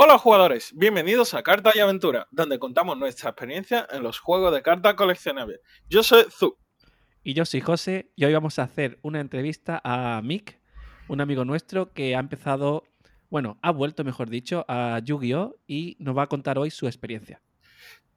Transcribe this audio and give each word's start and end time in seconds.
Hola 0.00 0.16
jugadores, 0.16 0.70
bienvenidos 0.76 1.34
a 1.34 1.42
Cartas 1.42 1.74
y 1.74 1.80
Aventura, 1.80 2.28
donde 2.30 2.60
contamos 2.60 2.96
nuestra 2.96 3.30
experiencia 3.30 3.84
en 3.90 4.04
los 4.04 4.20
juegos 4.20 4.54
de 4.54 4.62
cartas 4.62 4.94
coleccionables. 4.94 5.58
Yo 5.90 6.04
soy 6.04 6.26
Zu. 6.30 6.56
Y 7.24 7.34
yo 7.34 7.44
soy 7.44 7.60
José 7.60 8.12
y 8.14 8.24
hoy 8.24 8.32
vamos 8.32 8.60
a 8.60 8.62
hacer 8.62 9.00
una 9.02 9.18
entrevista 9.18 9.80
a 9.82 10.22
Mick, 10.22 10.60
un 11.08 11.20
amigo 11.20 11.44
nuestro 11.44 11.92
que 11.92 12.14
ha 12.14 12.20
empezado, 12.20 12.84
bueno, 13.28 13.58
ha 13.60 13.72
vuelto, 13.72 14.04
mejor 14.04 14.30
dicho, 14.30 14.64
a 14.68 15.00
Yu-Gi-Oh! 15.00 15.56
y 15.66 15.96
nos 15.98 16.16
va 16.16 16.22
a 16.22 16.28
contar 16.28 16.60
hoy 16.60 16.70
su 16.70 16.86
experiencia. 16.86 17.42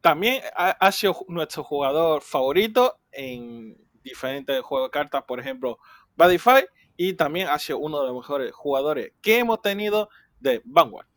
También 0.01 0.43
ha, 0.55 0.69
ha 0.69 0.91
sido 0.91 1.25
nuestro 1.29 1.63
jugador 1.63 2.21
favorito 2.21 2.99
en 3.11 3.75
diferentes 4.03 4.61
juegos 4.61 4.89
de 4.89 4.91
cartas, 4.91 5.23
por 5.23 5.39
ejemplo, 5.39 5.79
Badify, 6.15 6.63
y 6.95 7.13
también 7.13 7.47
ha 7.47 7.57
sido 7.57 7.79
uno 7.79 8.01
de 8.01 8.07
los 8.09 8.17
mejores 8.17 8.51
jugadores 8.51 9.13
que 9.19 9.39
hemos 9.39 9.63
tenido 9.63 10.09
de 10.39 10.61
Vanguard. 10.63 11.10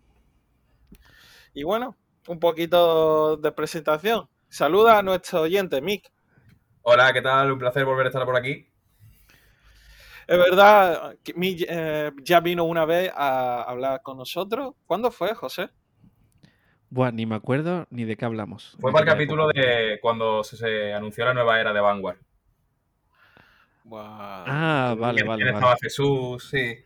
Y 1.55 1.63
bueno, 1.63 1.97
un 2.29 2.39
poquito 2.41 3.37
de 3.37 3.53
presentación. 3.53 4.29
Saluda 4.49 4.99
a 4.99 5.03
nuestro 5.03 5.43
oyente, 5.43 5.81
Mick. 5.81 6.11
Hola, 6.83 7.13
¿qué 7.13 7.23
tal? 7.23 7.53
Un 7.53 7.59
placer 7.59 7.85
volver 7.85 8.07
a 8.07 8.09
estar 8.09 8.25
por 8.25 8.37
aquí. 8.37 8.69
Es 10.27 10.39
verdad, 10.39 11.17
que 11.23 11.35
Mick 11.35 11.65
eh, 11.69 12.11
ya 12.23 12.41
vino 12.41 12.65
una 12.65 12.85
vez 12.85 13.13
a 13.15 13.63
hablar 13.63 14.01
con 14.03 14.17
nosotros. 14.17 14.75
¿Cuándo 14.87 15.11
fue, 15.11 15.35
José? 15.35 15.69
Buah, 16.91 17.11
ni 17.13 17.27
me 17.27 17.35
acuerdo 17.35 17.87
ni 17.91 18.05
de 18.05 18.17
qué 18.17 18.25
hablamos. 18.25 18.77
Fue 18.81 18.93
para 18.93 19.05
el 19.05 19.11
capítulo 19.11 19.51
época. 19.51 19.61
de 19.67 19.99
cuando 20.01 20.45
se, 20.45 20.57
se 20.57 20.93
anunció 20.93 21.25
la 21.25 21.35
nueva 21.35 21.61
era 21.61 21.73
de 21.73 21.81
Vanguard. 21.81 22.19
Buah. 23.85 24.45
Ah, 24.47 24.95
vale, 24.99 25.17
¿Quién- 25.19 25.29
vale, 25.29 25.43
quién 25.43 25.55
vale. 25.55 25.59
estaba 25.67 25.77
Jesús? 25.81 26.49
Sí. 26.49 26.79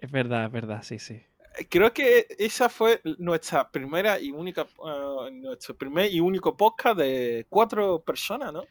Es 0.00 0.10
verdad, 0.10 0.46
es 0.46 0.52
verdad, 0.52 0.82
sí, 0.82 0.98
sí. 0.98 1.22
Creo 1.68 1.92
que 1.92 2.26
esa 2.38 2.68
fue 2.68 3.00
nuestra 3.18 3.70
primera 3.70 4.20
y 4.20 4.30
única, 4.30 4.62
eh, 4.62 5.30
nuestro 5.32 5.74
primer 5.76 6.12
y 6.12 6.20
único 6.20 6.56
podcast 6.56 6.98
de 6.98 7.46
cuatro 7.48 8.02
personas, 8.02 8.52
¿no? 8.52 8.64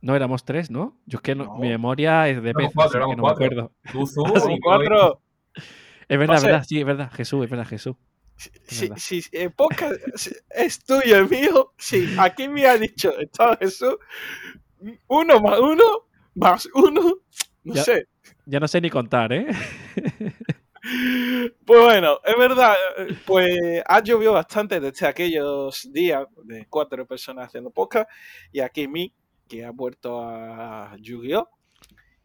No 0.00 0.16
éramos 0.16 0.44
tres, 0.44 0.70
¿no? 0.70 0.98
Yo 1.06 1.18
es 1.18 1.22
que 1.22 1.34
no- 1.34 1.44
No. 1.44 1.56
mi 1.56 1.68
memoria 1.68 2.28
es 2.28 2.42
de 2.42 2.52
pez, 2.54 2.70
cuatro, 2.74 3.00
no 3.16 3.22
me 3.22 3.28
acuerdo. 3.30 3.72
Tú, 3.90 4.04
y 4.50 4.60
cuatro. 4.62 5.20
Es 6.08 6.18
verdad, 6.18 6.36
es 6.36 6.44
verdad, 6.44 6.64
sí, 6.68 6.78
es 6.80 6.84
verdad. 6.86 7.10
Jesús, 7.12 7.44
es 7.44 7.50
verdad, 7.50 7.66
Jesús. 7.66 7.96
Si, 8.66 8.90
si 8.96 9.22
el 9.32 9.52
podcast 9.52 9.94
es 10.50 10.84
tuyo, 10.84 11.16
el 11.18 11.28
mío, 11.28 11.72
sí, 11.78 12.14
aquí 12.18 12.48
me 12.48 12.66
ha 12.66 12.76
dicho, 12.76 13.16
está 13.18 13.56
Jesús, 13.58 13.96
uno 15.06 15.40
más 15.40 15.60
uno, 15.60 15.84
más 16.34 16.68
uno, 16.74 17.18
no 17.62 17.74
Ya. 17.74 17.84
sé. 17.84 18.08
Ya 18.46 18.58
no 18.58 18.66
sé 18.66 18.80
ni 18.80 18.90
contar, 18.90 19.32
¿eh? 19.32 19.46
Pues 21.64 21.80
bueno, 21.80 22.18
es 22.24 22.36
verdad, 22.36 22.74
pues 23.24 23.82
ha 23.86 24.02
llovido 24.02 24.32
bastante 24.32 24.80
desde 24.80 25.06
aquellos 25.06 25.88
días 25.92 26.26
de 26.44 26.66
cuatro 26.68 27.06
personas 27.06 27.46
haciendo 27.46 27.70
podcast 27.70 28.10
y 28.50 28.60
aquí 28.60 28.88
mi 28.88 29.14
que 29.48 29.64
ha 29.64 29.70
vuelto 29.70 30.20
a 30.22 30.96
Yu-Gi-Oh! 31.00 31.48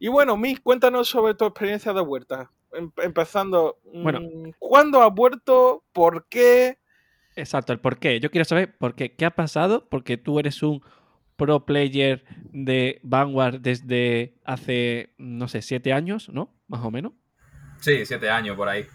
Y 0.00 0.08
bueno, 0.08 0.36
Mi, 0.36 0.56
cuéntanos 0.56 1.08
sobre 1.08 1.34
tu 1.34 1.44
experiencia 1.44 1.92
de 1.92 2.00
vuelta. 2.00 2.50
Em- 2.72 2.92
empezando, 3.02 3.78
Bueno. 3.92 4.20
mm, 4.20 4.50
¿cuándo 4.58 5.02
has 5.02 5.12
vuelto? 5.12 5.84
¿Por 5.92 6.28
qué? 6.28 6.78
Exacto, 7.36 7.72
el 7.72 7.80
por 7.80 7.98
qué. 7.98 8.18
Yo 8.20 8.30
quiero 8.30 8.44
saber 8.44 8.76
por 8.78 8.94
qué. 8.94 9.14
¿Qué 9.14 9.24
ha 9.24 9.30
pasado? 9.34 9.88
Porque 9.88 10.16
tú 10.16 10.38
eres 10.38 10.62
un 10.62 10.82
pro 11.36 11.64
player 11.64 12.24
de 12.52 13.00
Vanguard 13.02 13.60
desde 13.60 14.34
hace, 14.44 15.14
no 15.18 15.48
sé, 15.48 15.62
siete 15.62 15.92
años, 15.92 16.28
¿no? 16.28 16.52
Más 16.66 16.84
o 16.84 16.90
menos. 16.90 17.12
Sí, 17.80 18.04
siete 18.06 18.28
años 18.30 18.56
por 18.56 18.68
ahí. 18.68 18.86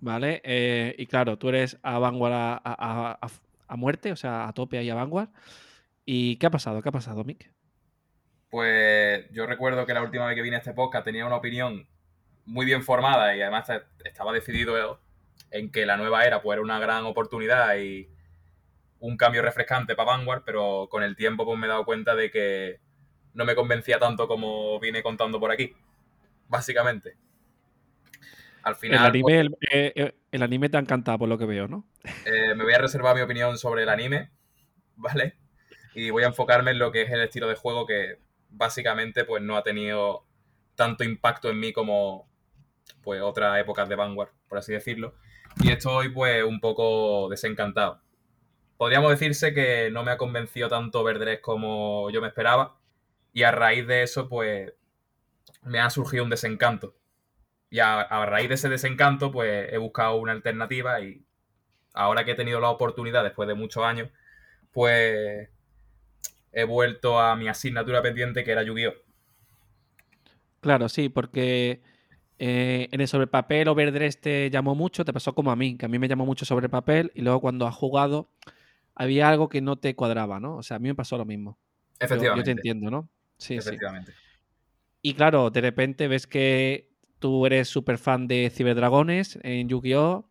¿Vale? 0.00 0.40
Eh, 0.44 0.94
y 0.98 1.06
claro, 1.06 1.38
tú 1.38 1.48
eres 1.48 1.78
a 1.82 1.98
Vanguard 1.98 2.32
a, 2.34 2.54
a- 2.56 2.60
a- 2.64 3.18
a- 3.22 3.30
a 3.68 3.76
muerte, 3.76 4.12
o 4.12 4.16
sea, 4.16 4.46
a 4.46 4.52
tope 4.52 4.76
ahí 4.78 4.90
a 4.90 4.94
Vanguard. 4.94 5.28
¿Y 6.04 6.36
qué 6.36 6.46
ha 6.46 6.50
pasado? 6.50 6.82
¿Qué 6.82 6.88
ha 6.90 6.92
pasado, 6.92 7.24
Mick? 7.24 7.50
Pues 8.50 9.26
yo 9.32 9.46
recuerdo 9.46 9.86
que 9.86 9.94
la 9.94 10.02
última 10.02 10.26
vez 10.26 10.36
que 10.36 10.42
vine 10.42 10.56
a 10.56 10.58
este 10.58 10.74
podcast 10.74 11.04
tenía 11.04 11.26
una 11.26 11.36
opinión 11.36 11.88
muy 12.44 12.66
bien 12.66 12.82
formada 12.82 13.34
y 13.34 13.40
además 13.42 13.68
estaba 14.04 14.32
decidido 14.32 15.00
en 15.50 15.72
que 15.72 15.86
la 15.86 15.96
nueva 15.96 16.24
era 16.24 16.42
pues, 16.42 16.56
era 16.56 16.62
una 16.62 16.78
gran 16.78 17.04
oportunidad 17.06 17.76
y 17.78 18.08
un 19.00 19.16
cambio 19.16 19.42
refrescante 19.42 19.94
para 19.96 20.12
Vanguard, 20.12 20.42
pero 20.44 20.88
con 20.90 21.02
el 21.02 21.16
tiempo 21.16 21.44
pues, 21.44 21.58
me 21.58 21.66
he 21.66 21.70
dado 21.70 21.84
cuenta 21.84 22.14
de 22.14 22.30
que 22.30 22.80
no 23.32 23.44
me 23.44 23.54
convencía 23.54 23.98
tanto 23.98 24.28
como 24.28 24.78
vine 24.78 25.02
contando 25.02 25.40
por 25.40 25.50
aquí, 25.50 25.74
básicamente. 26.48 27.16
Al 28.64 28.72
El 28.72 28.78
final 28.78 29.06
anime, 29.06 29.40
el, 29.40 29.56
eh, 29.70 29.92
eh, 29.94 30.14
el 30.32 30.42
anime 30.42 30.70
te 30.70 30.78
ha 30.78 30.80
encantado, 30.80 31.18
por 31.18 31.28
lo 31.28 31.36
que 31.36 31.44
veo, 31.44 31.68
¿no? 31.68 31.86
eh, 32.24 32.54
me 32.54 32.64
voy 32.64 32.72
a 32.72 32.78
reservar 32.78 33.14
mi 33.14 33.20
opinión 33.20 33.58
sobre 33.58 33.82
el 33.82 33.90
anime, 33.90 34.30
¿vale? 34.96 35.36
Y 35.94 36.10
voy 36.10 36.24
a 36.24 36.28
enfocarme 36.28 36.70
en 36.70 36.78
lo 36.78 36.90
que 36.90 37.02
es 37.02 37.10
el 37.10 37.20
estilo 37.20 37.46
de 37.46 37.56
juego 37.56 37.86
que 37.86 38.18
básicamente 38.48 39.24
pues 39.24 39.42
no 39.42 39.56
ha 39.56 39.62
tenido 39.62 40.24
tanto 40.76 41.04
impacto 41.04 41.50
en 41.50 41.60
mí 41.60 41.72
como 41.72 42.28
pues 43.02 43.20
otras 43.20 43.60
épocas 43.60 43.88
de 43.88 43.96
Vanguard, 43.96 44.30
por 44.48 44.58
así 44.58 44.72
decirlo. 44.72 45.14
Y 45.60 45.70
estoy 45.70 46.08
pues 46.08 46.42
un 46.42 46.58
poco 46.58 47.28
desencantado. 47.28 48.00
Podríamos 48.76 49.10
decirse 49.10 49.54
que 49.54 49.90
no 49.92 50.02
me 50.02 50.10
ha 50.10 50.16
convencido 50.16 50.68
tanto 50.68 51.04
Verdrés 51.04 51.40
como 51.40 52.10
yo 52.10 52.20
me 52.20 52.28
esperaba. 52.28 52.78
Y 53.32 53.42
a 53.42 53.52
raíz 53.52 53.86
de 53.86 54.02
eso 54.02 54.28
pues 54.28 54.72
me 55.62 55.80
ha 55.80 55.90
surgido 55.90 56.24
un 56.24 56.30
desencanto. 56.30 56.96
Y 57.74 57.80
a, 57.80 58.02
a 58.02 58.24
raíz 58.24 58.48
de 58.48 58.54
ese 58.54 58.68
desencanto 58.68 59.32
pues 59.32 59.72
he 59.72 59.78
buscado 59.78 60.14
una 60.14 60.30
alternativa 60.30 61.00
y 61.00 61.24
ahora 61.92 62.24
que 62.24 62.30
he 62.30 62.34
tenido 62.36 62.60
la 62.60 62.70
oportunidad 62.70 63.24
después 63.24 63.48
de 63.48 63.54
muchos 63.54 63.82
años, 63.82 64.10
pues 64.70 65.48
he 66.52 66.64
vuelto 66.64 67.18
a 67.18 67.34
mi 67.34 67.48
asignatura 67.48 68.00
pendiente 68.00 68.44
que 68.44 68.52
era 68.52 68.62
Yu-Gi-Oh! 68.62 68.94
Claro, 70.60 70.88
sí, 70.88 71.08
porque 71.08 71.82
eh, 72.38 72.90
en 72.92 73.00
el 73.00 73.08
sobre 73.08 73.26
papel 73.26 73.66
Overdress 73.66 74.20
te 74.20 74.50
llamó 74.50 74.76
mucho, 74.76 75.04
te 75.04 75.12
pasó 75.12 75.34
como 75.34 75.50
a 75.50 75.56
mí, 75.56 75.76
que 75.76 75.86
a 75.86 75.88
mí 75.88 75.98
me 75.98 76.06
llamó 76.06 76.24
mucho 76.24 76.44
sobre 76.44 76.68
papel 76.68 77.10
y 77.16 77.22
luego 77.22 77.40
cuando 77.40 77.66
has 77.66 77.74
jugado 77.74 78.30
había 78.94 79.28
algo 79.28 79.48
que 79.48 79.60
no 79.60 79.74
te 79.74 79.96
cuadraba, 79.96 80.38
¿no? 80.38 80.58
O 80.58 80.62
sea, 80.62 80.76
a 80.76 80.78
mí 80.78 80.86
me 80.86 80.94
pasó 80.94 81.18
lo 81.18 81.24
mismo. 81.24 81.58
Yo, 81.98 82.06
yo 82.06 82.06
te 82.08 82.14
Efectivamente. 82.14 82.50
entiendo, 82.52 82.88
¿no? 82.88 83.08
Sí, 83.36 83.54
sí. 83.54 83.58
efectivamente. 83.58 84.12
Y 85.02 85.14
claro, 85.14 85.50
de 85.50 85.60
repente 85.60 86.06
ves 86.06 86.28
que 86.28 86.93
tú 87.24 87.46
eres 87.46 87.68
súper 87.68 87.96
fan 87.96 88.28
de 88.28 88.52
Ciberdragones 88.54 89.38
en 89.42 89.66
Yu-Gi-Oh! 89.66 90.28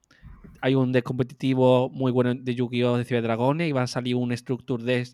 Hay 0.61 0.75
un 0.75 0.91
deck 0.91 1.03
competitivo 1.03 1.89
muy 1.89 2.11
bueno 2.11 2.35
de 2.35 2.53
Yu-Gi-Oh! 2.53 2.97
de 2.97 3.03
Ciberdragones 3.03 3.67
y 3.67 3.71
va 3.71 3.81
a 3.81 3.87
salir 3.87 4.15
un 4.15 4.31
Structure 4.37 4.83
Deck 4.83 5.07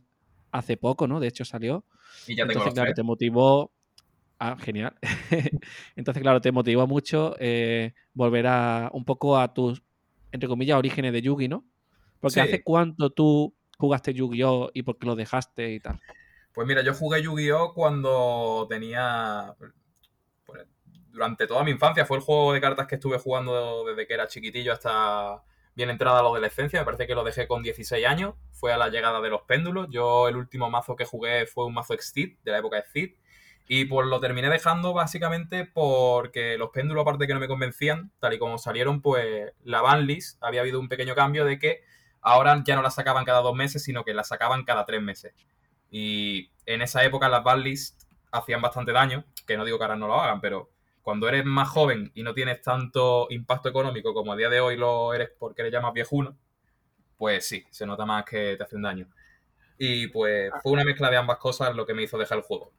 hace 0.51 0.75
poco, 0.75 1.07
¿no? 1.07 1.21
De 1.21 1.29
hecho 1.29 1.45
salió. 1.45 1.85
Y 2.27 2.35
ya 2.35 2.43
tengo 2.43 2.51
Entonces, 2.51 2.73
claro, 2.73 2.93
te 2.93 3.01
motivó. 3.01 3.71
Ah, 4.39 4.57
genial. 4.59 4.93
Entonces, 5.95 6.21
claro, 6.21 6.41
te 6.41 6.51
motivó 6.51 6.85
mucho 6.85 7.37
eh, 7.39 7.93
volver 8.13 8.47
a 8.47 8.89
un 8.91 9.05
poco 9.05 9.37
a 9.37 9.53
tus, 9.53 9.81
entre 10.33 10.49
comillas, 10.49 10.77
orígenes 10.77 11.13
de 11.13 11.21
Yugi, 11.21 11.47
¿no? 11.47 11.63
Porque 12.19 12.33
Sí. 12.33 12.39
hace 12.41 12.61
cuánto 12.61 13.09
tú 13.09 13.55
jugaste 13.77 14.13
Yu-Gi-Oh! 14.13 14.71
y 14.73 14.83
por 14.83 14.97
qué 14.97 15.07
lo 15.07 15.15
dejaste 15.15 15.75
y 15.75 15.79
tal. 15.79 15.97
Pues 16.53 16.67
mira, 16.67 16.83
yo 16.83 16.93
jugué 16.93 17.23
Yu-Gi-Oh! 17.23 17.73
cuando 17.73 18.67
tenía. 18.69 19.55
Durante 21.11 21.47
toda 21.47 21.63
mi 21.63 21.71
infancia. 21.71 22.05
Fue 22.05 22.17
el 22.17 22.23
juego 22.23 22.53
de 22.53 22.61
cartas 22.61 22.87
que 22.87 22.95
estuve 22.95 23.17
jugando 23.19 23.85
desde 23.85 24.07
que 24.07 24.13
era 24.13 24.27
chiquitillo 24.27 24.73
hasta 24.73 25.43
bien 25.75 25.89
entrada 25.89 26.19
a 26.19 26.23
la 26.23 26.29
adolescencia. 26.29 26.79
Me 26.79 26.85
parece 26.85 27.07
que 27.07 27.15
lo 27.15 27.23
dejé 27.23 27.47
con 27.47 27.63
16 27.63 28.05
años. 28.05 28.35
Fue 28.51 28.73
a 28.73 28.77
la 28.77 28.89
llegada 28.89 29.21
de 29.21 29.29
los 29.29 29.41
péndulos. 29.43 29.87
Yo, 29.89 30.27
el 30.27 30.35
último 30.35 30.69
mazo 30.69 30.95
que 30.95 31.05
jugué 31.05 31.45
fue 31.45 31.65
un 31.65 31.73
mazo 31.73 31.93
Exceed, 31.93 32.37
de 32.43 32.51
la 32.51 32.59
época 32.59 32.77
de 32.77 32.81
Exceed. 32.81 33.11
Y 33.71 33.85
pues 33.85 34.07
lo 34.07 34.19
terminé 34.19 34.49
dejando 34.49 34.93
básicamente 34.93 35.63
porque 35.63 36.57
los 36.57 36.71
péndulos, 36.71 37.03
aparte 37.03 37.27
que 37.27 37.35
no 37.35 37.39
me 37.39 37.47
convencían, 37.47 38.11
tal 38.19 38.33
y 38.33 38.39
como 38.39 38.57
salieron, 38.57 38.99
pues 38.99 39.53
la 39.63 39.81
banlist 39.81 40.43
había 40.43 40.61
habido 40.61 40.79
un 40.79 40.89
pequeño 40.89 41.13
cambio 41.13 41.45
de 41.45 41.59
que 41.59 41.83
ahora 42.21 42.61
ya 42.65 42.75
no 42.75 42.81
la 42.81 42.89
sacaban 42.89 43.25
cada 43.25 43.41
dos 43.41 43.55
meses, 43.55 43.83
sino 43.83 44.03
que 44.03 44.15
la 44.15 44.23
sacaban 44.23 44.63
cada 44.63 44.85
tres 44.85 45.03
meses. 45.03 45.35
Y 45.91 46.51
en 46.65 46.81
esa 46.81 47.03
época 47.03 47.29
las 47.29 47.43
banlists 47.43 48.07
hacían 48.31 48.61
bastante 48.61 48.91
daño, 48.91 49.23
que 49.45 49.55
no 49.55 49.65
digo 49.65 49.77
que 49.77 49.83
ahora 49.83 49.95
no 49.95 50.07
lo 50.07 50.19
hagan, 50.19 50.41
pero 50.41 50.71
cuando 51.09 51.27
eres 51.27 51.43
más 51.43 51.67
joven 51.69 52.11
y 52.13 52.21
no 52.21 52.35
tienes 52.35 52.61
tanto 52.61 53.25
impacto 53.31 53.67
económico 53.69 54.13
como 54.13 54.31
a 54.33 54.35
día 54.35 54.47
de 54.47 54.59
hoy 54.59 54.77
lo 54.77 55.11
eres 55.11 55.31
porque 55.39 55.63
eres 55.63 55.73
ya 55.73 55.81
más 55.81 55.91
viejuno, 55.91 56.37
pues 57.17 57.47
sí, 57.47 57.65
se 57.71 57.85
nota 57.87 58.05
más 58.05 58.25
que 58.25 58.55
te 58.57 58.63
hacen 58.63 58.81
daño. 58.83 59.07
Y 59.77 60.07
pues 60.09 60.53
fue 60.61 60.73
una 60.73 60.85
mezcla 60.85 61.09
de 61.11 61.17
ambas 61.17 61.37
cosas 61.39 61.75
lo 61.75 61.85
que 61.85 61.93
me 61.95 62.03
hizo 62.03 62.17
dejar 62.17 62.39
el 62.39 62.45
juego. 62.45 62.73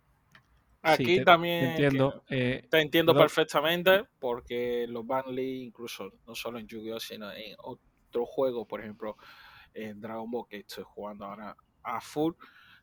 Aquí 0.83 1.13
Sí, 1.13 1.15
te- 1.15 1.25
también... 1.25 1.59
te 1.59 1.65
entiendo. 1.67 2.25
eh, 2.31 2.67
Te 2.71 2.81
entiendo 2.81 3.15
Perdón. 3.15 3.25
perfectamente 3.25 4.05
porque 4.19 4.87
los 4.89 5.07
Banley, 5.07 5.63
incluso 5.63 6.11
no 6.27 6.35
solo 6.35 6.59
en 6.59 6.67
Yu-Gi-Oh, 6.67 7.01
sino 7.01 7.31
en 7.33 7.55
otros 7.59 8.29
juegos, 8.29 8.67
por 8.67 8.81
ejemplo, 8.81 9.17
en 9.75 10.01
Dragon 10.01 10.31
Ball, 10.31 10.47
que 10.49 10.59
estoy 10.59 10.85
jugando 10.87 11.27
ahora 11.27 11.57
a 11.83 12.01
full, 12.01 12.35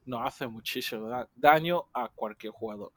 nos 0.05 0.25
hace 0.27 0.47
muchísimo 0.47 1.07
da- 1.09 1.29
daño 1.35 1.85
a 1.93 2.09
cualquier 2.09 2.53
jugador. 2.53 2.91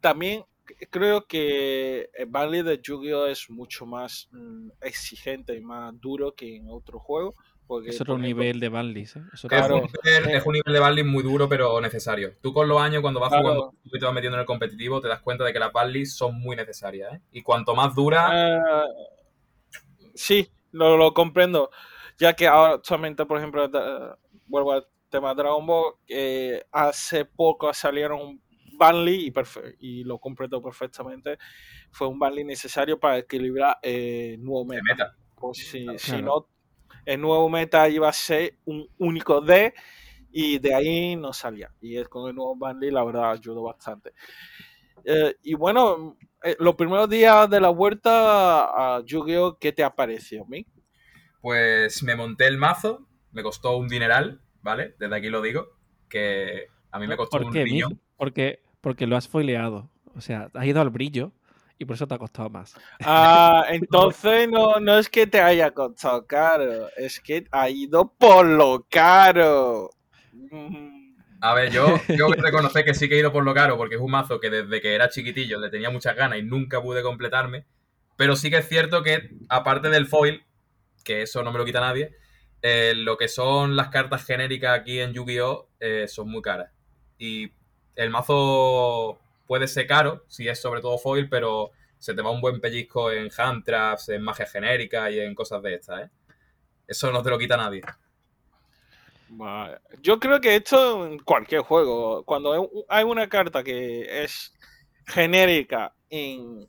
También 0.00 0.44
creo 0.90 1.26
que 1.26 2.10
el 2.14 2.26
Banley 2.26 2.62
de 2.62 2.80
Yu-Gi-Oh 2.80 3.26
es 3.26 3.50
mucho 3.50 3.86
más 3.86 4.28
mm, 4.30 4.70
exigente 4.82 5.54
y 5.56 5.60
más 5.60 5.92
duro 6.00 6.34
que 6.34 6.56
en 6.56 6.66
otro 6.70 6.98
juego. 6.98 7.34
Porque, 7.66 7.90
es 7.90 8.00
otro 8.00 8.14
por 8.14 8.24
ejemplo, 8.24 8.42
nivel 8.42 8.60
de 8.60 8.68
Banlis, 8.68 9.16
¿eh? 9.16 9.22
Es 9.32 9.44
Claro. 9.44 9.76
un 9.76 9.82
nivel, 9.82 10.34
es 10.34 10.44
un 10.44 10.52
nivel 10.52 10.74
de 10.74 10.80
Barley 10.80 11.04
muy 11.04 11.22
duro, 11.22 11.48
pero 11.48 11.80
necesario. 11.80 12.34
Tú 12.42 12.52
con 12.52 12.68
los 12.68 12.80
años, 12.80 13.00
cuando 13.02 13.18
vas 13.20 13.30
Claro. 13.30 13.42
jugando 13.44 13.74
y 13.84 13.98
te 13.98 14.04
vas 14.04 14.12
metiendo 14.14 14.36
en 14.36 14.40
el 14.40 14.46
competitivo, 14.46 15.00
te 15.00 15.08
das 15.08 15.22
cuenta 15.22 15.44
de 15.44 15.52
que 15.52 15.58
las 15.58 15.72
Barley 15.72 16.04
son 16.04 16.38
muy 16.38 16.54
necesarias. 16.56 17.14
¿eh? 17.14 17.20
Y 17.32 17.42
cuanto 17.42 17.74
más 17.74 17.94
dura, 17.94 18.28
Ah, 18.30 18.84
sí, 20.14 20.48
lo, 20.72 20.96
lo 20.96 21.12
comprendo. 21.14 21.70
Ya 22.18 22.34
que 22.34 22.46
ahora 22.46 22.74
actualmente, 22.74 23.24
por 23.26 23.38
ejemplo, 23.38 23.66
da- 23.68 24.18
vuelvo 24.46 24.72
al 24.72 24.86
tema 25.08 25.30
de 25.30 25.42
Dragon 25.42 25.66
Ball, 25.66 25.94
que 26.06 26.64
hace 26.70 27.24
poco 27.24 27.72
salieron 27.72 28.40
Banley 28.82 29.32
y, 29.32 29.32
y 29.78 30.04
lo 30.04 30.18
comprendo 30.18 30.60
perfectamente. 30.60 31.38
Fue 31.92 32.08
un 32.08 32.18
Banley 32.18 32.44
necesario 32.44 32.98
para 32.98 33.18
equilibrar 33.18 33.78
eh, 33.80 34.32
el 34.34 34.42
nuevo 34.42 34.64
meta. 34.64 34.82
meta. 34.82 35.16
Pues 35.36 35.58
si, 35.58 35.86
si 35.98 36.20
no, 36.20 36.48
el 37.06 37.20
nuevo 37.20 37.48
meta 37.48 37.88
iba 37.88 38.08
a 38.08 38.12
ser 38.12 38.58
un 38.64 38.88
único 38.98 39.40
D 39.40 39.72
y 40.32 40.58
de 40.58 40.74
ahí 40.74 41.16
no 41.16 41.32
salía. 41.32 41.70
Y 41.80 41.96
es 41.96 42.08
con 42.08 42.28
el 42.28 42.34
nuevo 42.34 42.56
Banley, 42.56 42.90
la 42.90 43.04
verdad, 43.04 43.30
ayudó 43.30 43.62
bastante. 43.62 44.12
Eh, 45.04 45.36
y 45.42 45.54
bueno, 45.54 46.16
eh, 46.42 46.56
los 46.58 46.74
primeros 46.74 47.08
días 47.08 47.48
de 47.48 47.60
la 47.60 47.68
vuelta 47.70 48.96
a 48.96 49.04
Yu-Gi-Oh! 49.04 49.58
¿qué 49.58 49.72
te 49.72 49.84
ha 49.84 49.94
parecido 49.94 50.44
a 50.44 50.48
mí? 50.48 50.66
Pues 51.40 52.02
me 52.02 52.16
monté 52.16 52.46
el 52.46 52.58
mazo, 52.58 53.06
me 53.32 53.42
costó 53.42 53.76
un 53.76 53.88
dineral, 53.88 54.40
¿vale? 54.60 54.94
Desde 54.98 55.16
aquí 55.16 55.28
lo 55.28 55.42
digo, 55.42 55.68
que 56.08 56.68
a 56.92 56.98
mí 56.98 57.06
me 57.06 57.16
costó 57.16 57.38
¿Por 57.38 57.46
un 57.46 57.52
qué, 57.52 57.64
riñón. 57.64 58.00
Porque, 58.16 58.62
porque 58.82 59.06
lo 59.06 59.16
has 59.16 59.26
foileado. 59.26 59.88
O 60.14 60.20
sea, 60.20 60.50
has 60.52 60.66
ido 60.66 60.82
al 60.82 60.90
brillo 60.90 61.32
y 61.78 61.86
por 61.86 61.96
eso 61.96 62.06
te 62.06 62.14
ha 62.14 62.18
costado 62.18 62.50
más. 62.50 62.74
Ah, 63.02 63.64
entonces 63.70 64.48
no, 64.50 64.78
no 64.78 64.98
es 64.98 65.08
que 65.08 65.26
te 65.26 65.40
haya 65.40 65.70
costado 65.70 66.26
caro, 66.26 66.88
es 66.98 67.18
que 67.18 67.46
ha 67.50 67.70
ido 67.70 68.12
por 68.12 68.44
lo 68.44 68.86
caro. 68.90 69.90
A 71.40 71.54
ver, 71.54 71.72
yo 71.72 71.96
reconocer 72.36 72.84
que 72.84 72.94
sí 72.94 73.08
que 73.08 73.16
he 73.16 73.20
ido 73.20 73.32
por 73.32 73.44
lo 73.44 73.54
caro, 73.54 73.78
porque 73.78 73.94
es 73.94 74.00
un 74.00 74.10
mazo 74.10 74.38
que 74.38 74.50
desde 74.50 74.80
que 74.82 74.94
era 74.94 75.08
chiquitillo 75.08 75.58
le 75.58 75.70
tenía 75.70 75.90
muchas 75.90 76.14
ganas 76.14 76.38
y 76.38 76.42
nunca 76.42 76.82
pude 76.82 77.02
completarme. 77.02 77.64
Pero 78.16 78.36
sí 78.36 78.50
que 78.50 78.58
es 78.58 78.68
cierto 78.68 79.02
que, 79.02 79.30
aparte 79.48 79.88
del 79.88 80.06
foil, 80.06 80.44
que 81.04 81.22
eso 81.22 81.42
no 81.42 81.50
me 81.50 81.58
lo 81.58 81.64
quita 81.64 81.80
nadie, 81.80 82.14
eh, 82.60 82.92
lo 82.94 83.16
que 83.16 83.26
son 83.26 83.74
las 83.74 83.88
cartas 83.88 84.24
genéricas 84.24 84.78
aquí 84.78 85.00
en 85.00 85.14
Yu-Gi-Oh! 85.14 85.70
eh, 85.80 86.06
son 86.06 86.30
muy 86.30 86.42
caras. 86.42 86.70
Y 87.18 87.50
el 87.96 88.10
mazo 88.10 89.18
puede 89.46 89.68
ser 89.68 89.86
caro, 89.86 90.24
si 90.28 90.48
es 90.48 90.60
sobre 90.60 90.80
todo 90.80 90.98
foil, 90.98 91.28
pero 91.28 91.72
se 91.98 92.14
te 92.14 92.22
va 92.22 92.30
un 92.30 92.40
buen 92.40 92.60
pellizco 92.60 93.10
en 93.12 93.30
hand 93.36 93.64
traps, 93.64 94.08
en 94.10 94.22
magia 94.22 94.46
genérica 94.46 95.10
y 95.10 95.20
en 95.20 95.34
cosas 95.34 95.62
de 95.62 95.74
estas, 95.74 96.02
¿eh? 96.06 96.10
Eso 96.86 97.12
no 97.12 97.22
te 97.22 97.30
lo 97.30 97.38
quita 97.38 97.56
nadie. 97.56 97.82
Vale. 99.28 99.78
Yo 100.02 100.18
creo 100.20 100.40
que 100.40 100.56
esto 100.56 101.06
en 101.06 101.18
cualquier 101.20 101.62
juego, 101.62 102.22
cuando 102.24 102.84
hay- 102.88 103.04
una 103.04 103.28
carta 103.28 103.62
que 103.64 104.24
es 104.24 104.52
genérica 105.06 105.94
en, 106.10 106.68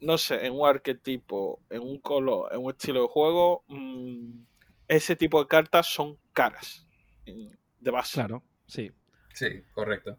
no 0.00 0.18
sé, 0.18 0.46
en 0.46 0.54
un 0.54 0.66
arquetipo, 0.68 1.60
en 1.70 1.82
un 1.82 1.98
color, 2.00 2.52
en 2.52 2.64
un 2.64 2.70
estilo 2.72 3.02
de 3.02 3.08
juego, 3.08 3.64
mm, 3.68 4.40
ese 4.88 5.16
tipo 5.16 5.40
de 5.40 5.48
cartas 5.48 5.86
son 5.86 6.18
caras 6.32 6.86
de 7.24 7.90
base. 7.90 8.14
Claro, 8.14 8.42
sí. 8.66 8.90
Sí, 9.32 9.62
correcto. 9.72 10.18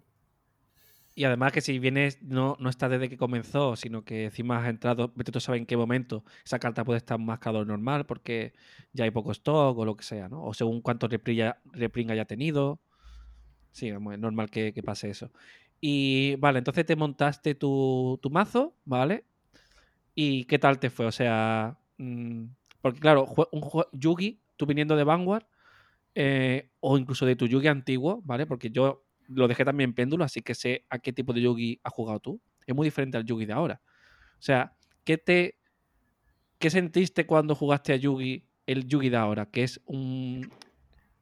Y 1.17 1.23
además 1.23 1.51
que 1.51 1.61
si 1.61 1.79
vienes, 1.79 2.21
no, 2.21 2.55
no 2.59 2.69
está 2.69 2.87
desde 2.89 3.09
que 3.09 3.17
comenzó, 3.17 3.75
sino 3.75 4.05
que 4.05 4.25
encima 4.25 4.59
has 4.59 4.69
entrado, 4.69 5.11
vete 5.15 5.31
tú 5.31 5.39
a 5.39 5.41
saber 5.41 5.59
en 5.61 5.65
qué 5.65 5.75
momento 5.75 6.23
esa 6.45 6.59
carta 6.59 6.85
puede 6.85 6.99
estar 6.99 7.17
más 7.17 7.39
caro 7.39 7.65
normal 7.65 8.05
porque 8.05 8.53
ya 8.93 9.03
hay 9.05 9.09
poco 9.09 9.31
stock 9.31 9.75
o 9.79 9.83
lo 9.83 9.97
que 9.97 10.03
sea, 10.03 10.29
¿no? 10.29 10.43
O 10.43 10.53
según 10.53 10.79
cuánto 10.81 11.07
reprint 11.07 12.11
haya- 12.11 12.25
tenido. 12.25 12.79
Sí, 13.71 13.89
es 13.89 13.99
normal 14.01 14.49
que, 14.51 14.73
pase 14.83 15.09
eso. 15.09 15.31
Y 15.81 16.35
vale, 16.37 16.59
entonces 16.59 16.85
te 16.85 16.95
montaste 16.95 17.55
tu, 17.55 18.19
tu 18.21 18.29
mazo, 18.29 18.75
¿vale? 18.85 19.25
¿Y 20.15 20.45
qué 20.45 20.59
tal 20.59 20.79
te 20.79 20.89
fue? 20.89 21.05
O 21.05 21.11
sea, 21.11 21.77
mm, 21.97 22.45
porque 22.81 22.99
claro, 22.99 23.25
un 23.51 23.61
jue- 23.61 23.87
Yugi, 23.93 24.41
tú 24.57 24.65
viniendo 24.65 24.95
de 24.95 25.03
Vanguard, 25.03 25.45
eh, 26.15 26.71
o 26.81 26.97
incluso 26.97 27.25
de 27.25 27.35
tu 27.35 27.47
Yugi 27.47 27.67
antiguo, 27.67 28.21
¿vale? 28.25 28.45
Porque 28.47 28.71
yo 28.71 29.06
lo 29.27 29.47
dejé 29.47 29.65
también 29.65 29.89
en 29.91 29.95
péndulo, 29.95 30.23
así 30.23 30.41
que 30.41 30.55
sé 30.55 30.85
a 30.89 30.99
qué 30.99 31.13
tipo 31.13 31.33
de 31.33 31.41
Yugi 31.41 31.79
has 31.83 31.93
jugado 31.93 32.19
tú. 32.19 32.41
Es 32.65 32.75
muy 32.75 32.87
diferente 32.87 33.17
al 33.17 33.25
Yugi 33.25 33.45
de 33.45 33.53
ahora. 33.53 33.81
O 34.39 34.41
sea, 34.41 34.73
¿qué 35.03 35.17
te. 35.17 35.57
¿Qué 36.59 36.69
sentiste 36.69 37.25
cuando 37.25 37.55
jugaste 37.55 37.93
a 37.93 37.97
Yugi, 37.97 38.47
el 38.65 38.87
Yugi 38.87 39.09
de 39.09 39.17
ahora? 39.17 39.47
Que 39.47 39.63
es 39.63 39.81
un. 39.85 40.51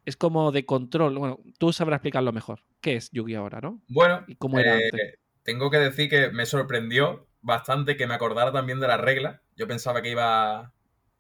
Es 0.06 0.16
como 0.16 0.52
de 0.52 0.66
control. 0.66 1.18
Bueno, 1.18 1.40
tú 1.58 1.74
sabrás 1.74 1.98
explicarlo 1.98 2.32
mejor. 2.32 2.62
¿Qué 2.82 2.96
es 2.96 3.10
Yugi 3.12 3.36
ahora, 3.36 3.60
no? 3.62 3.82
Bueno, 3.88 4.24
¿Y 4.28 4.36
cómo 4.36 4.60
era 4.60 4.78
eh, 4.80 4.90
antes? 4.92 5.20
tengo 5.44 5.70
que 5.70 5.78
decir 5.78 6.10
que 6.10 6.30
me 6.32 6.46
sorprendió 6.46 7.28
bastante 7.42 7.96
que 7.96 8.08
me 8.08 8.16
acordara 8.16 8.52
también 8.52 8.80
de 8.80 8.88
las 8.88 9.00
reglas. 9.00 9.42
Yo 9.56 9.68
pensaba 9.68 10.02
que 10.02 10.12
iba 10.12 10.74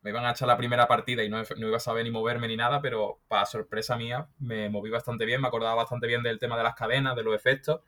me 0.06 0.12
iban 0.12 0.24
a 0.24 0.32
echar 0.32 0.48
la 0.48 0.56
primera 0.56 0.88
partida 0.88 1.24
y 1.24 1.30
no, 1.30 1.42
no 1.58 1.68
iba 1.68 1.78
a 1.78 1.80
saber 1.80 2.04
ni 2.04 2.12
moverme 2.12 2.48
ni 2.48 2.56
nada, 2.56 2.80
pero 2.80 3.22
para 3.28 3.44
sorpresa 3.48 3.98
mía 3.98 4.28
me 4.38 4.70
moví 4.70 4.92
bastante 4.92 5.26
bien, 5.26 5.42
me 5.42 5.48
acordaba 5.48 5.74
bastante 5.74 6.06
bien 6.06 6.22
del 6.22 6.38
tema 6.38 6.56
de 6.56 6.62
las 6.62 6.76
cadenas, 6.76 7.16
de 7.16 7.24
los 7.24 7.34
efectos. 7.34 7.82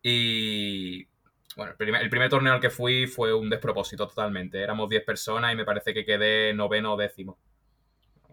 Y 0.00 1.06
bueno, 1.56 1.74
el 1.78 2.08
primer, 2.08 2.30
torneo 2.30 2.54
al 2.54 2.60
que 2.60 2.70
fui 2.70 3.06
fue 3.06 3.34
un 3.34 3.50
despropósito 3.50 4.08
totalmente. 4.08 4.62
Éramos 4.62 4.88
10 4.88 5.04
personas 5.04 5.52
y 5.52 5.56
me 5.56 5.66
parece 5.66 5.92
que 5.92 6.06
quedé 6.06 6.54
noveno 6.54 6.94
o 6.94 6.96
décimo. 6.96 7.38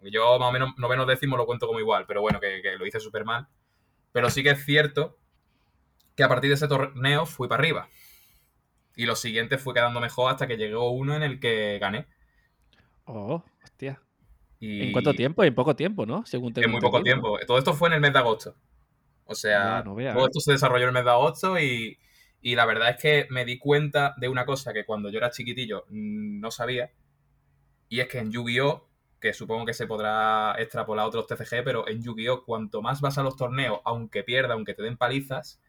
Yo 0.04 0.40
más 0.40 0.48
o 0.48 0.52
menos 0.54 0.70
noveno 0.78 1.04
o 1.04 1.06
décimo 1.06 1.36
lo 1.36 1.46
cuento 1.46 1.68
como 1.68 1.82
igual, 1.82 2.06
pero 2.08 2.22
bueno, 2.22 2.40
que, 2.40 2.62
que 2.62 2.78
lo 2.78 2.86
hice 2.86 3.02
súper 3.02 3.26
mal. 3.26 3.50
Pero 4.14 4.30
sí 4.30 4.44
que 4.44 4.52
es 4.52 4.64
cierto 4.64 5.18
que 6.16 6.24
a 6.24 6.30
partir 6.30 6.52
de 6.52 6.54
ese 6.54 6.70
torneo 6.70 7.26
fui 7.26 7.50
para 7.50 7.60
arriba. 7.60 7.90
Y 8.96 9.06
lo 9.06 9.18
siguiente 9.18 9.58
fue 9.58 9.74
quedando 9.74 10.00
mejor 10.00 10.32
hasta 10.32 10.48
que 10.48 10.56
llegó 10.56 10.90
uno 10.92 11.18
en 11.18 11.24
el 11.24 11.42
que 11.42 11.80
gané. 11.80 12.08
Oh, 13.08 13.44
hostia. 13.64 14.02
Y 14.60 14.84
¿En 14.84 14.92
cuánto 14.92 15.14
tiempo? 15.14 15.44
En 15.44 15.56
poco 15.56 15.76
tiempo, 15.76 16.06
¿no? 16.06 16.26
Según 16.26 16.54
tengo 16.54 16.66
En 16.66 16.72
muy 16.72 16.82
poco 16.82 17.02
tiempo. 17.04 17.38
Todo 17.46 17.58
esto 17.58 17.74
fue 17.74 17.90
en 17.90 17.96
el 17.96 18.02
mes 18.02 18.14
de 18.14 18.20
agosto. 18.20 18.56
O 19.26 19.36
sea, 19.36 19.84
no 19.84 19.96
todo 20.14 20.26
esto 20.26 20.40
se 20.40 20.54
desarrolló 20.54 20.84
en 20.84 20.90
el 20.90 20.94
mes 20.94 21.04
de 21.04 21.12
agosto 21.12 21.60
y, 21.60 21.98
y 22.42 22.56
la 22.56 22.66
verdad 22.66 22.90
es 22.92 22.98
que 23.02 23.28
me 23.30 23.46
di 23.46 23.58
cuenta 23.58 24.14
de 24.18 24.30
una 24.30 24.46
cosa 24.46 24.74
que 24.74 24.86
cuando 24.86 25.10
yo 25.10 25.18
era 25.18 25.32
chiquitillo 25.32 25.86
mm, 25.90 26.40
no 26.40 26.50
sabía. 26.52 26.92
Y 27.90 28.00
es 28.00 28.08
que 28.08 28.20
en 28.20 28.32
Yu-Gi-Oh! 28.32 28.86
que 29.20 29.34
supongo 29.34 29.66
que 29.66 29.74
se 29.74 29.88
podrá 29.88 30.56
extrapolar 30.60 31.06
a 31.06 31.08
otros 31.08 31.26
TCG, 31.28 31.64
pero 31.64 31.88
en 31.88 32.04
Yu-Gi-Oh! 32.04 32.44
cuanto 32.46 32.82
más 32.82 33.02
vas 33.02 33.18
a 33.18 33.24
los 33.24 33.36
torneos, 33.36 33.80
aunque 33.86 34.24
pierda, 34.24 34.54
aunque 34.54 34.74
te 34.74 34.84
den 34.84 34.98
palizas, 34.98 35.60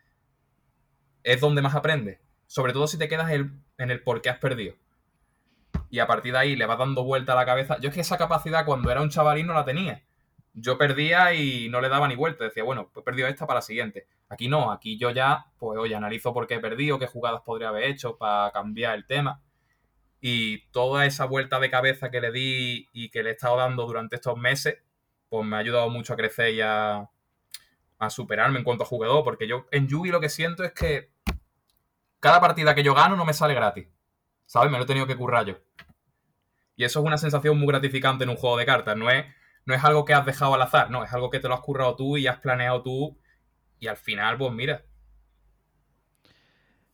es 1.22 1.40
donde 1.40 1.62
más 1.62 1.74
aprendes. 1.74 2.20
Sobre 2.46 2.72
todo 2.72 2.86
si 2.86 2.98
te 2.98 3.08
quedas 3.08 3.30
el- 3.30 3.50
en 3.78 3.90
el 3.90 4.02
por 4.02 4.22
qué 4.22 4.30
has 4.30 4.38
perdido. 4.38 4.74
Y 5.90 6.00
a 6.00 6.06
partir 6.06 6.32
de 6.32 6.38
ahí 6.38 6.56
le 6.56 6.66
vas 6.66 6.78
dando 6.78 7.04
vuelta 7.04 7.32
a 7.32 7.36
la 7.36 7.46
cabeza. 7.46 7.78
Yo 7.80 7.88
es 7.88 7.94
que 7.94 8.02
esa 8.02 8.18
capacidad 8.18 8.64
cuando 8.64 8.90
era 8.90 9.00
un 9.00 9.10
chavalín 9.10 9.46
no 9.46 9.54
la 9.54 9.64
tenía. 9.64 10.02
Yo 10.54 10.76
perdía 10.76 11.32
y 11.34 11.68
no 11.68 11.80
le 11.80 11.88
daba 11.88 12.08
ni 12.08 12.16
vuelta. 12.16 12.44
Decía, 12.44 12.64
bueno, 12.64 12.90
pues 12.92 13.02
he 13.02 13.04
perdido 13.04 13.28
esta 13.28 13.46
para 13.46 13.58
la 13.58 13.62
siguiente. 13.62 14.06
Aquí 14.28 14.48
no, 14.48 14.70
aquí 14.70 14.98
yo 14.98 15.10
ya, 15.10 15.46
pues 15.58 15.78
oye, 15.78 15.94
analizo 15.94 16.34
por 16.34 16.46
qué 16.46 16.54
he 16.54 16.60
perdido, 16.60 16.98
qué 16.98 17.06
jugadas 17.06 17.42
podría 17.42 17.68
haber 17.68 17.84
hecho 17.84 18.18
para 18.18 18.50
cambiar 18.50 18.94
el 18.96 19.06
tema. 19.06 19.40
Y 20.20 20.66
toda 20.72 21.06
esa 21.06 21.24
vuelta 21.24 21.60
de 21.60 21.70
cabeza 21.70 22.10
que 22.10 22.20
le 22.20 22.32
di 22.32 22.88
y 22.92 23.08
que 23.10 23.22
le 23.22 23.30
he 23.30 23.32
estado 23.32 23.56
dando 23.56 23.86
durante 23.86 24.16
estos 24.16 24.36
meses, 24.36 24.78
pues 25.28 25.46
me 25.46 25.56
ha 25.56 25.60
ayudado 25.60 25.88
mucho 25.90 26.12
a 26.12 26.16
crecer 26.16 26.54
y 26.54 26.60
a, 26.60 27.08
a 27.98 28.10
superarme 28.10 28.58
en 28.58 28.64
cuanto 28.64 28.84
a 28.84 28.86
jugador. 28.86 29.24
Porque 29.24 29.46
yo 29.46 29.66
en 29.70 29.88
Yugi 29.88 30.10
lo 30.10 30.20
que 30.20 30.28
siento 30.28 30.64
es 30.64 30.72
que 30.72 31.10
cada 32.20 32.40
partida 32.40 32.74
que 32.74 32.82
yo 32.82 32.94
gano 32.94 33.16
no 33.16 33.24
me 33.24 33.32
sale 33.32 33.54
gratis. 33.54 33.86
¿Sabes? 34.48 34.72
Me 34.72 34.78
lo 34.78 34.82
he 34.82 34.86
tenido 34.88 35.06
que 35.06 35.16
currar 35.16 35.46
yo. 35.46 35.58
Y 36.74 36.82
eso 36.82 36.98
es 36.98 37.06
una 37.06 37.18
sensación 37.18 37.56
muy 37.56 37.68
gratificante 37.68 38.24
en 38.24 38.30
un 38.30 38.36
juego 38.36 38.56
de 38.56 38.66
cartas. 38.66 38.96
No 38.96 39.08
es, 39.08 39.24
no 39.64 39.74
es 39.74 39.84
algo 39.84 40.04
que 40.04 40.14
has 40.14 40.26
dejado 40.26 40.54
al 40.54 40.62
azar, 40.62 40.90
no, 40.90 41.04
es 41.04 41.12
algo 41.12 41.30
que 41.30 41.38
te 41.38 41.46
lo 41.46 41.54
has 41.54 41.60
currado 41.60 41.94
tú 41.94 42.16
y 42.16 42.26
has 42.26 42.40
planeado 42.40 42.82
tú. 42.82 43.16
Y 43.78 43.86
al 43.86 43.96
final, 43.96 44.36
pues 44.36 44.52
mira, 44.52 44.82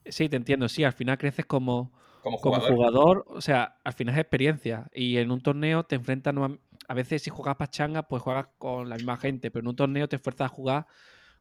Sí, 0.07 0.29
te 0.29 0.37
entiendo. 0.37 0.69
Sí, 0.69 0.85
al 0.85 0.93
final 0.93 1.19
creces 1.19 1.47
como, 1.47 1.93
como 2.23 2.39
como 2.39 2.61
jugador. 2.61 3.25
O 3.29 3.41
sea, 3.41 3.79
al 3.85 3.93
final 3.95 4.15
es 4.15 4.21
experiencia. 4.21 4.89
Y 4.93 5.17
en 5.19 5.31
un 5.31 5.41
torneo 5.41 5.85
te 5.85 5.97
enfrentas. 5.97 6.35
A 6.89 6.95
veces, 6.95 7.23
si 7.23 7.31
juegas 7.31 7.57
pachanga, 7.57 8.05
pues 8.05 8.23
juegas 8.23 8.49
con 8.59 8.89
la 8.89 8.97
misma 8.97 9.17
gente. 9.17 9.51
Pero 9.51 9.63
en 9.63 9.69
un 9.69 9.77
torneo 9.77 10.09
te 10.09 10.17
esfuerzas 10.17 10.47
a 10.51 10.55
jugar 10.55 10.87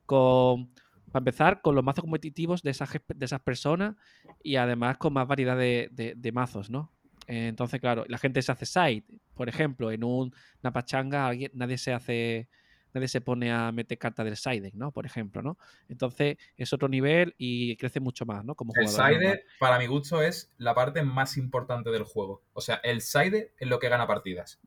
con. 0.06 0.74
Para 1.14 1.22
empezar, 1.22 1.62
con 1.62 1.76
los 1.76 1.84
mazos 1.84 2.02
competitivos 2.04 2.62
de 2.64 2.72
esas, 2.72 2.90
de 2.92 3.26
esas 3.26 3.40
personas 3.40 3.96
y 4.42 4.56
además 4.58 4.98
con 4.98 5.14
más 5.14 5.28
variedad 5.28 5.56
de, 5.56 5.88
de- 5.92 6.16
de 6.18 6.32
mazos, 6.32 6.70
¿no? 6.70 6.92
Entonces, 7.28 7.80
claro, 7.80 8.04
la 8.08 8.18
gente 8.18 8.42
se 8.42 8.52
hace 8.52 8.66
side. 8.66 9.06
Por 9.36 9.48
ejemplo, 9.48 9.92
en 9.92 10.04
un- 10.04 10.34
una 10.62 10.74
pachanga 10.74 11.28
alguien, 11.28 11.52
nadie 11.54 11.78
se 11.78 11.94
hace 11.94 12.50
nadie 12.96 13.08
se 13.08 13.22
pone 13.22 13.52
a 13.52 13.72
meter 13.72 13.98
cartas 13.98 14.24
del 14.24 14.38
side 14.38 14.70
¿no? 14.76 14.92
Por 14.92 15.08
ejemplo, 15.08 15.42
¿no? 15.42 15.58
Entonces 15.90 16.38
es 16.58 16.74
otro 16.74 16.88
nivel 16.88 17.34
y 17.40 17.76
crece 17.78 18.00
mucho 18.00 18.24
más, 18.26 18.46
¿no? 18.46 18.54
Como 18.54 18.74
El 18.76 18.88
side, 18.88 19.46
para 19.60 19.80
mi 19.80 19.88
gusto, 19.88 20.22
es 20.22 20.52
la 20.58 20.76
parte 20.76 21.02
más 21.02 21.38
importante 21.38 21.90
del 21.90 22.04
juego. 22.04 22.44
O 22.54 22.62
sea, 22.62 22.76
el 22.84 23.02
side 23.02 23.54
es 23.58 23.68
lo 23.68 23.80
que 23.80 23.90
gana 23.90 24.06
partidas. 24.06 24.60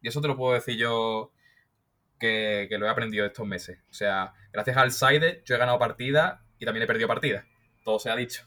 Y 0.00 0.08
eso 0.08 0.20
te 0.22 0.28
lo 0.28 0.36
puedo 0.38 0.54
decir 0.54 0.76
yo 0.78 1.32
que, 2.18 2.66
que 2.68 2.78
lo 2.78 2.86
he 2.86 2.88
aprendido 2.88 3.26
estos 3.26 3.46
meses. 3.46 3.78
O 3.90 3.94
sea, 3.94 4.32
gracias 4.52 4.76
al 4.76 4.92
side 4.92 5.42
yo 5.44 5.54
he 5.54 5.58
ganado 5.58 5.78
partidas 5.78 6.40
y 6.58 6.64
también 6.64 6.84
he 6.84 6.86
perdido 6.86 7.08
partidas. 7.08 7.44
Todo 7.84 7.98
se 7.98 8.10
ha 8.10 8.16
dicho. 8.16 8.44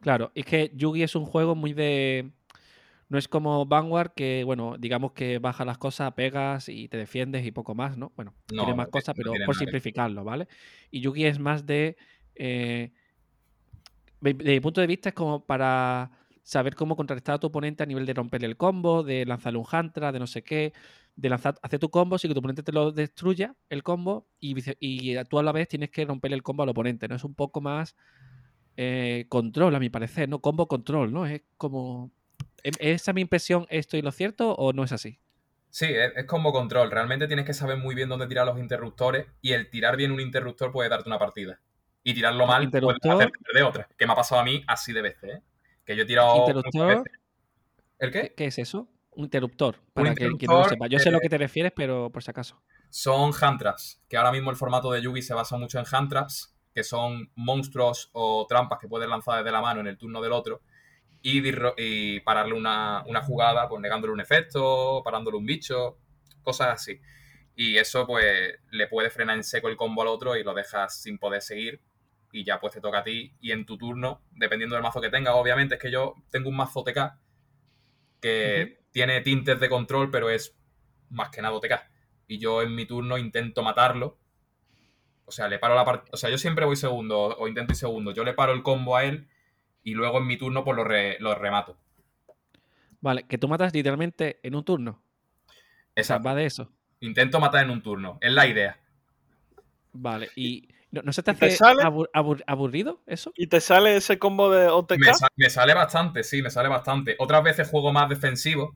Claro, 0.00 0.32
es 0.34 0.44
que 0.44 0.70
Yugi 0.74 1.02
es 1.02 1.14
un 1.14 1.24
juego 1.24 1.54
muy 1.54 1.72
de. 1.72 2.30
No 3.08 3.18
es 3.18 3.28
como 3.28 3.64
Vanguard, 3.66 4.12
que, 4.14 4.42
bueno, 4.44 4.76
digamos 4.78 5.12
que 5.12 5.38
baja 5.38 5.64
las 5.64 5.78
cosas, 5.78 6.12
pegas 6.14 6.68
y 6.68 6.88
te 6.88 6.96
defiendes 6.96 7.44
y 7.46 7.52
poco 7.52 7.74
más, 7.74 7.96
¿no? 7.96 8.12
Bueno, 8.16 8.34
No, 8.52 8.64
tiene 8.64 8.74
más 8.76 8.88
cosas, 8.88 9.14
no 9.16 9.32
pero 9.32 9.44
por 9.46 9.56
simplificarlo, 9.56 10.24
¿vale? 10.24 10.48
Y 10.90 11.00
Yugi 11.00 11.26
es 11.26 11.38
más 11.38 11.66
de. 11.66 11.96
eh, 12.34 12.92
de 14.20 14.34
de 14.34 14.52
mi 14.52 14.60
punto 14.60 14.80
de 14.80 14.86
vista, 14.86 15.10
es 15.10 15.14
como 15.14 15.44
para 15.44 16.10
saber 16.42 16.74
cómo 16.74 16.96
contrarrestar 16.96 17.36
a 17.36 17.38
tu 17.38 17.46
oponente 17.46 17.82
a 17.82 17.86
nivel 17.86 18.06
de 18.06 18.14
romperle 18.14 18.46
el 18.46 18.56
combo, 18.56 19.02
de 19.02 19.24
lanzarle 19.24 19.58
un 19.58 19.66
Hantra, 19.70 20.12
de 20.12 20.18
no 20.18 20.26
sé 20.26 20.42
qué, 20.42 20.72
de 21.16 21.28
lanzar, 21.28 21.54
hacer 21.62 21.78
tu 21.78 21.90
combo 21.90 22.18
sin 22.18 22.28
que 22.30 22.34
tu 22.34 22.40
oponente 22.40 22.62
te 22.62 22.72
lo 22.72 22.90
destruya 22.92 23.54
el 23.68 23.82
combo 23.82 24.26
y, 24.40 24.54
y 24.80 25.16
tú 25.24 25.38
a 25.38 25.42
la 25.42 25.52
vez 25.52 25.68
tienes 25.68 25.90
que 25.90 26.04
romperle 26.04 26.36
el 26.36 26.42
combo 26.42 26.62
al 26.64 26.68
oponente, 26.70 27.06
¿no? 27.08 27.14
Es 27.14 27.24
un 27.24 27.34
poco 27.34 27.60
más 27.60 27.94
eh, 28.76 29.26
control, 29.28 29.74
a 29.74 29.78
mi 29.78 29.90
parecer, 29.90 30.28
¿no? 30.28 30.40
Combo 30.40 30.66
control, 30.66 31.12
¿no? 31.12 31.26
Es 31.26 31.42
como... 31.56 32.10
¿es- 32.62 32.76
¿Es 32.80 33.02
esa 33.02 33.12
mi 33.12 33.20
impresión? 33.20 33.66
¿Estoy 33.70 34.02
lo 34.02 34.10
cierto 34.10 34.54
o 34.54 34.72
no 34.72 34.82
es 34.84 34.92
así? 34.92 35.18
Sí, 35.70 35.86
es, 35.86 36.12
es 36.16 36.24
como 36.26 36.52
control. 36.52 36.90
Realmente 36.90 37.26
tienes 37.26 37.44
que 37.44 37.54
saber 37.54 37.76
muy 37.78 37.94
bien 37.94 38.08
dónde 38.08 38.26
tirar 38.26 38.46
los 38.46 38.58
interruptores 38.58 39.26
y 39.40 39.52
el 39.52 39.70
tirar 39.70 39.96
bien 39.96 40.12
un 40.12 40.20
interruptor 40.20 40.72
puede 40.72 40.88
darte 40.88 41.08
una 41.08 41.18
partida. 41.18 41.60
Y 42.02 42.14
tirarlo 42.14 42.46
mal 42.46 42.70
puede 42.70 42.98
hacerte 43.02 43.38
perder 43.44 43.62
otra. 43.64 43.88
Que 43.96 44.06
me 44.06 44.12
ha 44.12 44.16
pasado 44.16 44.40
a 44.40 44.44
mí 44.44 44.62
así 44.66 44.92
de 44.92 45.02
veces, 45.02 45.34
¿eh? 45.36 45.42
Que 45.84 45.96
yo 45.96 46.02
he 46.02 46.06
tirado 46.06 46.36
Interruptor, 46.38 46.88
veces. 47.04 47.12
¿El? 47.98 48.10
¿qué, 48.10 48.34
qué 48.36 48.46
es 48.46 48.58
eso? 48.58 48.88
Un 49.16 49.24
interruptor, 49.24 49.76
para 49.92 50.14
que 50.14 50.28
quien 50.36 50.50
no 50.50 50.58
lo 50.58 50.68
sepa. 50.68 50.86
Yo 50.86 50.98
sé 50.98 51.08
eh, 51.08 51.12
lo 51.12 51.20
que 51.20 51.28
te 51.28 51.38
refieres, 51.38 51.72
pero 51.74 52.10
por 52.10 52.22
si 52.22 52.30
acaso. 52.30 52.60
son 52.90 53.32
hand 53.40 53.58
traps, 53.58 54.02
que 54.08 54.16
ahora 54.16 54.32
mismo 54.32 54.50
el 54.50 54.56
formato 54.56 54.90
de 54.90 55.02
Yugi 55.02 55.22
se 55.22 55.34
basa 55.34 55.56
mucho 55.56 55.78
en 55.78 55.84
hand 55.90 56.10
traps, 56.10 56.56
que 56.74 56.82
son 56.82 57.30
monstruos 57.36 58.10
o 58.12 58.46
trampas 58.48 58.78
que 58.80 58.88
puedes 58.88 59.08
lanzar 59.08 59.38
desde 59.38 59.52
la 59.52 59.60
mano 59.60 59.80
en 59.80 59.86
el 59.86 59.96
turno 59.96 60.20
del 60.20 60.32
otro 60.32 60.62
y, 61.22 62.20
pararle 62.20 62.52
una, 62.52 63.02
una 63.06 63.22
jugada, 63.22 63.68
pues 63.68 63.80
negándole 63.80 64.12
un 64.12 64.20
efecto, 64.20 65.00
parándole 65.02 65.38
un 65.38 65.46
bicho, 65.46 65.98
cosas 66.42 66.68
así. 66.68 67.00
Y 67.56 67.78
eso 67.78 68.06
pues 68.06 68.58
le 68.70 68.88
puede 68.88 69.10
frenar 69.10 69.36
en 69.36 69.44
seco 69.44 69.68
el 69.68 69.76
combo 69.76 70.02
al 70.02 70.08
otro 70.08 70.36
y 70.36 70.42
lo 70.42 70.52
dejas 70.52 71.00
sin 71.00 71.18
poder 71.18 71.40
seguir 71.40 71.80
y 72.34 72.44
ya 72.44 72.60
pues 72.60 72.74
te 72.74 72.80
toca 72.80 72.98
a 72.98 73.04
ti 73.04 73.32
y 73.40 73.52
en 73.52 73.64
tu 73.64 73.78
turno, 73.78 74.22
dependiendo 74.32 74.74
del 74.74 74.82
mazo 74.82 75.00
que 75.00 75.08
tengas, 75.08 75.34
obviamente 75.34 75.76
es 75.76 75.80
que 75.80 75.90
yo 75.90 76.14
tengo 76.30 76.48
un 76.48 76.56
mazo 76.56 76.80
OTK 76.80 76.98
que 78.20 78.83
tiene 78.94 79.20
tintes 79.22 79.58
de 79.58 79.68
control, 79.68 80.08
pero 80.08 80.30
es 80.30 80.56
más 81.10 81.30
que 81.30 81.42
nada 81.42 81.54
OTK 81.54 81.72
y 82.28 82.38
yo 82.38 82.62
en 82.62 82.74
mi 82.76 82.86
turno 82.86 83.18
intento 83.18 83.62
matarlo. 83.64 84.16
O 85.26 85.32
sea, 85.32 85.48
le 85.48 85.58
paro 85.58 85.74
la 85.74 85.84
partida. 85.84 86.10
O 86.12 86.16
sea, 86.16 86.30
yo 86.30 86.38
siempre 86.38 86.64
voy 86.64 86.76
segundo 86.76 87.18
o 87.36 87.48
intento 87.48 87.72
ir 87.72 87.76
segundo. 87.76 88.12
Yo 88.12 88.22
le 88.24 88.34
paro 88.34 88.52
el 88.52 88.62
combo 88.62 88.96
a 88.96 89.04
él 89.04 89.26
y 89.82 89.94
luego 89.94 90.18
en 90.18 90.26
mi 90.28 90.36
turno 90.36 90.62
pues 90.64 90.76
lo, 90.76 90.84
re- 90.84 91.16
lo 91.18 91.34
remato. 91.34 91.76
Vale, 93.00 93.24
que 93.24 93.36
tú 93.36 93.48
matas 93.48 93.74
literalmente 93.74 94.38
en 94.44 94.54
un 94.54 94.64
turno. 94.64 95.02
O 95.48 95.52
sea, 95.52 95.96
Exacto. 95.96 96.28
va 96.28 96.34
de 96.36 96.46
eso. 96.46 96.72
Intento 97.00 97.40
matar 97.40 97.64
en 97.64 97.70
un 97.70 97.82
turno. 97.82 98.16
Es 98.20 98.32
la 98.32 98.46
idea. 98.46 98.78
Vale, 99.92 100.30
y 100.36 100.68
¿no, 100.94 101.02
no 101.02 101.12
se 101.12 101.22
te 101.22 101.32
¿Y 101.32 101.36
te 101.36 101.50
sale? 101.50 101.82
abur- 101.82 102.08
abur- 102.14 102.44
aburrido 102.46 103.02
eso? 103.06 103.32
¿Y 103.36 103.46
te 103.48 103.60
sale 103.60 103.96
ese 103.96 104.18
combo 104.18 104.50
de 104.50 104.68
OTK? 104.68 104.98
Me, 104.98 105.12
sa- 105.14 105.28
me 105.36 105.50
sale 105.50 105.74
bastante, 105.74 106.22
sí, 106.22 106.40
me 106.42 106.50
sale 106.50 106.68
bastante. 106.68 107.16
Otras 107.18 107.42
veces 107.42 107.68
juego 107.68 107.92
más 107.92 108.08
defensivo. 108.08 108.74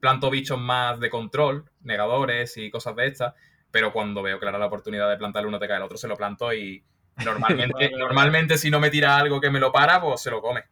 Planto 0.00 0.30
bichos 0.30 0.58
más 0.58 1.00
de 1.00 1.10
control, 1.10 1.64
negadores 1.80 2.56
y 2.56 2.70
cosas 2.70 2.94
de 2.96 3.06
estas. 3.06 3.34
Pero 3.70 3.92
cuando 3.92 4.22
veo 4.22 4.38
clara 4.38 4.58
la 4.58 4.66
oportunidad 4.66 5.10
de 5.10 5.16
plantarle 5.16 5.48
uno 5.48 5.58
te 5.58 5.66
cae 5.68 5.76
el 5.78 5.82
otro, 5.82 5.96
se 5.98 6.08
lo 6.08 6.16
planto 6.16 6.52
y 6.52 6.82
normalmente, 7.24 7.72
Vale, 7.74 7.86
vale. 7.92 7.98
normalmente 7.98 8.58
si 8.58 8.70
no 8.70 8.78
me 8.80 8.90
tira 8.90 9.16
algo 9.16 9.40
que 9.40 9.50
me 9.50 9.58
lo 9.60 9.72
para, 9.72 10.00
pues 10.00 10.20
se 10.20 10.30
lo 10.30 10.40
come. 10.40 10.64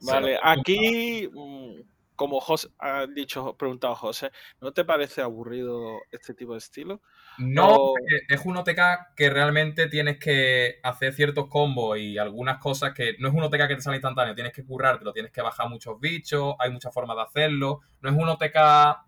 Lo 0.00 0.06
Vale, 0.06 0.34
come. 0.34 0.42
aquí, 0.42 1.28
mm, 1.32 1.80
como 2.14 2.40
José, 2.40 2.68
ha 2.78 3.06
dicho, 3.06 3.56
preguntado 3.56 3.94
José, 3.94 4.30
¿no 4.60 4.72
te 4.72 4.84
parece 4.84 5.22
aburrido 5.22 6.00
este 6.10 6.34
tipo 6.34 6.52
de 6.52 6.58
estilo? 6.58 7.00
No, 7.38 7.68
O- 7.76 7.94
es 8.28 8.44
un 8.44 8.56
OTK 8.56 9.14
que 9.14 9.30
realmente 9.30 9.88
tienes 9.88 10.18
que 10.18 10.78
hacer 10.82 11.12
ciertos 11.12 11.48
combos 11.48 11.98
y 11.98 12.18
algunas 12.18 12.58
cosas 12.58 12.92
que 12.94 13.16
no 13.18 13.28
es 13.28 13.34
un 13.34 13.42
OTK 13.42 13.68
que 13.68 13.76
te 13.76 13.82
sale 13.82 13.96
instantáneo, 13.96 14.34
tienes 14.34 14.52
que 14.52 14.64
currártelo, 14.64 15.12
tienes 15.12 15.32
que 15.32 15.42
bajar 15.42 15.68
muchos 15.68 16.00
bichos, 16.00 16.54
hay 16.58 16.70
muchas 16.70 16.92
formas 16.94 17.16
de 17.16 17.22
hacerlo. 17.24 17.80
No 18.00 18.10
es 18.10 18.16
un 18.16 18.28
OTK 18.28 19.02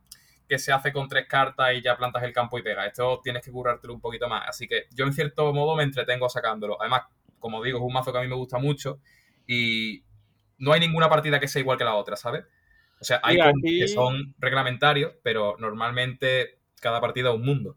que 0.49 0.58
se 0.58 0.73
hace 0.73 0.92
con 0.92 1.08
tres 1.08 1.26
cartas 1.26 1.75
y 1.75 1.82
ya 1.82 1.97
plantas 1.97 2.23
el 2.23 2.32
campo 2.32 2.58
y 2.58 2.62
pega. 2.62 2.87
Esto 2.87 3.20
tienes 3.23 3.42
que 3.42 3.50
currártelo 3.52 3.94
un 3.94 4.00
poquito 4.00 4.28
más. 4.28 4.49
Así 4.49 4.66
que 4.66 4.85
yo 4.94 5.04
en 5.04 5.12
cierto 5.12 5.52
modo 5.52 5.76
me 5.76 5.82
entretengo 5.82 6.28
sacándolo. 6.28 6.80
Además, 6.80 7.02
como 7.38 7.62
digo, 7.62 7.78
es 7.78 7.85
un 7.85 7.92
mazo 7.92 8.12
que 8.12 8.18
a 8.18 8.23
mí 8.23 8.28
me 8.28 8.35
gusta 8.35 8.58
mucho 8.58 8.99
y 9.47 10.02
no 10.58 10.73
hay 10.73 10.80
ninguna 10.80 11.08
partida 11.08 11.38
que 11.40 11.49
sea 11.49 11.61
igual 11.61 11.78
que 11.78 11.85
la 11.85 11.94
otra, 11.94 12.16
¿sabes? 12.16 12.44
O 13.00 13.04
sea, 13.04 13.20
hay 13.23 13.37
aquí- 13.50 13.78
que 13.80 13.88
son 13.88 14.35
reglamentarios, 14.38 15.12
pero 15.23 15.56
normalmente 15.58 16.58
cada 16.80 17.00
partida 17.00 17.30
es 17.30 17.37
un 17.37 17.44
mundo. 17.44 17.76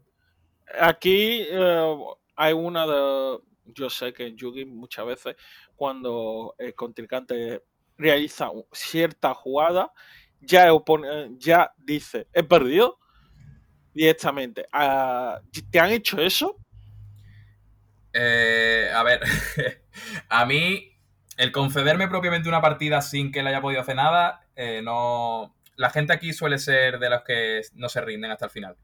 Aquí 0.80 1.46
eh, 1.50 1.96
hay 2.36 2.52
una 2.52 2.86
de. 2.86 3.38
Yo 3.66 3.88
sé 3.88 4.12
que 4.12 4.26
en 4.26 4.36
Yugi 4.36 4.64
muchas 4.64 5.06
veces, 5.06 5.36
cuando 5.76 6.54
el 6.58 6.74
contrincante 6.74 7.62
realiza 7.96 8.50
cierta 8.72 9.34
jugada, 9.34 9.92
ya, 10.40 10.66
el 10.66 10.72
opon- 10.72 11.06
eh, 11.08 11.30
ya 11.38 11.72
dice, 11.76 12.26
he 12.32 12.42
perdido 12.42 12.98
directamente. 13.94 14.66
Ah, 14.72 15.40
¿Te 15.70 15.78
han 15.80 15.90
hecho 15.90 16.20
eso? 16.20 16.56
Eh, 18.12 18.90
a 18.94 19.02
ver, 19.02 19.20
a 20.28 20.44
mí 20.44 20.92
el 21.36 21.52
concederme 21.52 22.08
propiamente 22.08 22.48
una 22.48 22.60
partida 22.60 23.00
sin 23.00 23.32
que 23.32 23.40
él 23.40 23.46
haya 23.46 23.60
podido 23.60 23.80
hacer 23.80 23.96
nada, 23.96 24.46
eh, 24.56 24.80
no... 24.82 25.54
La 25.76 25.88
gente 25.88 26.12
aquí 26.12 26.34
suele 26.34 26.58
ser 26.58 26.98
de 26.98 27.08
los 27.08 27.22
que 27.22 27.62
no 27.74 27.88
se 27.88 28.02
rinden 28.02 28.30
hasta 28.30 28.44
el 28.44 28.50
final. 28.50 28.76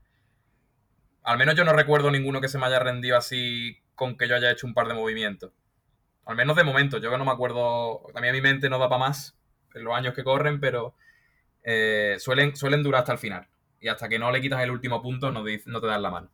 Al 1.29 1.39
menos 1.39 1.55
yo 1.57 1.65
no 1.65 1.73
recuerdo 1.73 2.11
ninguno 2.11 2.41
que 2.41 2.49
se 2.49 2.59
me 2.59 2.67
haya 2.67 2.79
rendido 2.79 3.17
así 3.17 3.79
con 3.95 4.17
que 4.17 4.29
yo 4.29 4.35
haya 4.37 4.51
hecho 4.51 4.67
un 4.67 4.75
par 4.75 4.89
de 4.89 4.95
movimientos. 4.95 5.53
Al 6.27 6.37
menos 6.37 6.57
de 6.57 6.65
momento, 6.65 6.99
yo 6.99 7.11
que 7.11 7.19
no 7.19 7.25
me 7.27 7.33
acuerdo, 7.33 8.03
también 8.15 8.35
mi 8.35 8.41
mente 8.43 8.71
no 8.71 8.79
da 8.79 8.89
para 8.89 9.01
más 9.01 9.39
en 9.75 9.85
los 9.85 9.95
años 9.95 10.15
que 10.15 10.25
corren, 10.25 10.61
pero 10.61 10.95
eh, 11.65 12.17
suelen, 12.21 12.57
suelen 12.57 12.83
durar 12.83 13.01
hasta 13.01 13.13
el 13.13 13.19
final. 13.19 13.49
Y 13.81 13.89
hasta 13.89 14.09
que 14.09 14.19
no 14.19 14.33
le 14.33 14.41
quitas 14.41 14.63
el 14.63 14.71
último 14.73 15.03
punto 15.03 15.33
no, 15.33 15.45
dic- 15.45 15.67
no 15.67 15.81
te 15.81 15.87
dan 15.89 16.03
la 16.03 16.11
mano. 16.11 16.31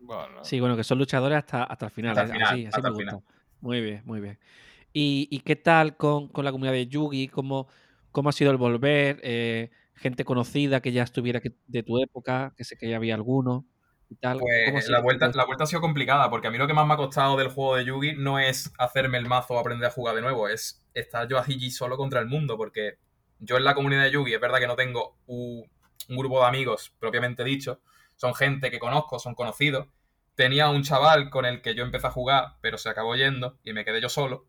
Bueno, 0.00 0.40
Sí, 0.42 0.58
bueno, 0.60 0.76
que 0.76 0.84
son 0.84 0.98
luchadores 0.98 1.38
hasta, 1.38 1.64
hasta 1.64 1.86
el 1.86 1.92
final. 1.92 2.10
Hasta 2.10 2.22
el 2.22 2.28
final, 2.32 2.54
así, 2.54 2.66
hasta 2.66 2.88
el 2.88 2.94
final. 2.96 3.22
Muy 3.60 3.80
bien, 3.80 4.02
muy 4.04 4.20
bien. 4.20 4.38
¿Y, 4.92 5.28
y 5.30 5.40
qué 5.40 5.56
tal 5.56 5.96
con, 5.96 6.28
con 6.28 6.44
la 6.44 6.52
comunidad 6.52 6.74
de 6.74 6.88
Yugi? 6.88 7.28
¿Cómo, 7.28 7.68
cómo 8.12 8.28
ha 8.28 8.32
sido 8.32 8.50
el 8.50 8.56
volver? 8.56 9.20
Eh, 9.22 9.70
gente 10.02 10.24
conocida 10.24 10.80
que 10.80 10.92
ya 10.92 11.02
estuviera 11.02 11.40
que- 11.40 11.54
de 11.66 11.82
tu 11.82 12.02
época, 12.02 12.52
que 12.56 12.64
sé 12.64 12.76
que 12.76 12.88
ya 12.88 12.96
había 12.96 13.14
alguno 13.14 13.66
y 14.10 14.16
tal. 14.16 14.40
¿Cómo 14.40 14.52
ha 14.52 14.72
Pues 14.72 14.88
la 14.88 15.00
vuelta, 15.00 15.30
la 15.34 15.44
vuelta 15.46 15.64
ha 15.64 15.66
sido 15.66 15.80
complicada, 15.80 16.28
porque 16.30 16.48
a 16.48 16.50
mí 16.50 16.58
lo 16.58 16.66
que 16.66 16.74
más 16.74 16.86
me 16.86 16.94
ha 16.94 16.96
costado 16.96 17.36
del 17.36 17.48
juego 17.48 17.76
de 17.76 17.84
Yugi 17.84 18.14
no 18.16 18.38
es 18.38 18.72
hacerme 18.78 19.18
el 19.18 19.26
mazo 19.26 19.54
o 19.54 19.58
aprender 19.58 19.88
a 19.88 19.92
jugar 19.92 20.14
de 20.14 20.22
nuevo, 20.22 20.48
es 20.48 20.84
estar 20.94 21.26
yo 21.28 21.38
allí 21.38 21.70
solo 21.70 21.96
contra 21.96 22.20
el 22.20 22.26
mundo, 22.26 22.56
porque 22.56 22.98
yo 23.38 23.56
en 23.56 23.64
la 23.64 23.74
comunidad 23.74 24.04
de 24.04 24.10
Yugi 24.12 24.34
es 24.34 24.40
verdad 24.40 24.58
que 24.58 24.66
no 24.66 24.76
tengo 24.76 25.16
un 25.26 25.66
grupo 26.08 26.40
de 26.40 26.46
amigos 26.46 26.92
propiamente 26.98 27.44
dicho, 27.44 27.80
son 28.16 28.34
gente 28.34 28.70
que 28.70 28.78
conozco, 28.78 29.18
son 29.18 29.34
conocidos. 29.34 29.88
Tenía 30.34 30.68
un 30.70 30.82
chaval 30.82 31.30
con 31.30 31.44
el 31.44 31.60
que 31.60 31.74
yo 31.74 31.82
empecé 31.84 32.06
a 32.06 32.10
jugar, 32.10 32.56
pero 32.60 32.78
se 32.78 32.88
acabó 32.88 33.16
yendo 33.16 33.58
y 33.64 33.72
me 33.72 33.84
quedé 33.84 34.00
yo 34.00 34.08
solo. 34.08 34.46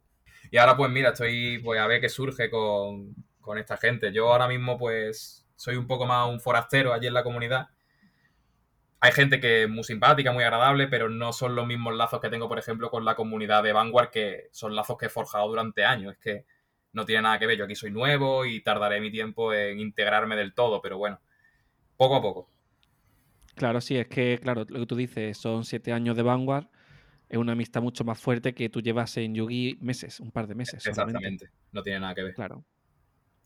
Y 0.52 0.58
ahora 0.58 0.78
pues 0.78 0.92
mira, 0.92 1.10
estoy 1.10 1.60
pues 1.60 1.80
a 1.80 1.88
ver 1.88 2.02
qué 2.02 2.10
surge 2.10 2.50
con, 2.50 3.16
con 3.42 3.58
esta 3.58 3.78
gente. 3.78 4.12
Yo 4.14 4.32
ahora 4.32 4.48
mismo 4.48 4.78
pues 4.78 5.43
soy 5.64 5.78
un 5.78 5.88
poco 5.88 6.06
más 6.06 6.30
un 6.30 6.40
forastero 6.40 6.94
allí 6.94 7.08
en 7.08 7.14
la 7.14 7.24
comunidad 7.24 7.70
hay 9.04 9.12
gente 9.12 9.42
que 9.42 9.64
es 9.64 9.70
muy 9.70 9.84
simpática, 9.84 10.32
muy 10.32 10.46
agradable, 10.46 10.88
pero 10.88 11.10
no 11.10 11.34
son 11.34 11.56
los 11.56 11.68
mismos 11.68 11.94
lazos 11.94 12.22
que 12.22 12.30
tengo, 12.30 12.48
por 12.48 12.58
ejemplo, 12.58 12.90
con 12.90 13.04
la 13.04 13.16
comunidad 13.16 13.62
de 13.62 13.74
Vanguard, 13.74 14.12
que 14.12 14.48
son 14.54 14.78
lazos 14.78 14.98
que 14.98 15.08
he 15.08 15.10
forjado 15.10 15.46
durante 15.50 15.84
años. 15.84 16.14
Es 16.14 16.20
que 16.20 16.46
no 16.94 17.04
tiene 17.04 17.24
nada 17.24 17.38
que 17.38 17.46
ver. 17.46 17.58
Yo 17.58 17.66
aquí 17.66 17.76
soy 17.76 17.92
nuevo 17.92 18.46
y 18.46 18.62
tardaré 18.64 19.02
mi 19.02 19.12
tiempo 19.12 19.54
en 19.54 19.82
integrarme 19.82 20.38
del 20.38 20.54
todo, 20.54 20.82
pero 20.82 20.98
bueno, 20.98 21.20
poco 21.98 22.16
a 22.16 22.22
poco. 22.22 22.50
Claro, 23.56 23.82
sí, 23.82 23.98
es 23.98 24.08
que, 24.08 24.40
claro, 24.42 24.66
lo 24.70 24.80
que 24.80 24.86
tú 24.86 24.96
dices, 24.96 25.38
son 25.38 25.66
siete 25.66 25.92
años 25.92 26.16
de 26.16 26.24
Vanguard, 26.24 26.68
es 27.28 27.38
una 27.38 27.52
amistad 27.52 27.82
mucho 27.82 28.06
más 28.06 28.22
fuerte 28.22 28.54
que 28.54 28.70
tú 28.70 28.80
llevas 28.80 29.18
en 29.18 29.36
Yugi 29.36 29.80
meses, 29.82 30.22
un 30.22 30.32
par 30.32 30.48
de 30.48 30.56
meses. 30.56 30.82
solamente. 30.82 31.18
Exactamente. 31.18 31.50
No 31.74 31.84
tiene 31.84 32.00
nada 32.00 32.16
que 32.16 32.24
ver. 32.24 32.34
Claro. 32.36 32.64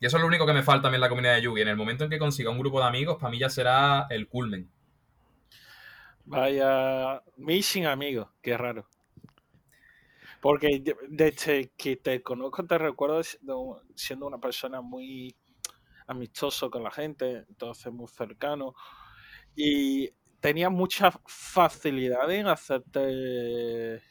Y 0.00 0.06
eso 0.06 0.16
es 0.16 0.20
lo 0.22 0.26
único 0.26 0.44
que 0.46 0.52
me 0.52 0.64
falta 0.64 0.88
a 0.88 0.90
mí 0.90 0.96
en 0.96 1.00
la 1.02 1.08
comunidad 1.08 1.34
de 1.36 1.42
Yugi. 1.42 1.62
En 1.62 1.68
el 1.68 1.76
momento 1.76 2.02
en 2.04 2.10
que 2.10 2.18
consiga 2.18 2.50
un 2.50 2.58
grupo 2.58 2.80
de 2.80 2.86
amigos, 2.88 3.16
para 3.18 3.30
mí 3.30 3.38
ya 3.38 3.48
será 3.48 4.06
el 4.10 4.28
culmen. 4.28 4.68
Vaya, 6.24 7.22
mí 7.36 7.62
sin 7.62 7.86
amigos, 7.86 8.28
qué 8.42 8.56
raro. 8.56 8.86
Porque 10.40 10.78
de- 10.80 10.96
desde 11.08 11.72
que 11.76 11.96
te 11.96 12.22
conozco 12.22 12.64
te 12.66 12.78
recuerdo 12.78 13.22
siendo, 13.22 14.26
una 14.26 14.38
persona 14.38 14.80
muy 14.80 15.34
amistoso 16.06 16.70
con 16.70 16.82
la 16.84 16.90
gente, 16.90 17.44
entonces 17.48 17.92
muy 17.92 18.08
cercano. 18.08 18.74
Y 19.56 20.10
tenía 20.40 20.70
mucha 20.70 21.12
facilidad 21.26 22.30
en 22.32 22.48
hacerte 22.48 24.02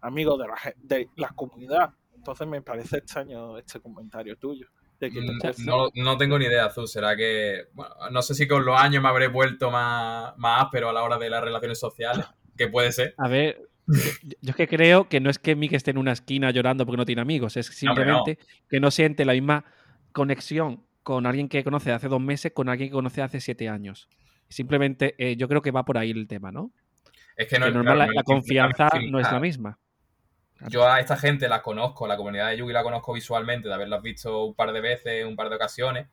amigo 0.00 0.36
de 0.36 0.46
la, 0.46 0.56
de 0.76 1.10
la 1.16 1.28
comunidad. 1.30 1.90
Entonces 2.14 2.46
me 2.46 2.62
parece 2.62 2.98
extraño 2.98 3.58
este 3.58 3.80
comentario 3.80 4.36
tuyo. 4.36 4.66
De 5.00 5.10
que 5.10 5.20
te 5.20 5.62
Mm, 5.62 5.66
No, 5.66 5.88
no 5.94 6.16
tengo 6.16 6.38
ni 6.38 6.46
idea, 6.46 6.66
Azul. 6.66 6.88
Será 6.88 7.16
que. 7.16 7.66
Bueno, 7.72 7.94
no 8.10 8.22
sé 8.22 8.34
si 8.34 8.48
con 8.48 8.64
los 8.64 8.78
años 8.78 9.02
me 9.02 9.08
habré 9.08 9.28
vuelto 9.28 9.70
más, 9.70 10.36
más 10.36 10.64
áspero 10.64 10.88
a 10.88 10.92
la 10.92 11.02
hora 11.02 11.18
de 11.18 11.30
las 11.30 11.42
relaciones 11.42 11.78
sociales. 11.78 12.26
Que 12.56 12.68
puede 12.68 12.90
ser. 12.90 13.14
A 13.18 13.28
ver, 13.28 13.68
yo, 13.86 14.50
es 14.50 14.56
que 14.56 14.68
creo 14.68 15.08
que 15.08 15.20
no 15.20 15.30
es 15.30 15.38
que 15.38 15.56
Mick 15.56 15.72
esté 15.72 15.92
en 15.92 15.98
una 15.98 16.12
esquina 16.12 16.50
llorando 16.50 16.84
porque 16.84 16.98
no 16.98 17.06
tiene 17.06 17.22
amigos, 17.22 17.56
es 17.56 17.68
no. 17.68 17.72
simplemente 17.74 18.38
que 18.68 18.80
no 18.80 18.90
siente 18.90 19.24
la 19.24 19.32
misma 19.32 19.64
conexión 20.12 20.84
con 21.02 21.24
alguien 21.24 21.48
que 21.48 21.64
conoce 21.64 21.92
hace 21.92 22.08
dos 22.08 22.20
meses 22.20 22.52
con 22.52 22.68
alguien 22.68 22.90
que 22.90 22.94
conoce 22.94 23.22
hace 23.22 23.40
siete 23.40 23.68
años. 23.68 24.08
Simplemente 24.48 25.14
eh, 25.18 25.36
yo 25.36 25.48
creo 25.48 25.62
que 25.62 25.70
va 25.70 25.84
por 25.84 25.96
ahí 25.96 26.10
el 26.10 26.26
tema, 26.26 26.52
¿no? 26.52 26.72
Es 27.36 27.48
que 27.48 27.58
no 27.58 27.66
que 27.66 27.72
normal, 27.72 27.96
claro, 27.96 27.98
la, 27.98 28.06
no 28.06 28.12
la 28.12 28.20
es 28.20 28.24
confianza 28.24 28.88
no 29.08 29.20
es 29.20 29.32
la 29.32 29.40
misma. 29.40 29.78
Yo 30.66 30.88
a 30.88 30.98
esta 30.98 31.16
gente 31.16 31.48
la 31.48 31.62
conozco, 31.62 32.06
la 32.08 32.16
comunidad 32.16 32.48
de 32.48 32.56
Yugi 32.56 32.72
la 32.72 32.82
conozco 32.82 33.12
visualmente, 33.12 33.68
de 33.68 33.74
haberlas 33.74 34.02
visto 34.02 34.44
un 34.44 34.54
par 34.54 34.72
de 34.72 34.80
veces, 34.80 35.24
un 35.24 35.36
par 35.36 35.48
de 35.48 35.56
ocasiones, 35.56 36.08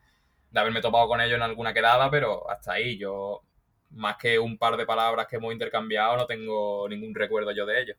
de 0.50 0.60
haberme 0.60 0.80
topado 0.80 1.08
con 1.08 1.20
ellos 1.20 1.36
en 1.36 1.42
alguna 1.42 1.74
quedada, 1.74 2.10
pero 2.10 2.48
hasta 2.48 2.74
ahí. 2.74 2.96
Yo, 2.96 3.42
más 3.90 4.16
que 4.16 4.38
un 4.38 4.56
par 4.56 4.76
de 4.76 4.86
palabras 4.86 5.26
que 5.26 5.36
hemos 5.36 5.52
intercambiado, 5.52 6.16
no 6.16 6.26
tengo 6.26 6.88
ningún 6.88 7.14
recuerdo 7.14 7.50
yo 7.52 7.66
de 7.66 7.82
ellos. 7.82 7.96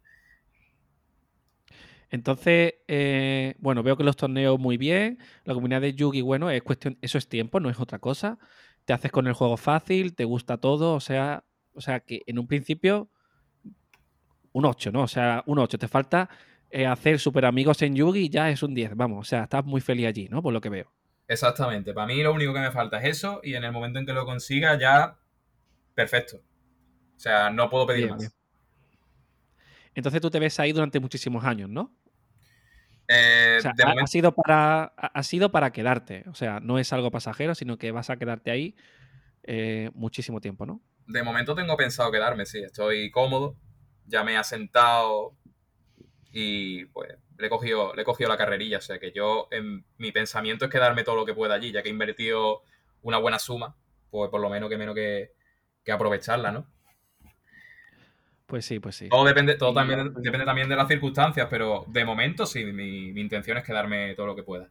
Entonces, 2.09 2.75
eh, 2.87 3.55
bueno, 3.59 3.83
veo 3.83 3.97
que 3.97 4.03
los 4.05 4.15
torneos 4.15 4.57
muy 4.57 4.77
bien. 4.77 5.19
La 5.43 5.53
comunidad 5.53 5.81
de 5.81 5.93
Yugi, 5.93 6.21
bueno, 6.21 6.49
es 6.49 6.63
cuestión, 6.63 6.97
eso 7.01 7.17
es 7.17 7.27
tiempo, 7.27 7.59
no 7.59 7.69
es 7.69 7.79
otra 7.79 7.99
cosa. 7.99 8.39
Te 8.85 8.93
haces 8.93 9.11
con 9.11 9.27
el 9.27 9.33
juego 9.33 9.57
fácil, 9.57 10.15
te 10.15 10.23
gusta 10.23 10.57
todo, 10.57 10.93
o 10.93 11.01
sea, 11.01 11.43
o 11.73 11.81
sea 11.81 11.99
que 11.99 12.21
en 12.25 12.39
un 12.39 12.47
principio 12.47 13.09
un 14.53 14.65
8, 14.65 14.91
¿no? 14.91 15.03
O 15.03 15.07
sea, 15.07 15.43
un 15.45 15.59
8. 15.59 15.77
Te 15.77 15.87
falta 15.87 16.29
eh, 16.69 16.85
hacer 16.85 17.19
super 17.19 17.45
amigos 17.45 17.81
en 17.81 17.95
Yugi 17.95 18.21
y 18.25 18.29
ya 18.29 18.49
es 18.49 18.63
un 18.63 18.73
10, 18.73 18.95
vamos. 18.95 19.19
O 19.19 19.29
sea, 19.29 19.43
estás 19.43 19.65
muy 19.65 19.81
feliz 19.81 20.07
allí, 20.07 20.27
¿no? 20.29 20.41
Por 20.41 20.53
lo 20.53 20.61
que 20.61 20.69
veo. 20.69 20.91
Exactamente. 21.27 21.93
Para 21.93 22.07
mí 22.07 22.21
lo 22.23 22.33
único 22.33 22.53
que 22.53 22.59
me 22.59 22.71
falta 22.71 22.99
es 22.99 23.17
eso, 23.17 23.41
y 23.43 23.55
en 23.55 23.63
el 23.63 23.71
momento 23.71 23.99
en 23.99 24.05
que 24.05 24.13
lo 24.13 24.25
consiga, 24.25 24.77
ya 24.79 25.17
perfecto. 25.93 26.37
O 26.37 27.19
sea, 27.19 27.49
no 27.49 27.69
puedo 27.69 27.85
pedir 27.87 28.05
Bien, 28.05 28.09
más. 28.11 28.19
bien. 28.19 28.31
Entonces 29.95 30.21
tú 30.21 30.29
te 30.29 30.39
ves 30.39 30.59
ahí 30.59 30.71
durante 30.71 30.99
muchísimos 30.99 31.43
años, 31.43 31.69
¿no? 31.69 31.95
Eh, 33.07 33.55
O 33.57 33.61
sea, 33.61 33.73
de 33.75 33.83
ha, 33.83 33.87
momento, 33.87 34.03
ha 34.03 34.07
sido 34.07 34.31
para, 34.33 34.83
ha 34.95 35.07
ha 35.07 35.23
sido 35.23 35.51
para 35.51 35.71
quedarte. 35.71 36.23
O 36.29 36.35
sea, 36.35 36.59
no 36.59 36.77
es 36.77 36.93
algo 36.93 37.09
pasajero, 37.09 37.55
sino 37.55 37.77
que 37.77 37.91
vas 37.91 38.09
a 38.09 38.17
quedarte 38.17 38.51
ahí 38.51 38.75
eh, 39.43 39.89
muchísimo 39.93 40.39
tiempo, 40.41 40.65
¿no? 40.65 40.81
de 41.07 41.23
momento 41.23 41.55
tengo 41.55 41.77
pensado 41.77 42.11
quedarme, 42.11 42.45
sí. 42.45 42.59
Estoy 42.59 43.09
cómodo, 43.11 43.55
ya 44.07 44.23
me 44.23 44.33
he 44.33 44.37
asentado 44.37 45.35
y 46.31 46.85
pues 46.85 47.15
le 47.37 47.47
he 47.47 47.49
cogido, 47.49 47.93
le 47.93 48.01
he 48.01 48.05
cogido 48.05 48.29
la 48.29 48.37
carrerilla. 48.37 48.79
O 48.79 48.81
sea 48.81 48.99
que 48.99 49.11
yo, 49.11 49.47
en 49.51 49.85
mi 49.97 50.11
pensamiento 50.11 50.65
es 50.65 50.71
quedarme 50.71 51.03
todo 51.03 51.15
lo 51.15 51.25
que 51.25 51.33
pueda 51.33 51.53
allí, 51.53 51.71
ya 51.71 51.83
que 51.83 51.89
he 51.89 51.91
invertido 51.91 52.63
una 53.03 53.17
buena 53.17 53.39
suma, 53.39 53.75
pues 54.09 54.29
por 54.29 54.41
lo 54.41 54.49
menos 54.49 54.69
que 54.69 54.77
menos 54.77 54.95
que, 54.95 55.33
que 55.83 55.91
aprovecharla, 55.91 56.51
¿no? 56.51 56.67
Pues 58.45 58.65
sí, 58.65 58.79
pues 58.79 58.95
sí. 58.95 59.09
Todo 59.09 59.25
depende, 59.25 59.55
todo 59.55 59.73
también, 59.73 60.13
depende 60.13 60.45
también 60.45 60.69
de 60.69 60.75
las 60.77 60.87
circunstancias, 60.87 61.47
pero 61.49 61.83
de 61.87 62.05
momento 62.05 62.45
sí, 62.45 62.63
mi, 62.65 63.11
mi 63.11 63.21
intención 63.21 63.57
es 63.57 63.63
quedarme 63.63 64.15
todo 64.15 64.27
lo 64.27 64.35
que 64.35 64.43
pueda. 64.43 64.69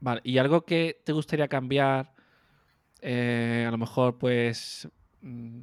Vale, 0.00 0.20
¿y 0.22 0.38
algo 0.38 0.64
que 0.64 1.00
te 1.04 1.12
gustaría 1.12 1.48
cambiar? 1.48 2.14
eh, 3.06 3.64
a 3.68 3.70
lo 3.70 3.76
mejor, 3.76 4.16
pues, 4.18 4.88
mm, 5.20 5.60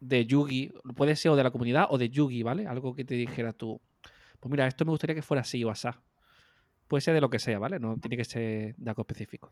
de 0.00 0.26
Yugi, 0.26 0.72
puede 0.96 1.16
ser 1.16 1.32
o 1.32 1.36
de 1.36 1.42
la 1.42 1.50
comunidad 1.50 1.86
o 1.90 1.98
de 1.98 2.08
Yugi, 2.08 2.42
¿vale? 2.42 2.66
Algo 2.66 2.94
que 2.94 3.04
te 3.04 3.14
dijera 3.14 3.52
tú. 3.52 3.80
Pues 4.40 4.50
mira, 4.50 4.66
esto 4.66 4.84
me 4.84 4.90
gustaría 4.90 5.14
que 5.14 5.22
fuera 5.22 5.40
así 5.42 5.62
o 5.64 5.70
asá. 5.70 6.00
Puede 6.86 7.00
ser 7.00 7.14
de 7.14 7.20
lo 7.20 7.30
que 7.30 7.38
sea, 7.38 7.58
¿vale? 7.58 7.78
No 7.78 7.96
tiene 7.98 8.16
que 8.16 8.24
ser 8.24 8.74
de 8.76 8.90
algo 8.90 9.02
específico. 9.02 9.50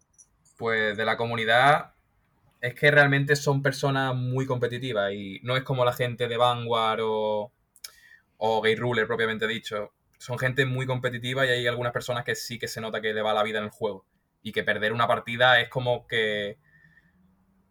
Pues 0.57 0.97
de 0.97 1.05
la 1.05 1.17
comunidad 1.17 1.93
es 2.61 2.75
que 2.75 2.91
realmente 2.91 3.37
son 3.37 3.63
personas 3.63 4.15
muy 4.15 4.47
competitivas 4.47 5.13
y 5.13 5.41
no 5.43 5.57
es 5.57 5.63
como 5.63 5.85
la 5.85 5.93
gente 5.93 6.29
de 6.29 6.37
Vanguard 6.37 7.01
o, 7.03 7.53
o 8.39 8.63
Gay 8.63 8.77
Ruler 8.77 9.07
propiamente 9.07 9.47
dicho. 9.47 9.93
Son 10.19 10.39
gente 10.39 10.65
muy 10.65 10.87
competitiva 10.87 11.45
y 11.45 11.51
hay 11.51 11.67
algunas 11.67 11.93
personas 11.93 12.25
que 12.25 12.35
sí 12.35 12.59
que 12.59 12.69
se 12.69 12.81
nota 12.81 13.01
que 13.01 13.13
le 13.13 13.23
va 13.23 13.35
la 13.35 13.43
vida 13.43 13.59
en 13.59 13.65
el 13.65 13.71
juego 13.71 14.07
y 14.43 14.53
que 14.53 14.63
perder 14.63 14.93
una 14.93 15.07
partida 15.07 15.61
es 15.61 15.69
como 15.69 16.07
que, 16.07 16.57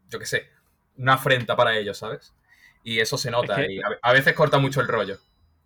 yo 0.09 0.19
qué 0.19 0.25
sé, 0.25 0.49
una 0.97 1.13
afrenta 1.13 1.55
para 1.55 1.75
ellos, 1.77 1.97
¿sabes? 1.97 2.35
Y 2.85 2.99
eso 2.99 3.17
se 3.17 3.29
nota 3.31 3.59
Es 3.61 3.67
que- 3.67 3.73
y 3.73 3.79
a, 3.79 3.87
a 4.01 4.13
veces 4.13 4.33
corta 4.33 4.59
mucho 4.59 4.79
el 4.79 4.87
rollo, 4.87 5.17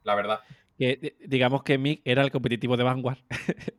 la 0.04 0.16
verdad. 0.16 0.40
Que, 0.78 0.96
di- 0.96 1.28
digamos 1.28 1.62
que 1.64 1.78
Mick 1.78 2.02
era 2.06 2.24
el 2.24 2.32
competitivo 2.32 2.78
de 2.78 2.84
Vanguard. 2.86 3.18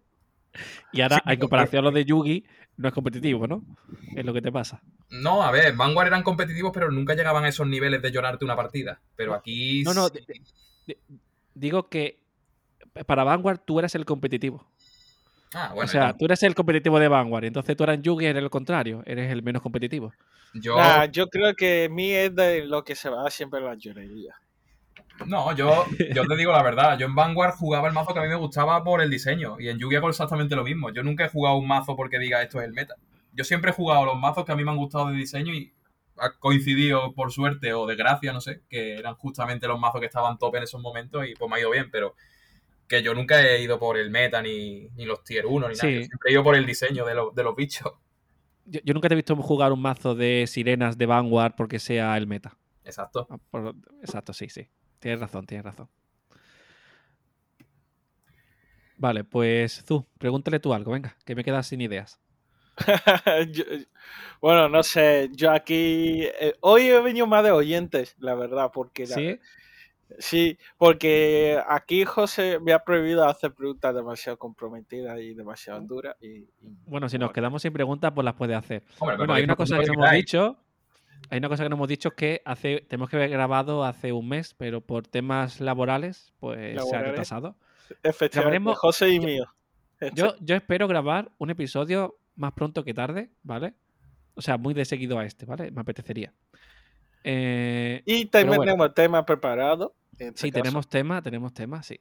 y 0.93 1.01
ahora, 1.01 1.17
Sí, 1.25 1.33
en 1.33 1.39
comparación 1.41 1.81
a 1.81 1.89
lo 1.89 1.91
de 1.93 2.05
Yugi, 2.05 2.45
no 2.77 2.89
es 2.89 2.95
competitivo, 2.95 3.47
¿no? 3.47 3.65
Es 4.15 4.25
lo 4.25 4.33
que 4.35 4.43
te 4.43 4.53
pasa. 4.53 4.83
No, 5.09 5.43
a 5.43 5.51
ver, 5.51 5.75
Vanguard 5.75 6.09
eran 6.09 6.23
competitivos, 6.23 6.71
pero 6.75 6.91
nunca 6.91 7.15
llegaban 7.15 7.45
a 7.45 7.49
esos 7.49 7.67
niveles 7.67 8.03
de 8.03 8.13
llorarte 8.13 8.45
una 8.45 8.57
partida. 8.57 9.01
Pero 9.17 9.35
aquí. 9.35 9.83
No, 9.85 9.95
no, 9.95 10.09
sí- 10.09 10.97
digo 11.55 11.89
que 11.89 12.21
para 13.07 13.25
Vanguard 13.25 13.61
tú 13.65 13.79
eras 13.79 13.95
el 13.95 14.05
competitivo. 14.05 14.67
Ah, 15.55 15.71
bueno, 15.75 15.85
o 15.85 15.89
sea, 15.89 16.11
yo- 16.13 16.17
tú 16.19 16.25
eres 16.27 16.43
el 16.45 16.55
competitivo 16.55 16.99
de 17.01 17.09
Vanguard. 17.09 17.45
Entonces 17.45 17.77
tú 17.77 17.85
eras 17.85 17.97
en 17.97 18.03
Yugi, 18.03 18.27
eres 18.27 18.43
el 18.43 18.51
contrario. 18.51 19.03
Eres 19.07 19.31
el 19.33 19.43
menos 19.43 19.63
competitivo. 19.63 20.13
yo. 20.55 20.77
Nah, 20.77 21.05
yo 21.07 21.27
creo 21.29 21.55
que 21.55 21.89
mí 21.91 22.13
es 22.13 22.35
de 22.35 22.65
lo 22.67 22.85
que 22.85 22.95
se 22.95 23.09
va 23.11 23.29
siempre 23.31 23.61
la 23.61 23.75
llorería. 23.75 24.35
No, 25.27 25.55
yo, 25.55 25.85
yo 26.15 26.25
te 26.25 26.37
digo 26.37 26.53
la 26.53 26.63
verdad. 26.63 26.99
Yo 26.99 27.07
en 27.07 27.15
Vanguard 27.15 27.55
jugaba 27.55 27.89
el 27.89 27.95
mazo 27.95 28.15
que 28.15 28.21
a 28.21 28.23
mí 28.23 28.29
me 28.29 28.37
gustaba 28.37 28.83
por 28.85 29.03
el 29.03 29.11
diseño. 29.11 29.57
Y 29.61 29.69
en 29.69 29.79
Yu-Gi-Oh! 29.79 29.99
hago 29.99 30.09
exactamente 30.09 30.57
lo 30.57 30.65
mismo. 30.65 30.91
Yo 30.93 31.03
nunca 31.03 31.25
he 31.25 31.29
jugado 31.29 31.57
un 31.57 31.67
mazo 31.67 31.95
porque 31.97 32.19
diga 32.19 32.43
esto 32.43 32.59
es 32.61 32.67
el 32.67 32.73
meta. 32.73 32.95
Yo 33.33 33.45
siempre 33.45 33.71
he 33.71 33.75
jugado 33.75 34.05
los 34.07 34.19
mazos 34.19 34.45
que 34.45 34.53
a 34.53 34.57
mí 34.57 34.65
me 34.65 34.71
han 34.71 34.77
gustado 34.77 35.09
de 35.09 35.17
diseño 35.17 35.53
y 35.53 35.73
ha 36.19 36.33
coincidido 36.39 37.13
por 37.15 37.33
suerte 37.33 37.73
o 37.73 37.87
desgracia, 37.87 38.33
no 38.33 38.41
sé, 38.41 38.63
que 38.69 38.97
eran 38.99 39.15
justamente 39.15 39.67
los 39.69 39.79
mazos 39.79 40.01
que 40.01 40.07
estaban 40.07 40.37
top 40.39 40.57
en 40.57 40.63
esos 40.65 40.81
momentos 40.81 41.27
y 41.27 41.35
pues 41.35 41.51
me 41.51 41.57
ha 41.57 41.61
ido 41.61 41.71
bien, 41.71 41.91
pero 41.91 42.15
que 42.91 43.03
yo 43.03 43.15
nunca 43.15 43.41
he 43.41 43.63
ido 43.63 43.79
por 43.79 43.97
el 43.97 44.11
meta 44.11 44.43
ni, 44.43 44.89
ni 44.97 45.05
los 45.07 45.23
tier 45.25 45.47
1 45.47 45.69
ni 45.69 45.75
nada. 45.77 45.89
Sí. 45.89 45.95
Yo 46.01 46.05
siempre 46.05 46.29
he 46.29 46.33
ido 46.33 46.43
por 46.45 46.57
el 46.57 46.67
diseño 46.67 47.07
de, 47.07 47.15
los- 47.15 47.33
de 47.35 47.43
los 47.45 47.55
bichos. 47.57 47.93
Yo, 48.67 48.81
yo 48.85 48.93
nunca 48.95 49.09
te 49.09 49.15
he 49.15 49.17
visto 49.17 49.35
jugar 49.37 49.73
un 49.73 49.81
mazo 49.81 50.15
de 50.15 50.45
sirenas 50.49 50.99
de 50.99 51.07
Vanguard 51.07 51.55
porque 51.57 51.79
sea 51.79 52.17
el 52.17 52.27
meta. 52.27 52.57
Exacto. 52.85 53.27
Ah, 53.31 53.39
por- 53.51 53.75
Exacto, 54.03 54.33
sí, 54.33 54.49
sí. 54.49 54.69
Tienes 54.99 55.21
razón, 55.21 55.47
tienes 55.47 55.65
razón. 55.65 55.89
Vale, 58.97 59.25
pues 59.25 59.83
tú, 59.85 60.07
pregúntale 60.19 60.61
tú 60.61 60.75
algo, 60.75 60.93
venga, 60.93 61.17
que 61.25 61.35
me 61.35 61.43
quedas 61.45 61.67
sin 61.69 61.81
ideas. 61.81 62.21
Yo- 63.53 63.65
bueno, 64.41 64.69
no 64.69 64.83
sé, 64.83 65.29
yo 65.33 65.51
aquí 65.53 66.23
eh, 66.41 66.55
hoy 66.61 66.87
he 66.89 67.01
venido 67.01 67.27
más 67.27 67.45
de 67.45 67.51
oyentes, 67.51 68.15
la 68.19 68.35
verdad, 68.35 68.71
porque 68.73 69.07
la- 69.07 69.15
¿Sí? 69.15 69.39
Sí, 70.19 70.59
porque 70.79 71.61
aquí 71.69 72.05
José 72.05 72.59
me 72.61 72.73
ha 72.73 72.79
prohibido 72.85 73.25
hacer 73.27 73.53
preguntas 73.55 73.95
demasiado 73.95 74.39
comprometidas 74.39 75.19
y 75.21 75.35
demasiado 75.35 75.81
duras. 75.83 76.17
Y, 76.21 76.27
y- 76.29 76.49
Bueno, 76.87 77.09
si 77.09 77.19
nos 77.19 77.33
quedamos 77.33 77.63
sin 77.63 77.73
preguntas, 77.73 78.13
pues 78.15 78.25
las 78.25 78.35
puedes 78.35 78.57
hacer. 78.57 78.83
Hombre, 78.99 79.17
Bueno, 79.19 79.35
hay 79.35 79.45
una 79.45 79.57
cosa 79.57 79.79
que 79.79 79.87
no 79.87 79.93
hemos 79.95 80.11
lo 80.11 80.17
dicho. 80.17 80.57
Hay 81.29 81.39
una 81.39 81.49
cosa 81.49 81.63
que 81.63 81.69
no 81.69 81.77
hemos 81.77 81.89
dicho 81.89 82.11
que 82.13 82.41
hace, 82.45 82.81
tenemos 82.89 83.09
que 83.11 83.17
haber 83.17 83.29
grabado 83.31 83.85
hace 83.85 84.11
un 84.13 84.29
mes, 84.29 84.55
pero 84.55 84.81
por 84.81 85.07
temas 85.07 85.61
laborales, 85.61 86.33
pues 86.41 86.83
se 86.83 86.97
ha 86.97 87.03
retrasado. 87.03 87.57
efectivamente, 88.03 88.59
Grabaremos- 88.59 88.77
José 88.77 89.11
y 89.11 89.17
yo- 89.21 89.23
mío. 89.27 89.45
Yo, 90.15 90.35
yo 90.41 90.57
espero 90.57 90.89
grabar 90.89 91.31
un 91.37 91.51
episodio 91.51 92.17
más 92.37 92.53
pronto 92.53 92.83
que 92.85 92.95
tarde, 92.95 93.31
¿vale? 93.43 93.75
O 94.35 94.41
sea, 94.41 94.57
muy 94.57 94.73
de 94.73 94.87
seguido 94.87 95.19
a 95.19 95.27
este, 95.27 95.45
¿vale? 95.45 95.71
Me 95.71 95.83
apetecería. 95.83 96.33
Eh, 97.23 98.03
y 98.07 98.25
también 98.27 98.57
bueno. 98.57 98.63
tenemos 98.73 98.95
temas 98.95 99.25
preparados. 99.25 99.93
En 100.21 100.29
este 100.29 100.41
sí, 100.43 100.51
caso. 100.53 100.63
tenemos 100.63 100.89
tema, 100.89 101.23
tenemos 101.23 101.53
tema, 101.55 101.83
sí. 101.83 102.01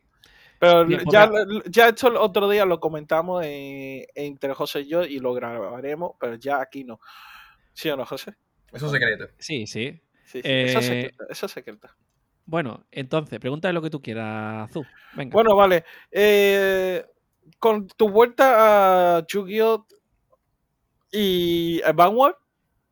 Pero 0.60 0.86
Bien, 0.86 1.02
ya, 1.10 1.32
ya 1.68 1.88
esto 1.90 2.10
el 2.10 2.18
otro 2.18 2.50
día 2.50 2.66
lo 2.66 2.80
comentamos 2.80 3.44
en- 3.46 4.06
entre 4.14 4.54
José 4.54 4.82
y 4.82 4.88
yo 4.90 5.04
y 5.06 5.20
lo 5.20 5.34
grabaremos, 5.34 6.12
pero 6.20 6.36
ya 6.36 6.60
aquí 6.62 6.84
no. 6.84 7.00
¿Sí 7.74 7.90
o 7.90 7.96
no, 7.96 8.06
José? 8.06 8.36
Eso 8.74 8.88
es 8.88 8.92
secreto. 8.92 9.28
Sí, 9.38 9.66
sí. 9.68 10.02
Sí, 10.26 10.42
sí, 10.42 10.50
eso 10.50 10.80
es 10.80 10.86
Eh, 10.86 10.90
secreto. 10.90 11.24
Eso 11.30 11.46
es 11.46 11.52
secreto. 11.54 11.90
Bueno, 12.46 12.86
entonces, 12.92 13.40
pregúntale 13.40 13.74
lo 13.74 13.82
que 13.82 13.90
tú 13.90 14.02
quieras, 14.02 14.70
Zu. 14.72 14.86
Venga. 15.16 15.32
Bueno, 15.34 15.56
vale. 15.56 15.86
Eh, 16.12 17.06
con 17.58 17.88
tu 17.88 18.10
vuelta 18.10 19.18
a 19.20 19.26
Yu-Gi-Oh! 19.28 19.88
y 21.12 21.82
a 21.84 21.92
Vanguard, 21.94 22.36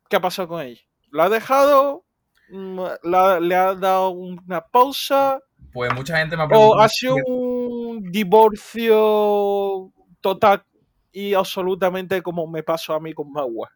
¿qué 0.09 0.15
ha 0.15 0.21
pasado 0.21 0.47
con 0.47 0.61
ella? 0.61 0.81
¿Lo 1.11 1.23
has 1.23 1.31
dejado? 1.31 2.05
Mm, 2.49 2.79
la- 3.03 3.39
¿Le 3.39 3.55
ha 3.55 3.73
dado 3.75 4.09
una 4.11 4.61
pausa? 4.61 5.39
Pues 5.73 5.93
mucha 5.93 6.17
gente 6.17 6.35
me 6.37 6.43
ha 6.43 6.45
¿O 6.45 6.49
preguntado. 6.49 6.81
ha 6.81 6.89
sido 6.89 7.15
un 7.27 8.11
divorcio 8.11 9.91
total 10.21 10.63
y 11.11 11.33
absolutamente 11.33 12.21
como 12.21 12.47
me 12.47 12.63
pasó 12.63 12.93
a 12.93 12.99
mí 12.99 13.13
con 13.13 13.31
Magua? 13.31 13.69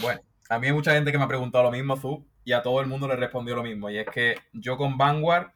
Bueno, 0.00 0.20
a 0.48 0.58
mí 0.58 0.66
hay 0.66 0.72
mucha 0.72 0.92
gente 0.92 1.12
que 1.12 1.18
me 1.18 1.24
ha 1.24 1.28
preguntado 1.28 1.64
lo 1.64 1.70
mismo, 1.70 1.96
Zu, 1.96 2.26
y 2.44 2.52
a 2.52 2.62
todo 2.62 2.80
el 2.80 2.86
mundo 2.86 3.06
le 3.08 3.16
respondió 3.16 3.54
lo 3.54 3.62
mismo. 3.62 3.90
Y 3.90 3.98
es 3.98 4.06
que 4.08 4.36
yo 4.52 4.76
con 4.76 4.98
Vanguard 4.98 5.52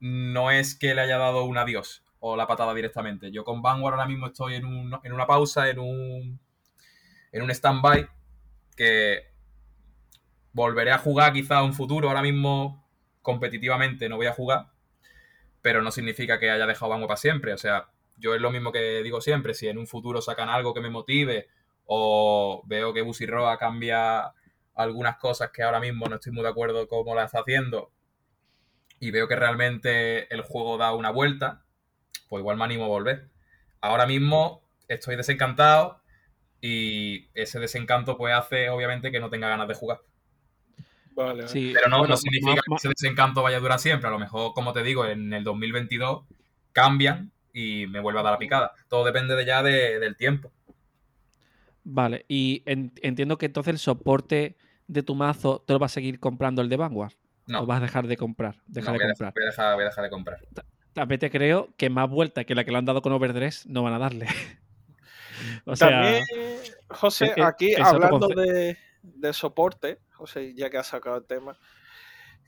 no 0.00 0.50
es 0.50 0.74
que 0.78 0.94
le 0.94 1.00
haya 1.00 1.18
dado 1.18 1.44
un 1.44 1.56
adiós 1.58 2.04
o 2.20 2.36
la 2.36 2.46
patada 2.46 2.74
directamente. 2.74 3.30
Yo 3.32 3.44
con 3.44 3.62
Vanguard 3.62 3.94
ahora 3.94 4.06
mismo 4.08 4.26
estoy 4.26 4.54
en, 4.54 4.64
un- 4.66 4.98
en 5.02 5.12
una 5.12 5.26
pausa, 5.26 5.68
en 5.70 5.78
un, 5.78 6.40
en 7.32 7.42
un 7.42 7.50
stand-by, 7.50 8.06
que 8.76 9.33
volveré 10.54 10.92
a 10.92 10.98
jugar 10.98 11.34
quizá 11.34 11.58
en 11.58 11.66
un 11.66 11.74
futuro. 11.74 12.08
Ahora 12.08 12.22
mismo 12.22 12.82
competitivamente 13.20 14.08
no 14.08 14.16
voy 14.16 14.26
a 14.26 14.32
jugar, 14.32 14.68
pero 15.60 15.82
no 15.82 15.90
significa 15.90 16.38
que 16.38 16.50
haya 16.50 16.66
dejado 16.66 16.90
Vanguard 16.90 17.08
para 17.08 17.18
siempre. 17.18 17.52
O 17.52 17.58
sea, 17.58 17.88
yo 18.16 18.34
es 18.34 18.40
lo 18.40 18.50
mismo 18.50 18.72
que 18.72 19.02
digo 19.02 19.20
siempre, 19.20 19.52
si 19.52 19.68
en 19.68 19.76
un 19.76 19.86
futuro 19.86 20.22
sacan 20.22 20.48
algo 20.48 20.72
que 20.72 20.80
me 20.80 20.88
motive 20.88 21.48
o 21.84 22.62
veo 22.66 22.94
que 22.94 23.02
Busirroa 23.02 23.58
cambia 23.58 24.32
algunas 24.74 25.18
cosas 25.18 25.50
que 25.50 25.62
ahora 25.62 25.80
mismo 25.80 26.06
no 26.06 26.16
estoy 26.16 26.32
muy 26.32 26.42
de 26.42 26.48
acuerdo 26.48 26.88
cómo 26.88 27.14
las 27.14 27.26
está 27.26 27.40
haciendo 27.40 27.92
y 29.00 29.10
veo 29.10 29.28
que 29.28 29.36
realmente 29.36 30.32
el 30.34 30.42
juego 30.42 30.78
da 30.78 30.94
una 30.94 31.10
vuelta, 31.10 31.62
pues 32.28 32.40
igual 32.40 32.56
me 32.56 32.64
animo 32.64 32.84
a 32.84 32.88
volver. 32.88 33.28
Ahora 33.80 34.06
mismo 34.06 34.62
estoy 34.88 35.16
desencantado 35.16 36.00
y 36.60 37.28
ese 37.34 37.58
desencanto 37.58 38.16
pues 38.16 38.34
hace 38.34 38.70
obviamente 38.70 39.10
que 39.10 39.20
no 39.20 39.30
tenga 39.30 39.48
ganas 39.48 39.68
de 39.68 39.74
jugar. 39.74 40.00
Vale. 41.14 41.46
Sí, 41.48 41.70
Pero 41.74 41.88
no, 41.88 41.98
bueno, 41.98 42.12
no 42.14 42.16
significa 42.16 42.54
que 42.66 42.74
ese 42.76 42.88
desencanto 42.88 43.42
vaya 43.42 43.58
a 43.58 43.60
durar 43.60 43.78
siempre. 43.78 44.08
A 44.08 44.10
lo 44.10 44.18
mejor, 44.18 44.52
como 44.54 44.72
te 44.72 44.82
digo, 44.82 45.06
en 45.06 45.32
el 45.32 45.44
2022 45.44 46.24
cambian 46.72 47.30
y 47.52 47.86
me 47.86 48.00
vuelve 48.00 48.20
a 48.20 48.22
dar 48.24 48.32
la 48.32 48.38
picada. 48.38 48.72
Todo 48.88 49.04
depende 49.04 49.36
de 49.36 49.44
ya 49.46 49.62
de- 49.62 49.98
del 50.00 50.16
tiempo. 50.16 50.50
Vale, 51.84 52.24
y 52.28 52.62
en- 52.66 52.92
entiendo 53.02 53.36
que 53.38 53.46
entonces 53.46 53.72
el 53.72 53.78
soporte 53.78 54.56
de 54.86 55.02
tu 55.02 55.14
mazo 55.14 55.62
te 55.66 55.72
lo 55.72 55.78
vas 55.78 55.92
a 55.92 55.94
seguir 55.94 56.18
comprando 56.18 56.62
el 56.62 56.68
de 56.68 56.76
Vanguard. 56.76 57.12
No, 57.46 57.60
O 57.62 57.66
vas 57.66 57.78
a 57.78 57.82
dejar 57.84 58.06
de 58.06 58.16
comprar. 58.16 58.56
Deja 58.66 58.86
no, 58.86 58.92
de 58.94 58.98
voy, 58.98 59.04
a 59.04 59.08
comprar. 59.10 59.32
dejar, 59.34 59.34
voy 59.34 59.44
a 59.44 59.50
dejar- 59.50 59.74
voy 59.74 59.82
a 59.82 59.86
dejar 59.86 60.04
de 60.04 60.10
comprar. 60.10 60.38
También 60.94 61.18
te 61.20 61.30
creo 61.30 61.68
que 61.76 61.90
más 61.90 62.08
vuelta 62.08 62.44
que 62.44 62.54
la 62.54 62.64
que 62.64 62.70
le 62.72 62.78
han 62.78 62.84
dado 62.86 63.02
con 63.02 63.12
Overdress 63.12 63.66
no 63.66 63.82
van 63.82 63.92
a 63.92 63.98
darle. 63.98 64.26
o 65.66 65.76
sea, 65.76 65.90
También, 65.90 66.24
José, 66.88 67.26
es 67.26 67.34
que 67.34 67.42
aquí 67.42 67.74
hablando 67.74 68.28
de, 68.28 68.78
de 69.02 69.32
soporte, 69.34 69.98
José, 70.14 70.54
ya 70.54 70.70
que 70.70 70.78
has 70.78 70.86
sacado 70.88 71.16
el 71.16 71.24
tema, 71.26 71.58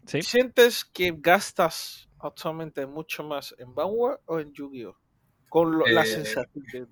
sí. 0.07 0.23
¿sientes 0.23 0.85
que 0.85 1.13
gastas 1.17 2.09
actualmente 2.19 2.87
mucho 2.87 3.23
más 3.25 3.55
en 3.59 3.75
Vanguard 3.75 4.21
o 4.27 4.41
en 4.41 4.53
Yu-Gi-Oh? 4.53 4.97
Con 5.49 5.79
lo- 5.79 5.87
la 5.87 6.03
Eh, 6.03 6.07
sensación 6.07 6.65
que. 6.71 6.87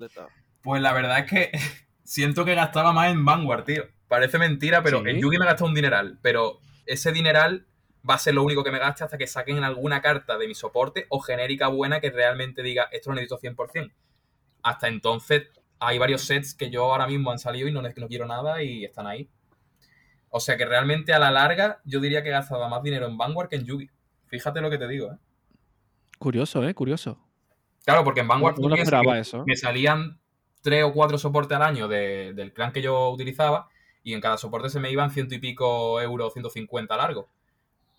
Pues 0.62 0.80
la 0.82 0.92
verdad 0.92 1.20
es 1.20 1.30
que 1.30 1.50
siento 2.04 2.44
que 2.44 2.54
gastaba 2.54 2.92
más 2.92 3.10
en 3.12 3.24
Vanguard, 3.24 3.64
tío. 3.64 3.84
Parece 4.08 4.38
mentira, 4.38 4.82
pero 4.82 5.02
Sí. 5.02 5.10
en 5.10 5.20
Yugi 5.20 5.38
me 5.38 5.44
gastado 5.46 5.68
un 5.68 5.74
dineral. 5.74 6.18
Pero 6.22 6.60
ese 6.86 7.10
dineral 7.12 7.66
va 8.08 8.14
a 8.14 8.18
ser 8.18 8.34
lo 8.34 8.42
único 8.44 8.62
que 8.62 8.70
me 8.70 8.78
gaste 8.78 9.02
hasta 9.02 9.18
que 9.18 9.26
saquen 9.26 9.64
alguna 9.64 10.02
carta 10.02 10.36
de 10.38 10.46
mi 10.46 10.54
soporte 10.54 11.06
o 11.08 11.20
genérica 11.20 11.68
buena 11.68 12.00
que 12.00 12.10
realmente 12.10 12.62
diga 12.62 12.88
esto 12.92 13.10
lo 13.10 13.14
necesito 13.16 13.38
100%. 13.38 13.92
Hasta 14.62 14.88
entonces 14.88 15.48
hay 15.80 15.98
varios 15.98 16.22
sets 16.22 16.54
que 16.54 16.70
yo 16.70 16.84
ahora 16.92 17.06
mismo 17.06 17.30
han 17.30 17.38
salido 17.38 17.66
y 17.68 17.72
no, 17.72 17.82
no 17.82 18.08
quiero 18.08 18.26
nada 18.26 18.62
y 18.62 18.84
están 18.84 19.06
ahí. 19.06 19.28
O 20.36 20.40
sea 20.40 20.56
que 20.56 20.64
realmente 20.64 21.12
a 21.14 21.20
la 21.20 21.30
larga 21.30 21.80
yo 21.84 22.00
diría 22.00 22.24
que 22.24 22.28
he 22.30 22.32
gastado 22.32 22.68
más 22.68 22.82
dinero 22.82 23.06
en 23.06 23.16
Vanguard 23.16 23.48
que 23.48 23.54
en 23.54 23.64
Yugi. 23.64 23.88
Fíjate 24.26 24.60
lo 24.60 24.68
que 24.68 24.78
te 24.78 24.88
digo, 24.88 25.12
¿eh? 25.12 25.16
Curioso, 26.18 26.66
¿eh? 26.66 26.74
Curioso. 26.74 27.20
Claro, 27.84 28.02
porque 28.02 28.20
en 28.20 28.26
Vanguard 28.28 28.56
me 29.46 29.56
salían 29.56 30.18
tres 30.60 30.82
o 30.82 30.92
cuatro 30.92 31.18
soportes 31.18 31.54
al 31.56 31.62
año 31.62 31.86
de- 31.86 32.32
del 32.34 32.52
clan 32.52 32.72
que 32.72 32.82
yo 32.82 33.10
utilizaba 33.10 33.68
y 34.02 34.12
en 34.14 34.20
cada 34.20 34.36
soporte 34.36 34.68
se 34.70 34.80
me 34.80 34.90
iban 34.90 35.10
ciento 35.12 35.36
y 35.36 35.38
pico 35.38 36.00
euros, 36.00 36.32
150 36.32 36.96
largo. 36.96 37.28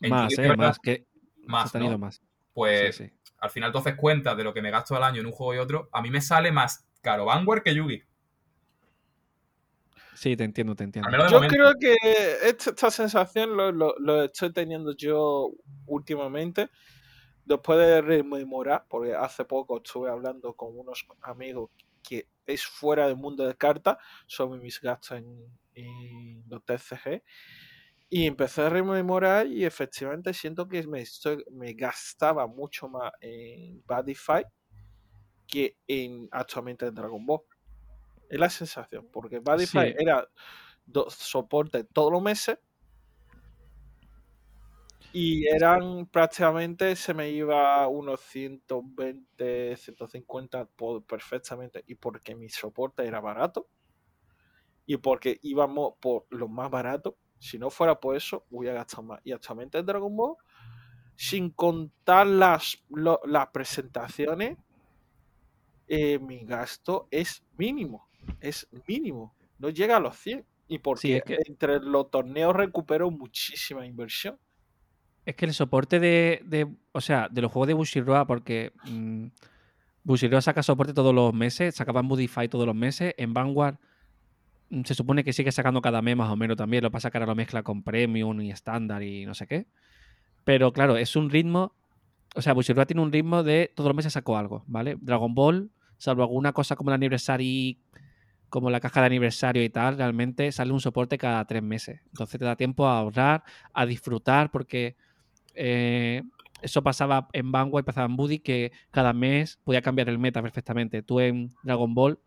En 0.01 0.09
Más, 0.09 0.23
Yugi, 0.31 0.41
¿eh? 0.41 0.47
verdad, 0.49 0.67
Más. 0.67 0.79
Que 0.79 1.05
más, 1.45 1.71
se 1.71 1.79
¿no? 1.79 1.97
más. 1.97 2.21
Pues 2.53 2.97
Sí, 2.97 3.05
sí. 3.05 3.13
al 3.39 3.49
final 3.49 3.71
tú 3.71 3.77
haces 3.77 3.95
cuentas 3.95 4.35
de 4.35 4.43
lo 4.43 4.53
que 4.53 4.61
me 4.61 4.71
gasto 4.71 4.93
al 4.97 5.03
año 5.03 5.21
en 5.21 5.27
un 5.27 5.31
juego 5.31 5.53
y 5.55 5.57
otro, 5.59 5.87
a 5.93 6.01
mí 6.01 6.09
me 6.09 6.19
sale 6.19 6.51
más 6.51 6.85
caro 7.01 7.23
Vanguard 7.25 7.63
que 7.63 7.73
Yugi. 7.75 8.03
Sí, 10.15 10.35
te 10.35 10.43
entiendo, 10.43 10.75
te 10.75 10.83
entiendo. 10.85 11.09
Yo 11.29 11.39
creo 11.47 11.73
que 11.79 11.95
esta, 12.43 12.69
esta 12.71 12.91
sensación 12.91 13.55
lo, 13.55 13.71
lo- 13.71 13.95
lo 13.99 14.23
estoy 14.23 14.51
teniendo 14.53 14.95
yo 14.95 15.51
últimamente. 15.85 16.69
Después 17.45 17.77
de 17.79 18.01
rememorar, 18.01 18.85
porque 18.89 19.13
hace 19.13 19.45
poco 19.45 19.77
estuve 19.77 20.09
hablando 20.09 20.55
con 20.55 20.77
unos 20.77 21.05
amigos 21.21 21.69
que 22.01 22.27
es 22.45 22.65
fuera 22.65 23.07
del 23.07 23.17
mundo 23.17 23.45
de 23.45 23.55
cartas 23.55 23.97
sobre 24.25 24.59
mis 24.59 24.81
gastos 24.81 25.19
en, 25.19 25.45
en 25.75 26.43
los 26.49 26.63
TCG. 26.65 27.23
Y 28.09 28.25
empecé 28.27 28.61
a 28.63 28.69
rememorar 28.69 29.47
y 29.47 29.65
efectivamente 29.65 30.33
siento 30.33 30.67
que 30.67 30.85
me, 30.87 31.01
estoy- 31.01 31.43
me 31.51 31.73
gastaba 31.73 32.47
mucho 32.47 32.87
más 32.89 33.11
en 33.21 33.83
Badify 33.85 34.45
que 35.47 35.77
en 35.87 36.27
actualmente 36.31 36.87
en 36.87 36.95
Dragon 36.95 37.25
Ball. 37.25 37.41
Es 38.29 38.39
la 38.39 38.49
sensación, 38.49 39.07
porque 39.11 39.39
Badify 39.39 39.89
Sí. 39.91 39.95
era 39.99 40.27
do- 40.85 41.09
soporte 41.09 41.83
todos 41.83 42.11
los 42.11 42.21
meses 42.21 42.57
y 45.13 45.47
eran 45.47 46.07
prácticamente 46.07 46.95
se 46.95 47.13
me 47.13 47.29
iba 47.29 47.87
unos 47.87 48.19
120, 48.21 49.77
150 49.77 50.65
por, 50.65 51.03
perfectamente 51.05 51.83
y 51.87 51.95
porque 51.95 52.35
mi 52.35 52.49
soporte 52.49 53.05
era 53.05 53.21
barato 53.21 53.69
y 54.85 54.97
porque 54.97 55.39
íbamos 55.41 55.93
por 56.01 56.25
lo 56.29 56.47
más 56.47 56.69
barato 56.69 57.17
si 57.39 57.57
no 57.57 57.69
fuera 57.69 57.99
por 57.99 58.15
eso 58.15 58.45
hubiera 58.49 58.75
gastado 58.75 59.03
más 59.03 59.21
y 59.23 59.31
actualmente 59.31 59.77
en 59.77 59.85
Dragon 59.85 60.15
Ball 60.15 60.35
sin 61.15 61.49
contar 61.51 62.27
las, 62.27 62.83
lo- 62.89 63.21
las 63.25 63.47
presentaciones 63.47 64.57
eh, 65.87 66.19
mi 66.19 66.43
gasto 66.45 67.07
es 67.11 67.43
mínimo 67.57 68.09
es 68.41 68.67
mínimo 68.87 69.33
no 69.59 69.69
llega 69.69 69.97
a 69.97 69.99
los 69.99 70.17
100 70.17 70.45
y 70.67 70.79
porque 70.79 71.17
es 71.17 71.23
que- 71.23 71.37
entre 71.45 71.79
los 71.79 72.09
torneos 72.11 72.55
recupero 72.55 73.09
muchísima 73.11 73.85
inversión 73.85 74.37
Es 75.25 75.35
que 75.35 75.45
el 75.45 75.53
soporte 75.53 75.99
de, 75.99 76.41
de- 76.45 76.67
O 76.91 77.01
sea, 77.01 77.27
de 77.31 77.41
los 77.41 77.51
juegos 77.51 77.67
de 77.67 77.73
Bushiroa, 77.73 78.27
porque 78.27 78.73
mm, 78.85 79.25
Bushiroa 80.03 80.41
saca 80.41 80.61
soporte 80.61 80.93
todos 80.93 81.13
los 81.15 81.33
meses, 81.33 81.73
sacaban 81.75 82.07
Budify 82.07 82.47
todos 82.47 82.65
los 82.67 82.75
meses. 82.75 83.13
En 83.17 83.33
Vanguard 83.33 83.77
mm, 84.69 84.83
se 84.83 84.93
supone 84.93 85.23
que 85.23 85.33
sigue 85.33 85.51
sacando 85.51 85.81
cada 85.81 86.01
mes 86.01 86.15
más 86.15 86.29
o 86.31 86.35
menos 86.35 86.57
también. 86.57 86.83
Lo 86.83 86.91
pasa 86.91 87.09
que 87.09 87.17
ahora 87.17 87.25
lo 87.27 87.35
mezcla 87.35 87.63
con 87.63 87.81
Premium 87.83 88.39
y 88.41 88.51
estándar 88.51 89.01
y 89.03 89.25
no 89.25 89.33
sé 89.33 89.47
qué. 89.47 89.65
Pero 90.43 90.71
claro, 90.73 90.95
es 90.97 91.15
un 91.15 91.29
ritmo. 91.29 91.73
O 92.35 92.41
sea, 92.41 92.53
Bushiroa 92.53 92.85
tiene 92.85 93.01
un 93.01 93.11
ritmo 93.11 93.41
de 93.43 93.71
todos 93.75 93.87
los 93.87 93.95
meses 93.95 94.13
sacó 94.13 94.37
algo, 94.37 94.63
¿vale? 94.67 94.95
Dragon 95.01 95.33
Ball, 95.33 95.71
salvo 95.97 96.21
alguna 96.23 96.53
cosa 96.53 96.75
como 96.75 96.91
el 96.91 96.95
aniversario, 96.95 97.75
como 98.55 98.69
la 98.69 98.79
caja 98.79 99.01
de 99.01 99.07
aniversario 99.07 99.61
y 99.65 99.69
tal, 99.69 99.97
realmente 99.97 100.49
sale 100.53 100.71
un 100.71 100.79
soporte 100.79 101.17
cada 101.17 101.43
tres 101.43 101.61
meses. 101.61 101.99
Entonces 102.05 102.39
te 102.39 102.45
da 102.45 102.55
tiempo 102.55 102.87
a 102.87 102.99
ahorrar, 102.99 103.43
a 103.73 103.85
disfrutar, 103.85 104.49
porque 104.49 104.95
eh, 105.55 106.23
eso 106.61 106.81
pasaba 106.81 107.27
en 107.33 107.51
Vanguard 107.51 107.83
y 107.83 107.85
pasaba 107.85 108.05
en 108.05 108.15
Buddy, 108.15 108.39
que 108.39 108.71
cada 108.91 109.11
mes 109.11 109.59
podía 109.65 109.81
cambiar 109.81 110.07
el 110.07 110.19
meta 110.19 110.41
perfectamente. 110.41 111.01
Tú 111.01 111.19
en 111.19 111.49
Dragon 111.63 111.93
Ball 111.93 112.17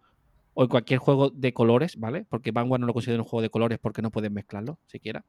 o 0.52 0.64
en 0.64 0.68
cualquier 0.68 0.98
juego 0.98 1.30
de 1.30 1.54
colores, 1.54 1.96
¿vale? 1.96 2.26
Porque 2.28 2.50
Vanguard 2.50 2.82
no 2.82 2.86
lo 2.86 2.92
considero 2.92 3.22
un 3.22 3.28
juego 3.28 3.40
de 3.40 3.48
colores 3.48 3.78
porque 3.78 4.02
no 4.02 4.10
puedes 4.10 4.30
mezclarlo, 4.30 4.78
siquiera. 4.84 5.24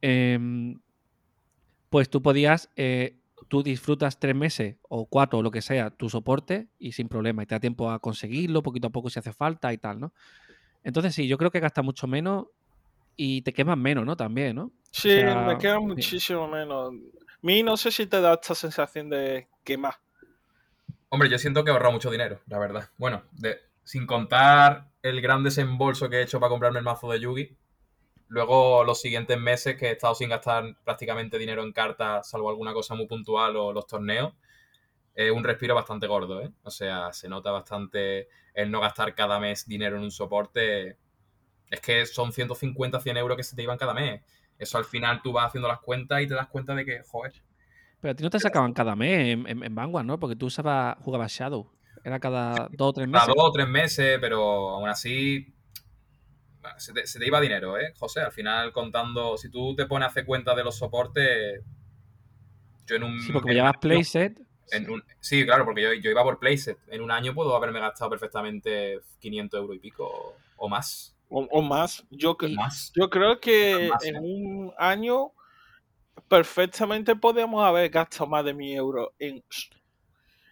Em, 0.00 0.80
pues 1.90 2.10
tú 2.10 2.22
podías, 2.22 2.72
eh, 2.74 3.20
tú 3.48 3.62
disfrutas 3.62 4.18
tres 4.18 4.34
meses 4.34 4.76
o 4.88 5.06
cuatro 5.06 5.38
o 5.38 5.42
lo 5.42 5.50
que 5.50 5.62
sea 5.62 5.90
tu 5.90 6.08
soporte 6.10 6.68
y 6.78 6.92
sin 6.92 7.08
problema, 7.08 7.42
y 7.42 7.46
te 7.46 7.54
da 7.54 7.60
tiempo 7.60 7.90
a 7.90 7.98
conseguirlo 8.00 8.62
poquito 8.62 8.88
a 8.88 8.90
poco 8.90 9.10
si 9.10 9.18
hace 9.18 9.32
falta 9.32 9.72
y 9.72 9.78
tal, 9.78 10.00
¿no? 10.00 10.12
Entonces 10.84 11.14
sí, 11.14 11.28
yo 11.28 11.38
creo 11.38 11.50
que 11.50 11.60
gasta 11.60 11.82
mucho 11.82 12.06
menos 12.06 12.46
y 13.16 13.42
te 13.42 13.52
quemas 13.52 13.78
menos, 13.78 14.04
¿no? 14.06 14.16
También, 14.16 14.56
¿no? 14.56 14.72
Sí, 14.90 15.10
sea, 15.10 15.46
me 15.46 15.58
queda 15.58 15.78
sí. 15.78 15.86
muchísimo 15.86 16.48
menos. 16.48 16.92
A 16.92 17.38
mí 17.42 17.62
no 17.62 17.76
sé 17.76 17.90
si 17.90 18.06
te 18.06 18.20
da 18.20 18.34
esta 18.34 18.54
sensación 18.54 19.10
de 19.10 19.48
quemar. 19.64 19.94
Hombre, 21.10 21.28
yo 21.28 21.38
siento 21.38 21.64
que 21.64 21.70
he 21.70 21.72
ahorrado 21.72 21.92
mucho 21.92 22.10
dinero, 22.10 22.40
la 22.46 22.58
verdad. 22.58 22.90
Bueno, 22.98 23.22
de- 23.32 23.58
sin 23.84 24.06
contar 24.06 24.90
el 25.02 25.20
gran 25.20 25.42
desembolso 25.42 26.10
que 26.10 26.16
he 26.16 26.22
hecho 26.22 26.40
para 26.40 26.50
comprarme 26.50 26.78
el 26.80 26.84
mazo 26.84 27.10
de 27.10 27.20
Yugi, 27.20 27.56
luego 28.28 28.84
los 28.84 29.00
siguientes 29.00 29.38
meses 29.38 29.76
que 29.76 29.88
he 29.88 29.92
estado 29.92 30.14
sin 30.14 30.28
gastar 30.28 30.76
prácticamente 30.84 31.38
dinero 31.38 31.62
en 31.62 31.72
cartas, 31.72 32.30
salvo 32.30 32.50
alguna 32.50 32.72
cosa 32.72 32.94
muy 32.94 33.06
puntual 33.06 33.56
o 33.56 33.72
los 33.72 33.86
torneos, 33.86 34.32
es 35.14 35.32
un 35.32 35.42
respiro 35.42 35.74
bastante 35.74 36.06
gordo, 36.06 36.40
¿eh? 36.40 36.52
O 36.62 36.70
sea, 36.70 37.12
se 37.12 37.28
nota 37.28 37.50
bastante 37.50 38.28
el 38.54 38.70
no 38.70 38.80
gastar 38.80 39.14
cada 39.16 39.40
mes 39.40 39.66
dinero 39.66 39.96
en 39.96 40.04
un 40.04 40.12
soporte. 40.12 40.96
Es 41.70 41.80
que 41.80 42.06
son 42.06 42.32
150, 42.32 43.00
100 43.00 43.16
euros 43.16 43.36
que 43.36 43.42
se 43.42 43.56
te 43.56 43.62
iban 43.62 43.78
cada 43.78 43.94
mes. 43.94 44.22
Eso 44.58 44.78
al 44.78 44.84
final 44.84 45.20
tú 45.20 45.32
vas 45.32 45.48
haciendo 45.48 45.66
las 45.66 45.80
cuentas 45.80 46.22
y 46.22 46.28
te 46.28 46.34
das 46.34 46.46
cuenta 46.46 46.74
de 46.74 46.84
que, 46.84 47.02
joder. 47.04 47.32
Pero 48.00 48.12
a 48.12 48.14
ti 48.14 48.22
no 48.22 48.30
te 48.30 48.38
sacaban 48.38 48.72
cada 48.72 48.94
mes 48.94 49.34
en, 49.34 49.62
en, 49.64 49.74
Vanguard, 49.74 50.06
¿no? 50.06 50.20
Porque 50.20 50.36
tú 50.36 50.46
usabas, 50.46 50.96
jugabas 51.00 51.32
Shadow. 51.32 51.68
Era 52.04 52.20
cada 52.20 52.68
dos 52.70 52.90
o 52.90 52.92
tres 52.92 53.08
meses. 53.08 53.26
Cada 53.26 53.34
dos 53.34 53.48
o 53.48 53.52
tres 53.52 53.68
meses, 53.68 54.18
pero 54.20 54.70
aún 54.70 54.88
así 54.88 55.52
se 56.78 56.92
te, 56.92 57.06
se 57.06 57.18
te, 57.18 57.26
iba 57.26 57.40
dinero, 57.40 57.78
¿eh, 57.78 57.94
José? 57.98 58.20
Al 58.20 58.32
final, 58.32 58.72
contando, 58.72 59.36
si 59.36 59.50
tú 59.50 59.74
te 59.74 59.86
pones 59.86 60.06
a 60.06 60.10
hacer 60.10 60.24
cuenta 60.24 60.54
de 60.54 60.64
los 60.64 60.76
soportes, 60.76 61.62
yo 62.86 62.96
en 62.96 63.02
un... 63.02 63.20
Sí, 63.20 63.32
porque 63.32 63.48
me 63.48 63.54
llevas 63.54 63.76
playset. 63.80 64.40
En 64.70 64.90
un, 64.90 65.02
sí, 65.20 65.44
claro, 65.44 65.64
porque 65.64 65.82
yo, 65.82 65.92
yo, 65.94 66.10
iba 66.10 66.22
por 66.22 66.38
playset. 66.38 66.78
En 66.88 67.00
un 67.00 67.10
año 67.10 67.34
puedo 67.34 67.54
haberme 67.56 67.80
gastado 67.80 68.10
perfectamente 68.10 69.00
500 69.20 69.60
euros 69.60 69.76
y 69.76 69.80
pico 69.80 70.36
o 70.56 70.68
más. 70.68 71.16
O, 71.28 71.46
o 71.50 71.62
más. 71.62 72.04
Yo, 72.10 72.36
más. 72.54 72.92
yo 72.94 73.08
creo 73.08 73.40
que 73.40 73.88
más, 73.90 74.04
en 74.04 74.16
¿eh? 74.16 74.20
un 74.20 74.72
año 74.78 75.32
perfectamente 76.28 77.16
podemos 77.16 77.64
haber 77.64 77.90
gastado 77.90 78.26
más 78.26 78.44
de 78.44 78.54
1000 78.54 78.76
euros 78.76 79.08
en, 79.18 79.42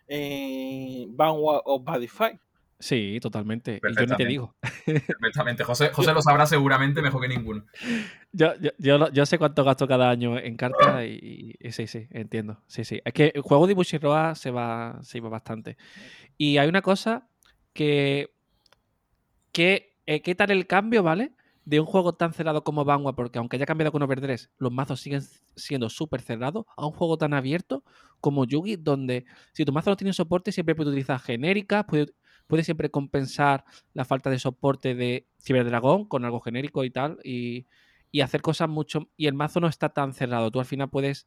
en 0.09 1.17
Vanguard 1.17 1.63
o 1.65 1.81
Badify. 1.81 2.39
Sí, 2.79 3.19
totalmente. 3.23 3.81
Y 3.83 3.95
yo 3.95 4.07
ni 4.07 4.17
te 4.17 4.27
digo. 4.27 4.55
Perfectamente. 4.85 5.65
José, 5.65 5.89
José 5.93 6.13
lo 6.13 6.21
sabrá 6.21 6.47
seguramente 6.47 7.01
mejor 7.01 7.23
que 7.23 7.29
ninguno. 7.29 7.65
Yo, 8.33 8.55
yo, 8.61 8.71
yo, 8.79 9.11
yo 9.11 9.27
sé 9.27 9.39
cuánto 9.39 9.65
gasto 9.65 9.89
cada 9.89 10.11
año 10.11 10.39
en 10.39 10.57
cartas 10.57 11.05
y, 11.05 11.57
y, 11.59 11.73
sí, 11.73 11.87
sí, 11.87 12.07
entiendo. 12.11 12.63
Sí, 12.67 12.85
sí. 12.85 13.01
Es 13.05 13.13
que 13.15 13.33
el 13.35 13.41
juego 13.41 13.67
de 13.67 13.75
Bushiroa 13.75 14.35
se 14.35 14.51
va, 14.51 14.99
se 15.03 15.21
va 15.21 15.31
bastante. 15.31 15.77
Y 16.37 16.59
hay 16.59 16.69
una 16.69 16.83
cosa 16.83 17.29
que. 17.73 18.35
que 19.53 19.97
eh, 20.05 20.21
¿Qué 20.21 20.35
tal 20.35 20.51
el 20.51 20.67
cambio, 20.67 21.03
vale? 21.03 21.33
De 21.65 21.81
un 21.81 21.87
juego 21.87 22.15
tan 22.15 22.33
cerrado 22.35 22.63
como 22.63 22.85
Vanguard, 22.85 23.17
porque 23.17 23.39
aunque 23.39 23.57
haya 23.57 23.67
cambiado 23.67 23.91
con 23.91 24.03
Overdress, 24.03 24.51
los 24.59 24.71
mazos 24.71 25.01
siguen 25.01 25.23
siendo 25.57 25.89
súper 25.89 26.21
cerrados, 26.21 26.67
a 26.77 26.87
un 26.87 26.93
juego 26.93 27.17
tan 27.17 27.33
abierto 27.33 27.83
como 28.21 28.45
Yugi, 28.45 28.77
donde 28.77 29.25
si 29.53 29.65
tu 29.65 29.73
mazo 29.73 29.91
no 29.91 29.97
tiene 29.97 30.13
soporte, 30.13 30.53
siempre 30.53 30.75
puedes 30.75 30.91
utilizar 30.91 31.19
genéricas, 31.19 31.85
puedes 31.89 32.13
puede 32.47 32.65
siempre 32.65 32.91
compensar 32.91 33.65
la 33.93 34.05
falta 34.05 34.31
de 34.31 34.39
soporte 34.39 34.95
de 34.95 35.27
Ciberdragón 35.43 36.07
con 36.07 36.25
algo 36.25 36.41
genérico 36.41 36.85
y 36.85 36.91
tal, 36.91 37.19
y, 37.25 37.67
y, 38.11 38.21
hacer 38.21 38.43
cosas 38.43 38.69
mucho... 38.69 39.09
Y 39.17 39.27
el 39.27 39.35
mazo 39.35 39.61
no 39.61 39.69
está 39.69 39.89
tan 39.91 40.13
cerrado, 40.13 40.51
tú 40.51 40.61
al 40.61 40.67
final 40.67 40.89
puedes 40.89 41.27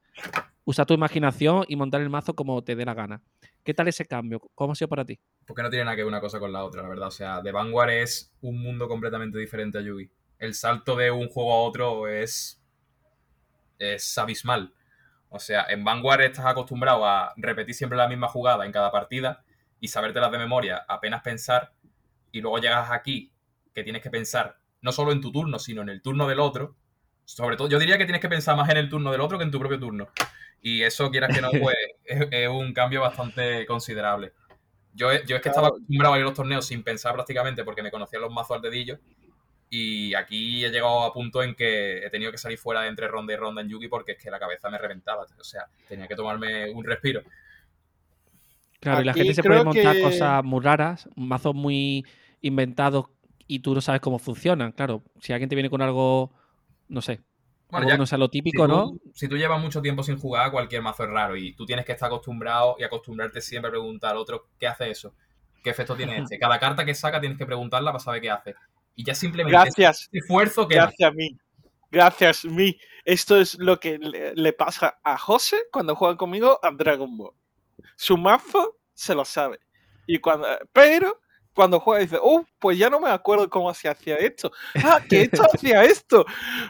usar 0.66 0.86
tu 0.86 0.94
imaginación 0.94 1.66
y 1.68 1.76
montar 1.76 2.02
el 2.02 2.10
mazo 2.10 2.36
como 2.36 2.64
te 2.64 2.76
dé 2.76 2.86
la 2.86 2.94
gana. 2.94 3.22
¿Qué 3.64 3.74
tal 3.74 3.88
ese 3.88 4.06
cambio? 4.06 4.40
¿Cómo 4.56 4.74
ha 4.74 4.76
sido 4.76 4.88
para 4.88 5.06
ti? 5.06 5.20
Porque 5.46 5.64
no 5.64 5.70
tiene 5.70 5.86
nada 5.86 5.96
que 5.96 6.04
ver 6.04 6.08
una 6.08 6.22
cosa 6.22 6.40
con 6.40 6.54
la 6.54 6.64
otra, 6.64 6.84
la 6.84 6.90
verdad. 6.90 7.08
O 7.08 7.12
sea, 7.12 7.42
The 7.42 7.52
Vanguard 7.52 7.90
es 7.90 8.32
un 8.42 8.62
mundo 8.62 8.88
completamente 8.88 9.38
diferente 9.40 9.80
a 9.80 9.82
Yugi. 9.82 10.12
El 10.38 10.54
salto 10.54 10.96
de 10.96 11.12
un 11.12 11.28
juego 11.28 11.54
a 11.54 11.62
otro 11.62 12.08
es. 12.08 12.62
es 13.78 14.18
abismal. 14.18 14.74
O 15.30 15.40
sea, 15.40 15.66
en 15.70 15.84
Vanguard 15.84 16.22
estás 16.22 16.46
acostumbrado 16.46 17.06
a 17.06 17.34
repetir 17.36 17.76
siempre 17.76 17.98
la 17.98 18.08
misma 18.08 18.28
jugada 18.28 18.66
en 18.66 18.72
cada 18.72 18.92
partida 18.92 19.44
y 19.80 19.88
sabértelas 19.88 20.32
de 20.32 20.38
memoria, 20.38 20.86
apenas 20.88 21.22
pensar, 21.22 21.74
y 22.32 22.42
luego 22.42 22.60
llegas 22.60 22.92
aquí 22.92 23.32
que 23.74 23.84
tienes 23.84 24.02
que 24.02 24.10
pensar 24.10 24.58
no 24.82 24.92
solo 24.92 25.12
en 25.12 25.22
tu 25.22 25.32
turno, 25.32 25.60
sino 25.60 25.82
en 25.82 25.89
el 25.89 26.02
turno 26.02 26.28
del 26.28 26.39
otro. 26.39 26.76
Sobre 27.26 27.58
todo, 27.58 27.70
yo 27.70 27.80
diría 27.80 27.98
que 27.98 28.06
tienes 28.06 28.22
que 28.22 28.30
pensar 28.30 28.56
más 28.56 28.70
en 28.70 28.78
el 28.78 28.89
turno 28.89 29.12
del 29.12 29.22
otro 29.22 29.38
que 29.38 29.44
en 29.44 29.52
tu 29.52 29.60
propio 29.60 29.80
turno. 29.80 30.10
Y 30.62 30.82
eso, 30.82 31.12
quieras 31.12 31.34
que 31.34 31.42
no, 31.42 31.52
pues 31.52 31.76
es, 32.06 32.28
es, 32.32 32.50
un 32.50 32.74
cambio 32.74 33.02
bastante 33.02 33.65
considerable. 33.65 34.34
Yo, 34.94 35.12
yo 35.26 35.36
es 35.36 35.42
que 35.42 35.50
estaba 35.50 35.68
acostumbrado 35.68 36.15
a 36.15 36.18
ir 36.18 36.24
a 36.24 36.26
los 36.26 36.34
torneos 36.34 36.65
sin 36.65 36.84
pensar 36.84 37.13
prácticamente 37.13 37.63
porque 37.63 37.84
me 37.84 37.92
conocían 37.92 38.22
los 38.22 38.34
mazos 38.34 38.56
al 38.56 38.62
dedillo. 38.62 39.00
Y 39.70 40.15
aquí 40.15 40.65
he 40.65 40.72
llegado 40.72 41.04
a 41.04 41.13
punto 41.13 41.44
en 41.44 41.54
que 41.54 42.00
he 42.00 42.10
tenido 42.10 42.32
que 42.32 42.39
salir 42.39 42.58
fuera 42.58 42.82
de 42.82 42.88
entre 42.88 43.08
ronda 43.08 43.34
y 43.34 43.36
ronda 43.36 43.62
en 43.62 43.70
Yugi 43.70 43.88
porque 43.88 44.13
es 44.13 44.18
que 44.18 44.32
la 44.32 44.39
cabeza 44.39 44.70
me 44.70 44.80
reventaba. 44.80 45.28
O 45.39 45.44
sea, 45.44 45.68
tenía 45.88 46.08
que 46.08 46.15
tomarme 46.15 46.72
un 46.72 46.84
respiro. 46.84 47.22
Claro, 48.80 49.02
y 49.02 49.06
la 49.06 49.13
gente 49.13 49.34
se 49.34 49.44
puede 49.44 49.63
montar 49.63 49.96
que... 49.96 50.02
cosas 50.02 50.44
muy 50.44 50.62
raras, 50.62 51.10
mazos 51.15 51.54
muy 51.54 52.06
inventados 52.42 53.06
y 53.46 53.60
tú 53.60 53.74
no 53.74 53.82
sabes 53.82 54.00
cómo 54.00 54.20
funcionan. 54.20 54.72
Claro, 54.72 55.04
si 55.20 55.34
alguien 55.34 55.50
te 55.50 55.56
viene 55.56 55.70
con 55.70 55.82
algo, 55.82 56.32
no 56.88 57.02
sé, 57.02 57.22
bueno, 57.70 57.84
algo 57.84 57.89
ya, 57.89 57.98
no 57.98 58.06
sea 58.06 58.18
lo 58.18 58.30
típico, 58.30 58.63
si 58.63 58.70
tú, 58.70 58.76
¿no? 58.76 58.94
Si 59.13 59.28
tú 59.28 59.38
llevas 59.38 59.62
mucho 59.62 59.82
tiempo 59.82 60.04
sin 60.04 60.18
jugar, 60.18 60.52
cualquier 60.52 60.82
mazo 60.82 61.04
es 61.04 61.10
raro 61.10 61.36
y 61.36 61.54
tú 61.54 61.65
tienes 61.65 61.86
que 61.86 61.92
estar 61.92 62.08
acostumbrado 62.08 62.76
y 62.80 62.84
acostumbrarte 62.84 63.42
siempre 63.42 63.68
a 63.68 63.72
preguntar 63.72 64.12
al 64.12 64.18
otro 64.18 64.48
qué 64.58 64.68
hace 64.68 64.89
eso, 64.89 65.13
qué 65.62 65.72
efecto 65.72 65.96
tiene 65.96 66.18
este. 66.18 66.39
Cada 66.39 66.58
carta 66.58 66.86
que 66.86 66.96
saca 66.96 67.20
tienes 67.20 67.38
que 67.38 67.46
preguntarla 67.46 67.92
para 67.92 68.04
saber 68.04 68.22
qué 68.22 68.30
hace. 68.30 68.56
Y 68.96 69.04
ya 69.04 69.13
simplemente 69.13 69.58
Gracias. 69.58 70.10
Esfuerzo 70.12 70.68
que 70.68 70.76
Gracias 70.76 71.10
a 71.10 71.13
mí. 71.13 71.38
Gracias 71.92 72.46
a 72.46 72.48
mí. 72.48 72.78
Esto 73.04 73.38
es 73.38 73.58
lo 73.58 73.80
que 73.80 73.98
le, 73.98 74.36
le 74.36 74.54
pasa 74.54 75.00
a 75.04 75.18
José 75.18 75.58
cuando 75.72 75.96
juega 75.96 76.15
conmigo 76.15 76.60
a 76.62 76.72
Dragon 76.72 77.18
Ball 77.18 77.34
su 78.00 78.18
mazo 78.18 78.78
se 78.94 79.14
lo 79.14 79.26
sabe. 79.26 79.60
Y 80.08 80.20
cuando, 80.20 80.48
pero 80.72 81.20
cuando 81.54 81.82
juega 81.82 82.02
dice, 82.02 82.18
oh, 82.22 82.46
pues 82.58 82.78
ya 82.78 82.90
no 82.90 83.02
me 83.02 83.10
acuerdo 83.10 83.50
cómo 83.50 83.74
se 83.74 83.90
hacía 83.90 84.16
esto. 84.16 84.54
Ah, 84.82 85.02
que 85.08 85.24
esto 85.24 85.42
hacía 85.54 85.84
esto. 85.84 86.26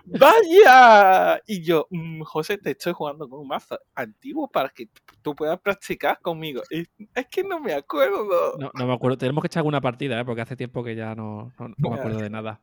Vaya. 0.05 1.39
Y 1.45 1.61
yo, 1.61 1.85
mmm, 1.91 2.23
José, 2.23 2.57
te 2.57 2.71
estoy 2.71 2.93
jugando 2.93 3.29
con 3.29 3.41
un 3.41 3.47
mazo 3.47 3.77
antiguo 3.93 4.49
para 4.49 4.69
que 4.69 4.89
tú 5.21 5.35
puedas 5.35 5.59
practicar 5.59 6.19
conmigo. 6.19 6.63
Y 6.71 6.87
es 7.13 7.27
que 7.29 7.43
no 7.43 7.59
me 7.59 7.73
acuerdo. 7.73 8.57
No, 8.57 8.71
no 8.73 8.87
me 8.87 8.93
acuerdo. 8.93 9.19
Tenemos 9.19 9.43
que 9.43 9.47
echar 9.47 9.61
alguna 9.61 9.81
partida, 9.81 10.19
¿eh? 10.19 10.25
porque 10.25 10.41
hace 10.41 10.55
tiempo 10.55 10.83
que 10.83 10.95
ya 10.95 11.13
no, 11.13 11.53
no, 11.59 11.75
no 11.77 11.89
me 11.91 11.95
acuerdo 11.95 12.17
de 12.21 12.31
nada. 12.31 12.59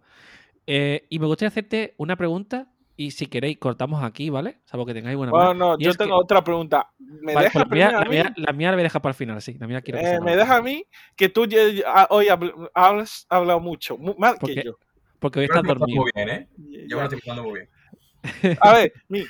Eh, 0.67 1.07
y 1.09 1.21
me 1.21 1.27
gustaría 1.27 1.51
hacerte 1.51 1.95
una 1.99 2.17
pregunta 2.17 2.67
y 2.97 3.11
si 3.11 3.27
queréis, 3.27 3.59
cortamos 3.59 4.03
aquí, 4.03 4.31
¿vale? 4.31 4.61
Salvo 4.65 4.87
que 4.87 4.95
tengáis 4.95 5.17
buena 5.17 5.31
Bueno, 5.31 5.55
no, 5.55 5.79
yo 5.79 5.95
tengo 5.95 6.19
que... 6.19 6.25
otra 6.25 6.43
pregunta. 6.43 6.91
¿Me 6.99 7.35
vale, 7.35 7.47
deja 7.47 7.65
pues 7.65 7.69
la, 7.69 7.75
mía, 7.75 7.93
la, 7.93 8.05
mía, 8.07 8.35
la, 8.37 8.53
mía, 8.53 8.71
la 8.71 8.77
voy 8.77 8.81
a 8.81 8.85
dejar 8.85 9.03
para 9.03 9.11
el 9.11 9.17
final, 9.17 9.43
sí. 9.43 9.57
La 9.59 9.67
mía 9.67 9.83
quiero 9.83 10.01
que 10.01 10.07
eh, 10.07 10.21
me 10.21 10.35
deja 10.35 10.57
a 10.57 10.63
mí 10.63 10.85
que 11.15 11.29
tú 11.29 11.47
hoy 12.09 12.29
has 12.75 13.27
hablado 13.29 13.61
mucho, 13.61 13.99
más 13.99 14.37
porque, 14.39 14.55
que 14.55 14.65
yo. 14.65 14.79
Porque 15.19 15.41
hoy 15.41 15.45
estás 15.45 15.63
dormido. 15.63 16.03
Muy 16.03 16.11
bien, 16.15 16.29
¿eh? 16.29 16.49
Yo 16.89 16.97
me 16.97 17.03
lo 17.03 17.05
estoy 17.05 17.21
pasando 17.21 17.43
muy 17.45 17.61
bien. 17.61 18.59
A 18.61 18.73
ver, 18.73 18.93
mi, 19.09 19.25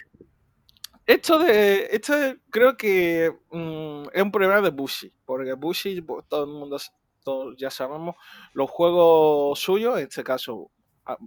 esto 1.07 1.39
de. 1.39 1.89
Esto 1.91 2.15
creo 2.51 2.77
que 2.77 3.33
mmm, 3.51 4.05
es 4.13 4.23
un 4.23 4.33
problema 4.33 4.61
de 4.61 4.71
Bushi. 4.71 5.13
Porque 5.25 5.53
Bushi, 5.55 6.01
pues, 6.03 6.25
todo 6.29 6.45
el 6.45 6.51
mundo, 6.51 6.79
todos 7.23 7.57
ya 7.57 7.71
sabemos, 7.71 8.17
los 8.53 8.69
juegos 8.69 9.59
suyos, 9.59 9.99
en 9.99 10.05
este 10.05 10.25
caso, 10.25 10.71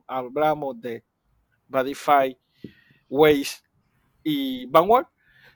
hablamos 0.08 0.80
de 0.82 1.04
Badify, 1.70 2.38
Waze 3.08 3.62
y 4.24 4.66
Vanguard 4.66 5.08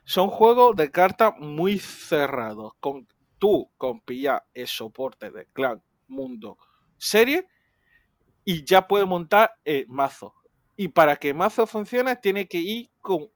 son 0.04 0.28
juegos 0.28 0.76
de 0.76 0.90
cartas 0.90 1.34
muy 1.38 1.78
cerrados. 1.78 2.72
Con, 2.80 3.06
tú 3.38 3.70
con 3.76 4.00
pillar 4.00 4.44
el 4.54 4.66
soporte 4.66 5.30
de 5.30 5.46
clan, 5.52 5.82
mundo, 6.08 6.56
serie 6.96 7.46
y 8.44 8.64
ya 8.64 8.86
puedes 8.86 9.06
montar 9.06 9.52
el 9.64 9.86
mazo. 9.88 10.34
Y 10.76 10.88
para 10.88 11.16
que 11.16 11.30
el 11.30 11.34
mazo 11.34 11.66
funcione 11.66 12.16
tiene 12.16 12.46
que 12.48 12.58
ir 12.58 12.90
con 13.00 13.28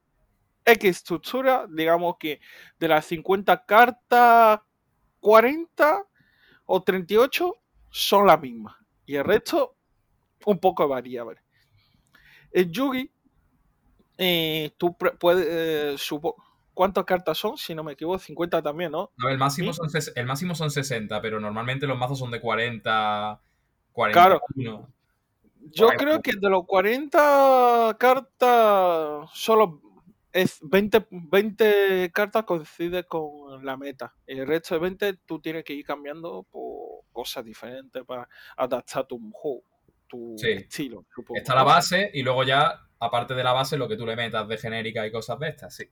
X 0.64 0.90
estructura, 0.90 1.66
digamos 1.70 2.16
que 2.18 2.40
de 2.78 2.88
las 2.88 3.06
50 3.06 3.64
cartas, 3.64 4.60
40 5.20 6.04
o 6.66 6.82
38 6.82 7.54
son 7.90 8.26
las 8.26 8.40
mismas. 8.40 8.76
Y 9.06 9.16
el 9.16 9.24
resto 9.24 9.76
un 10.44 10.58
poco 10.58 10.86
variable. 10.86 11.40
El 12.50 12.70
Yugi, 12.70 13.11
eh, 14.16 14.72
tú 14.76 14.96
puedes, 14.96 15.46
eh, 15.48 15.94
supo, 15.98 16.37
¿cuántas 16.74 17.04
cartas 17.04 17.38
son? 17.38 17.56
Si 17.56 17.74
no 17.74 17.84
me 17.84 17.92
equivoco, 17.92 18.18
50 18.18 18.62
también, 18.62 18.92
¿no? 18.92 19.11
no 19.16 19.28
el, 19.28 19.38
máximo 19.38 19.72
son, 19.72 19.88
el 20.14 20.26
máximo 20.26 20.54
son 20.54 20.70
60, 20.70 21.20
pero 21.20 21.40
normalmente 21.40 21.87
los 21.87 21.98
mazos 21.98 22.18
son 22.18 22.30
de 22.30 22.40
40, 22.40 23.40
41. 23.92 24.40
Claro. 24.54 24.88
Yo 25.72 25.88
creo 25.88 26.22
que 26.22 26.32
de 26.40 26.48
los 26.48 26.64
40 26.66 27.96
cartas, 27.98 29.28
solo 29.34 29.82
es 30.32 30.58
20, 30.62 31.06
20 31.11 32.11
cartas 32.12 32.44
coincide 32.44 33.04
con 33.04 33.64
la 33.64 33.76
meta. 33.76 34.14
El 34.26 34.46
resto 34.46 34.74
de 34.74 34.80
20 34.80 35.14
tú 35.26 35.40
tienes 35.40 35.64
que 35.64 35.74
ir 35.74 35.84
cambiando 35.84 36.44
por 36.44 37.04
cosas 37.12 37.44
diferentes 37.44 38.04
para 38.04 38.28
adaptar 38.56 39.06
tu 39.06 39.18
juego 39.32 39.62
tu 40.08 40.34
sí. 40.36 40.50
estilo. 40.50 41.04
Supongo. 41.14 41.38
Está 41.38 41.54
la 41.54 41.64
base 41.64 42.10
y 42.14 42.22
luego 42.22 42.44
ya, 42.44 42.88
aparte 42.98 43.34
de 43.34 43.44
la 43.44 43.52
base, 43.52 43.76
lo 43.76 43.88
que 43.88 43.96
tú 43.96 44.06
le 44.06 44.16
metas 44.16 44.48
de 44.48 44.58
genérica 44.58 45.06
y 45.06 45.12
cosas 45.12 45.38
de 45.38 45.48
estas, 45.48 45.74
sí. 45.74 45.84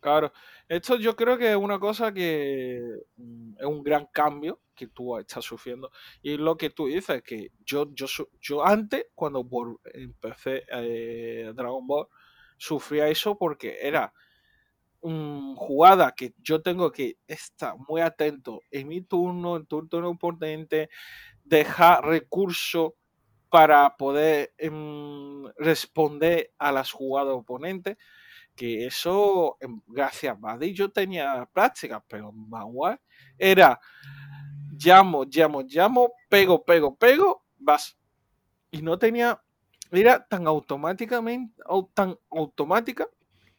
Claro, 0.00 0.32
esto 0.68 0.96
yo 0.96 1.16
creo 1.16 1.36
que 1.36 1.50
es 1.50 1.56
una 1.56 1.80
cosa 1.80 2.12
que 2.12 2.80
mm, 3.16 3.54
es 3.58 3.66
un 3.66 3.82
gran 3.82 4.06
cambio 4.12 4.60
que 4.74 4.86
tú 4.86 5.18
estás 5.18 5.44
sufriendo. 5.44 5.90
Y 6.22 6.36
lo 6.36 6.56
que 6.56 6.70
tú 6.70 6.86
dices, 6.86 7.22
que 7.22 7.50
yo, 7.64 7.92
yo, 7.92 8.06
yo 8.40 8.64
antes, 8.64 9.06
cuando 9.14 9.46
empecé 9.92 10.64
eh, 10.70 11.52
Dragon 11.54 11.86
Ball, 11.86 12.06
sufría 12.56 13.08
eso 13.08 13.36
porque 13.36 13.78
era 13.82 14.12
um, 15.00 15.56
jugada 15.56 16.12
que 16.12 16.34
yo 16.38 16.62
tengo 16.62 16.92
que 16.92 17.18
estar 17.26 17.74
muy 17.88 18.00
atento 18.00 18.60
en 18.70 18.88
mi 18.88 19.02
turno, 19.02 19.56
en 19.56 19.66
tu 19.66 19.86
turno 19.88 20.10
importante, 20.10 20.90
dejar 21.44 22.04
recursos 22.04 22.92
para 23.50 23.96
poder 23.96 24.54
um, 24.70 25.46
responder 25.56 26.52
a 26.58 26.72
las 26.72 26.92
jugadas 26.92 27.34
oponentes, 27.34 27.96
que 28.54 28.86
eso, 28.86 29.56
em, 29.60 29.80
gracias 29.86 30.32
a 30.32 30.34
Buddy, 30.34 30.74
yo 30.74 30.90
tenía 30.90 31.48
práctica, 31.52 32.04
pero 32.08 32.30
en 32.30 32.98
era 33.38 33.80
llamo, 34.72 35.24
llamo, 35.24 35.62
llamo, 35.62 36.12
pego, 36.28 36.64
pego, 36.64 36.96
pego, 36.96 37.44
vas. 37.58 37.96
Y 38.70 38.82
no 38.82 38.98
tenía, 38.98 39.42
era 39.90 40.26
tan 40.26 40.46
automáticamente, 40.46 41.62
tan 41.94 42.18
automática 42.30 43.08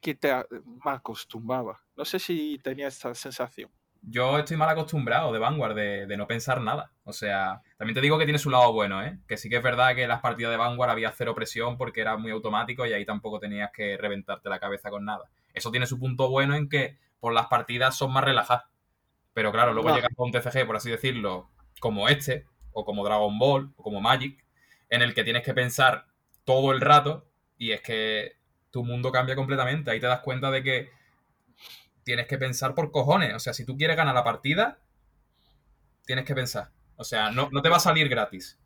que 0.02 0.16
te 0.16 0.30
me 0.30 0.92
acostumbraba. 0.92 1.82
No 1.96 2.06
sé 2.06 2.20
si 2.20 2.60
tenía 2.64 2.88
esta 2.88 3.14
sensación. 3.16 3.70
Yo 4.02 4.40
estoy 4.40 4.58
mal 4.58 4.70
acostumbrado 4.70 5.32
de 5.32 5.40
Vanguard, 5.40 5.76
de, 5.76 6.18
no 6.18 6.28
pensar 6.28 6.62
nada. 6.62 6.92
O 7.04 7.14
sea, 7.14 7.62
también 7.78 7.96
te 7.96 8.02
digo 8.02 8.18
que 8.18 8.26
tiene 8.26 8.40
su 8.40 8.50
lado 8.50 8.72
bueno, 8.74 9.04
¿eh? 9.04 9.20
Que 9.28 9.38
sí 9.38 9.50
que 9.50 9.58
es 9.58 9.64
verdad 9.64 9.94
que 9.96 10.04
en 10.04 10.10
las 10.10 10.22
partidas 10.22 10.52
de 10.52 10.58
Vanguard 10.58 10.92
había 10.92 11.12
cero 11.12 11.36
presión 11.36 11.78
porque 11.78 12.02
era 12.02 12.18
muy 12.18 12.32
automático 12.32 12.86
y 12.86 12.94
ahí 12.94 13.06
tampoco 13.06 13.40
tenías 13.40 13.72
que 13.72 13.98
reventarte 13.98 14.50
la 14.50 14.60
cabeza 14.60 14.90
con 14.90 15.06
nada. 15.06 15.26
Eso 15.54 15.72
tiene 15.72 15.86
su 15.86 16.00
punto 16.00 16.30
bueno 16.30 16.56
en 16.56 16.70
que 16.70 16.98
por 17.20 17.34
las 17.34 17.48
partidas 17.48 17.96
son 17.96 18.14
más 18.14 18.24
relajadas. 18.24 18.66
Pero 19.34 19.52
claro, 19.52 19.74
luego 19.74 19.94
llegas 19.94 20.12
a 20.18 20.24
un 20.24 20.32
TCG, 20.32 20.66
por 20.66 20.78
así 20.78 20.90
decirlo, 20.90 21.50
como 21.80 22.08
este, 22.08 22.46
o 22.72 22.86
como 22.86 23.04
Dragon 23.06 23.38
Ball, 23.38 23.74
o 23.76 23.84
como 23.84 24.02
Magic, 24.02 24.44
en 24.90 25.02
el 25.02 25.14
que 25.14 25.24
tienes 25.24 25.44
que 25.44 25.54
pensar 25.54 26.06
todo 26.46 26.72
el 26.72 26.82
rato 26.82 27.28
y 27.58 27.72
es 27.72 27.82
que 27.82 28.38
tu 28.72 28.84
mundo 28.84 29.12
cambia 29.12 29.36
completamente. 29.36 29.92
Ahí 29.92 30.00
te 30.00 30.08
das 30.08 30.22
cuenta 30.22 30.52
de 30.52 30.64
que 30.64 30.90
tienes 32.10 32.26
que 32.26 32.40
pensar 32.40 32.74
por 32.74 32.90
cojones. 32.90 33.36
O 33.36 33.40
sea, 33.40 33.54
si 33.54 33.64
tú 33.64 33.78
quieres 33.78 33.96
ganar 33.96 34.16
la 34.16 34.24
partida, 34.24 34.80
tienes 36.08 36.26
que 36.26 36.34
pensar. 36.34 36.72
O 36.96 37.04
sea, 37.04 37.30
no, 37.30 37.50
te 37.62 37.70
va 37.70 37.76
a 37.76 37.80
salir 37.80 38.10
gratis. 38.10 38.60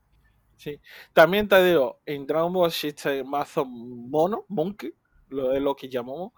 Sí. 0.56 0.80
También 1.12 1.50
te 1.50 1.62
digo, 1.62 2.00
en 2.06 2.26
Dragon 2.26 2.54
Ball 2.54 2.70
existe 2.70 3.22
mazo 3.26 3.66
mono, 3.66 4.46
monkey, 4.48 4.94
lo 5.28 5.50
de 5.50 5.60
lo 5.60 5.76
que 5.76 5.90
llamamos. 5.90 6.32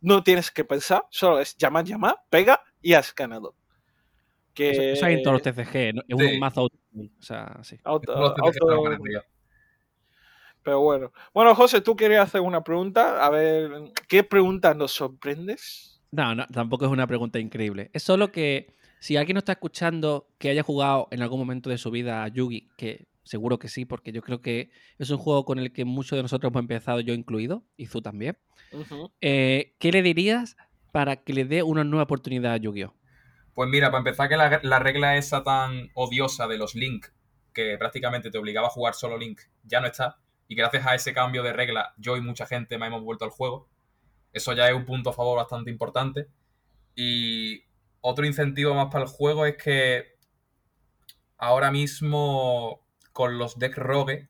No 0.00 0.22
tienes 0.22 0.52
que 0.52 0.64
pensar, 0.64 1.04
solo 1.10 1.40
es 1.40 1.56
llamar, 1.56 1.84
llamar, 1.84 2.14
pega 2.30 2.62
y 2.80 2.92
has 2.92 3.12
ganado. 3.12 3.56
Que... 4.54 4.92
Eso, 4.92 5.04
hay 5.04 5.14
en 5.14 5.24
todos 5.24 5.34
los 5.34 5.42
TCG, 5.42 5.94
¿no? 5.94 6.02
es 6.06 6.32
un 6.32 6.38
mazo 6.38 6.60
auto. 6.60 6.76
O 6.94 7.22
sea, 7.22 7.58
sí. 7.64 7.76
Auto, 7.82 8.14
pero 10.62 10.80
bueno. 10.80 11.12
Bueno, 11.34 11.56
José, 11.56 11.80
tú 11.80 11.96
querías 11.96 12.28
hacer 12.28 12.40
una 12.40 12.62
pregunta. 12.62 13.26
A 13.26 13.30
ver, 13.30 13.92
¿qué 14.06 14.22
pregunta 14.22 14.74
nos 14.74 14.92
sorprendes? 14.92 15.91
No, 16.12 16.34
no, 16.34 16.46
tampoco 16.46 16.84
es 16.84 16.90
una 16.90 17.06
pregunta 17.06 17.38
increíble. 17.38 17.90
Es 17.94 18.02
solo 18.02 18.30
que 18.30 18.74
si 19.00 19.16
alguien 19.16 19.34
no 19.34 19.38
está 19.38 19.52
escuchando 19.52 20.28
que 20.38 20.50
haya 20.50 20.62
jugado 20.62 21.08
en 21.10 21.22
algún 21.22 21.40
momento 21.40 21.70
de 21.70 21.78
su 21.78 21.90
vida 21.90 22.22
a 22.22 22.28
Yugi, 22.28 22.70
que 22.76 23.08
seguro 23.24 23.58
que 23.58 23.68
sí, 23.68 23.86
porque 23.86 24.12
yo 24.12 24.20
creo 24.20 24.42
que 24.42 24.70
es 24.98 25.08
un 25.10 25.16
juego 25.16 25.44
con 25.46 25.58
el 25.58 25.72
que 25.72 25.86
muchos 25.86 26.16
de 26.16 26.22
nosotros 26.22 26.50
hemos 26.50 26.60
empezado, 26.60 27.00
yo 27.00 27.14
incluido, 27.14 27.64
y 27.78 27.86
tú 27.86 28.02
también. 28.02 28.36
Eh, 29.22 29.74
¿Qué 29.78 29.90
le 29.90 30.02
dirías 30.02 30.56
para 30.92 31.16
que 31.16 31.32
le 31.32 31.46
dé 31.46 31.62
una 31.62 31.82
nueva 31.82 32.04
oportunidad 32.04 32.52
a 32.52 32.56
Yu-Gi-Oh? 32.58 32.94
Pues 33.54 33.68
mira, 33.70 33.90
para 33.90 34.00
empezar 34.00 34.28
que 34.28 34.36
la, 34.36 34.60
la, 34.62 34.78
regla 34.78 35.16
esa 35.16 35.42
tan 35.42 35.90
odiosa 35.94 36.46
de 36.46 36.58
los 36.58 36.74
Link, 36.74 37.06
que 37.54 37.76
prácticamente 37.78 38.30
te 38.30 38.38
obligaba 38.38 38.66
a 38.66 38.70
jugar 38.70 38.94
solo 38.94 39.16
Link, 39.16 39.40
ya 39.62 39.80
no 39.80 39.86
está. 39.86 40.18
Y 40.46 40.54
gracias 40.54 40.86
a 40.86 40.94
ese 40.94 41.14
cambio 41.14 41.42
de 41.42 41.52
regla, 41.52 41.94
yo 41.96 42.16
y 42.16 42.20
mucha 42.20 42.46
gente 42.46 42.76
me 42.76 42.86
hemos 42.86 43.02
vuelto 43.02 43.24
al 43.24 43.30
juego. 43.30 43.71
Eso 44.32 44.52
ya 44.52 44.68
es 44.68 44.74
un 44.74 44.84
punto 44.84 45.10
a 45.10 45.12
favor 45.12 45.36
bastante 45.36 45.70
importante. 45.70 46.28
Y 46.94 47.64
otro 48.00 48.26
incentivo 48.26 48.74
más 48.74 48.88
para 48.90 49.04
el 49.04 49.10
juego 49.10 49.46
es 49.46 49.56
que 49.56 50.16
ahora 51.38 51.70
mismo 51.70 52.86
con 53.12 53.38
los 53.38 53.58
deck 53.58 53.76
rogue, 53.76 54.28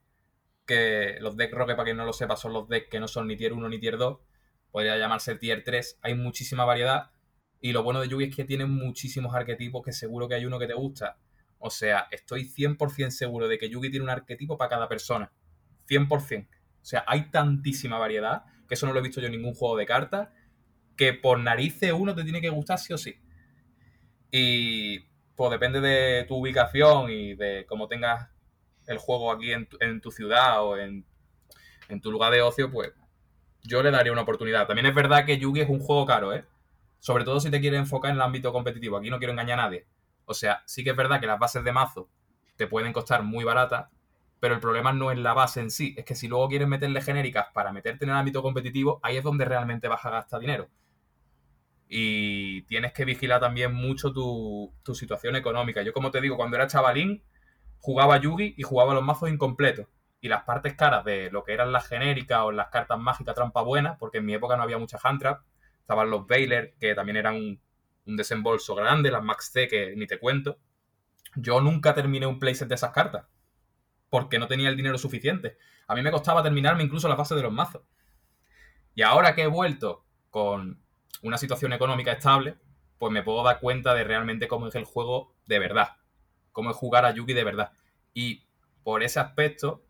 que 0.65 1.17
los 1.19 1.37
deck 1.37 1.53
rogue, 1.53 1.75
para 1.75 1.85
quien 1.85 1.97
no 1.97 2.05
lo 2.05 2.13
sepa, 2.13 2.35
son 2.35 2.53
los 2.53 2.67
decks 2.67 2.89
que 2.89 2.99
no 2.99 3.07
son 3.07 3.27
ni 3.27 3.35
tier 3.35 3.53
1 3.53 3.69
ni 3.69 3.79
tier 3.79 3.97
2, 3.97 4.19
podría 4.71 4.97
llamarse 4.97 5.35
tier 5.35 5.63
3, 5.63 5.99
hay 6.01 6.15
muchísima 6.15 6.65
variedad. 6.65 7.11
Y 7.61 7.71
lo 7.71 7.83
bueno 7.83 8.01
de 8.01 8.09
Yugi 8.09 8.25
es 8.25 8.35
que 8.35 8.43
tiene 8.43 8.65
muchísimos 8.65 9.33
arquetipos 9.33 9.83
que 9.83 9.93
seguro 9.93 10.27
que 10.27 10.35
hay 10.35 10.45
uno 10.45 10.59
que 10.59 10.67
te 10.67 10.73
gusta. 10.73 11.17
O 11.59 11.69
sea, 11.69 12.07
estoy 12.11 12.43
100% 12.43 13.09
seguro 13.11 13.47
de 13.47 13.57
que 13.57 13.69
Yugi 13.69 13.89
tiene 13.89 14.03
un 14.03 14.09
arquetipo 14.09 14.57
para 14.57 14.69
cada 14.69 14.89
persona. 14.89 15.31
100%. 15.87 16.47
O 16.49 16.85
sea, 16.85 17.05
hay 17.07 17.29
tantísima 17.29 17.97
variedad, 17.97 18.43
que 18.67 18.75
eso 18.75 18.85
no 18.85 18.93
lo 18.93 18.99
he 18.99 19.03
visto 19.03 19.21
yo 19.21 19.27
en 19.27 19.33
ningún 19.33 19.53
juego 19.53 19.77
de 19.77 19.85
cartas, 19.85 20.29
que 20.95 21.13
por 21.13 21.39
narices 21.39 21.91
uno 21.93 22.15
te 22.15 22.23
tiene 22.23 22.41
que 22.41 22.49
gustar 22.49 22.79
sí 22.79 22.93
o 22.93 22.97
sí. 22.97 23.15
Y 24.31 24.99
pues 25.35 25.51
depende 25.51 25.81
de 25.81 26.25
tu 26.25 26.35
ubicación 26.35 27.11
y 27.11 27.35
de 27.35 27.65
cómo 27.67 27.87
tengas 27.87 28.29
el 28.87 28.97
juego 28.97 29.31
aquí 29.31 29.51
en 29.51 30.01
tu, 30.01 30.11
ciudad 30.11 30.63
o 30.63 30.77
en, 30.77 31.05
en, 31.87 32.01
tu 32.01 32.11
lugar 32.11 32.33
de 32.33 32.41
ocio, 32.41 32.69
pues 32.69 32.91
yo 33.61 33.81
le 33.81 33.91
daría 33.91 34.11
una 34.11 34.21
oportunidad. 34.21 34.67
También 34.67 34.85
es 34.85 34.95
verdad 34.95 35.25
que 35.25 35.37
Yugi 35.37 35.61
es 35.61 35.69
un 35.69 35.79
juego 35.79 36.05
caro, 36.05 36.33
¿eh? 36.33 36.45
Sobre 36.99 37.23
todo 37.23 37.39
si 37.39 37.49
te 37.49 37.61
quieres 37.61 37.79
enfocar 37.79 38.11
en 38.11 38.17
el 38.17 38.21
ámbito 38.21 38.51
competitivo. 38.51 38.97
Aquí 38.97 39.09
no 39.09 39.17
quiero 39.17 39.33
engañar 39.33 39.59
a 39.59 39.63
nadie. 39.63 39.87
O 40.25 40.33
sea, 40.33 40.63
sí 40.65 40.83
que 40.83 40.91
es 40.91 40.95
verdad 40.95 41.19
que 41.19 41.27
las 41.27 41.39
bases 41.39 41.63
de 41.63 41.71
mazo 41.71 42.09
te 42.55 42.67
pueden 42.67 42.93
costar 42.93 43.23
muy 43.23 43.43
baratas, 43.43 43.89
pero 44.43 44.55
el 44.55 44.59
problema 44.59 44.91
no 44.91 45.09
es 45.09 45.17
la 45.17 45.33
base 45.33 45.61
en 45.61 45.71
sí, 45.71 45.95
es 45.97 46.03
que 46.03 46.15
si 46.15 46.27
luego 46.27 46.49
quieres 46.49 46.67
meterle 46.67 47.01
genéricas 47.01 47.47
para 47.53 47.71
meterte 47.71 48.03
en 48.03 48.11
el 48.11 48.17
ámbito 48.17 48.41
competitivo, 48.41 48.99
ahí 49.01 49.15
es 49.15 49.23
donde 49.23 49.45
realmente 49.45 49.87
vas 49.87 50.03
a 50.03 50.09
gastar 50.09 50.41
dinero. 50.41 50.67
Y 51.87 52.63
tienes 52.63 52.91
que 52.91 53.05
vigilar 53.05 53.39
también 53.39 53.73
mucho 53.73 54.11
tu, 54.11 54.73
situación 54.93 55.37
económica. 55.37 55.81
Yo, 55.81 55.93
como 55.93 56.11
te 56.11 56.19
digo, 56.19 56.35
cuando 56.35 56.57
era 56.57 56.67
chavalín, 56.67 57.23
jugaba 57.79 58.17
Yugi 58.17 58.55
y 58.57 58.63
jugaba 58.63 58.93
los 58.93 59.01
mazos 59.01 59.29
incompletos. 59.29 59.87
Y 60.19 60.27
las 60.27 60.43
partes 60.43 60.73
caras 60.73 61.05
de 61.05 61.31
lo 61.31 61.45
que 61.45 61.53
eran 61.53 61.71
las 61.71 61.87
genéricas 61.87 62.41
o 62.41 62.51
las 62.51 62.67
cartas 62.67 62.99
mágicas 62.99 63.35
trampa 63.35 63.61
buenas, 63.61 63.97
porque 63.97 64.17
en 64.17 64.25
mi 64.25 64.33
época 64.33 64.57
no 64.57 64.63
había 64.63 64.77
mucha 64.77 64.99
handtrap, 65.01 65.41
estaban 65.79 66.09
los 66.09 66.27
Baylor, 66.27 66.73
que 66.81 66.93
también 66.95 67.15
eran 67.15 67.35
un, 67.35 67.61
un 68.07 68.17
desembolso 68.17 68.75
grande, 68.75 69.09
las 69.09 69.23
Max 69.23 69.51
C, 69.53 69.69
que 69.69 69.95
ni 69.95 70.05
te 70.05 70.19
cuento. 70.19 70.57
Yo 71.37 71.61
nunca 71.61 71.93
terminé 71.93 72.27
un 72.27 72.39
playset 72.39 72.67
de 72.67 72.75
esas 72.75 72.91
cartas 72.91 73.23
porque 74.13 74.37
no 74.37 74.47
tenía 74.47 74.69
el 74.69 74.77
dinero 74.77 74.99
suficiente. 74.99 75.57
A 75.87 75.95
mí 75.95 76.03
me 76.03 76.11
costaba 76.11 76.43
terminarme 76.43 76.83
incluso 76.83 77.09
la 77.09 77.17
fase 77.17 77.33
de 77.33 77.41
los 77.41 77.51
mazos. 77.51 77.81
Y 78.93 79.01
ahora 79.01 79.33
que 79.33 79.41
he 79.41 79.47
vuelto 79.47 80.05
con 80.29 80.83
una 81.23 81.39
situación 81.39 81.73
económica 81.73 82.11
estable, 82.11 82.59
pues 82.99 83.11
me 83.11 83.23
puedo 83.23 83.41
dar 83.41 83.59
cuenta 83.59 83.95
de 83.95 84.03
realmente 84.03 84.47
cómo 84.47 84.67
es 84.67 84.75
el 84.75 84.83
juego 84.83 85.33
de 85.47 85.57
verdad. 85.57 85.97
Cómo 86.51 86.69
es 86.69 86.75
jugar 86.75 87.05
a 87.05 87.11
Yugi 87.11 87.33
de 87.33 87.43
verdad. 87.43 87.71
Y 88.13 88.45
por 88.83 89.01
ese 89.01 89.19
aspecto, 89.19 89.83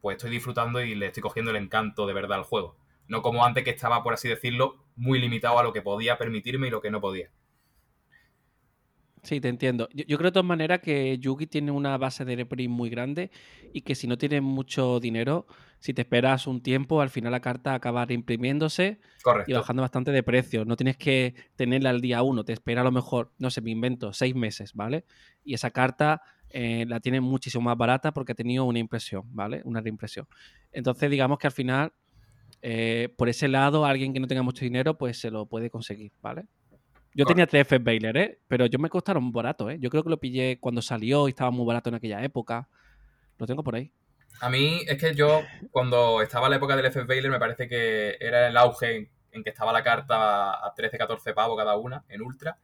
pues 0.00 0.16
estoy 0.16 0.30
disfrutando 0.30 0.80
y 0.80 0.94
le 0.94 1.08
estoy 1.08 1.22
cogiendo 1.22 1.50
el 1.50 1.58
encanto 1.58 2.06
de 2.06 2.14
verdad 2.14 2.38
al 2.38 2.44
juego. 2.44 2.78
No 3.08 3.20
como 3.20 3.44
antes 3.44 3.62
que 3.62 3.68
estaba, 3.68 4.02
por 4.02 4.14
así 4.14 4.26
decirlo, 4.30 4.86
muy 4.96 5.18
limitado 5.18 5.58
a 5.58 5.62
lo 5.62 5.74
que 5.74 5.82
podía 5.82 6.16
permitirme 6.16 6.68
y 6.68 6.70
lo 6.70 6.80
que 6.80 6.90
no 6.90 7.02
podía. 7.02 7.30
Sí, 9.22 9.40
te 9.40 9.48
entiendo. 9.48 9.88
Yo, 9.92 10.16
creo 10.16 10.30
de 10.30 10.32
todas 10.32 10.46
maneras 10.46 10.80
que 10.80 11.18
Yugi 11.18 11.46
tiene 11.46 11.70
una 11.70 11.96
base 11.96 12.24
de 12.24 12.36
reprint 12.36 12.70
muy 12.70 12.90
grande 12.90 13.30
y 13.72 13.82
que 13.82 13.94
si 13.94 14.06
no 14.06 14.18
tienes 14.18 14.42
mucho 14.42 15.00
dinero, 15.00 15.46
si 15.78 15.94
te 15.94 16.02
esperas 16.02 16.46
un 16.46 16.62
tiempo, 16.62 17.00
al 17.00 17.10
final 17.10 17.32
la 17.32 17.40
carta 17.40 17.74
acaba 17.74 18.04
reimprimiéndose 18.04 19.00
y 19.46 19.52
bajando 19.52 19.82
bastante 19.82 20.10
de 20.12 20.22
precio. 20.22 20.64
No 20.64 20.76
tienes 20.76 20.96
que 20.96 21.34
tenerla 21.56 21.90
al 21.90 22.00
día 22.00 22.22
uno, 22.22 22.44
te 22.44 22.52
espera 22.52 22.80
a 22.82 22.84
lo 22.84 22.92
mejor, 22.92 23.32
no 23.38 23.50
sé, 23.50 23.60
me 23.60 23.70
invento, 23.70 24.12
seis 24.12 24.34
meses, 24.34 24.74
¿vale? 24.74 25.04
Y 25.44 25.54
esa 25.54 25.70
carta 25.70 26.22
eh, 26.50 26.86
la 26.88 27.00
tiene 27.00 27.20
muchísimo 27.20 27.64
más 27.64 27.76
barata 27.76 28.12
porque 28.12 28.32
ha 28.32 28.34
tenido 28.34 28.64
una 28.64 28.78
impresión, 28.78 29.24
¿vale? 29.34 29.62
Una 29.64 29.80
reimpresión. 29.80 30.26
Entonces, 30.72 31.10
digamos 31.10 31.38
que 31.38 31.46
al 31.46 31.52
final, 31.52 31.92
eh, 32.62 33.14
por 33.16 33.28
ese 33.28 33.48
lado, 33.48 33.84
alguien 33.84 34.12
que 34.12 34.20
no 34.20 34.26
tenga 34.26 34.42
mucho 34.42 34.64
dinero, 34.64 34.96
pues 34.96 35.18
se 35.18 35.30
lo 35.30 35.46
puede 35.46 35.70
conseguir, 35.70 36.12
¿vale? 36.22 36.46
Yo 37.14 37.24
tenía 37.24 37.46
tres 37.46 37.62
F 37.62 37.78
Baylor, 37.78 38.16
¿eh? 38.16 38.38
Pero 38.46 38.66
yo 38.66 38.78
me 38.78 38.88
costaron 38.88 39.32
barato, 39.32 39.70
¿eh? 39.70 39.78
Yo 39.80 39.90
creo 39.90 40.04
que 40.04 40.10
lo 40.10 40.20
pillé 40.20 40.58
cuando 40.60 40.82
salió 40.82 41.26
y 41.26 41.30
estaba 41.30 41.50
muy 41.50 41.66
barato 41.66 41.88
en 41.88 41.96
aquella 41.96 42.22
época. 42.22 42.68
Lo 43.38 43.46
tengo 43.46 43.62
por 43.62 43.74
ahí. 43.74 43.92
A 44.40 44.50
mí 44.50 44.82
es 44.86 44.98
que 44.98 45.14
yo, 45.14 45.42
cuando 45.70 46.22
estaba 46.22 46.48
la 46.48 46.56
época 46.56 46.76
del 46.76 46.86
F 46.86 47.02
Baylor, 47.04 47.30
me 47.30 47.38
parece 47.38 47.68
que 47.68 48.16
era 48.20 48.48
el 48.48 48.56
auge 48.56 49.10
en, 49.32 49.42
que 49.42 49.50
estaba 49.50 49.72
la 49.72 49.82
carta 49.82 50.64
a 50.64 50.74
13, 50.74 50.98
14 50.98 51.32
pavos 51.32 51.56
cada 51.56 51.76
una 51.76 52.04
en 52.08 52.22
Ultra. 52.22 52.58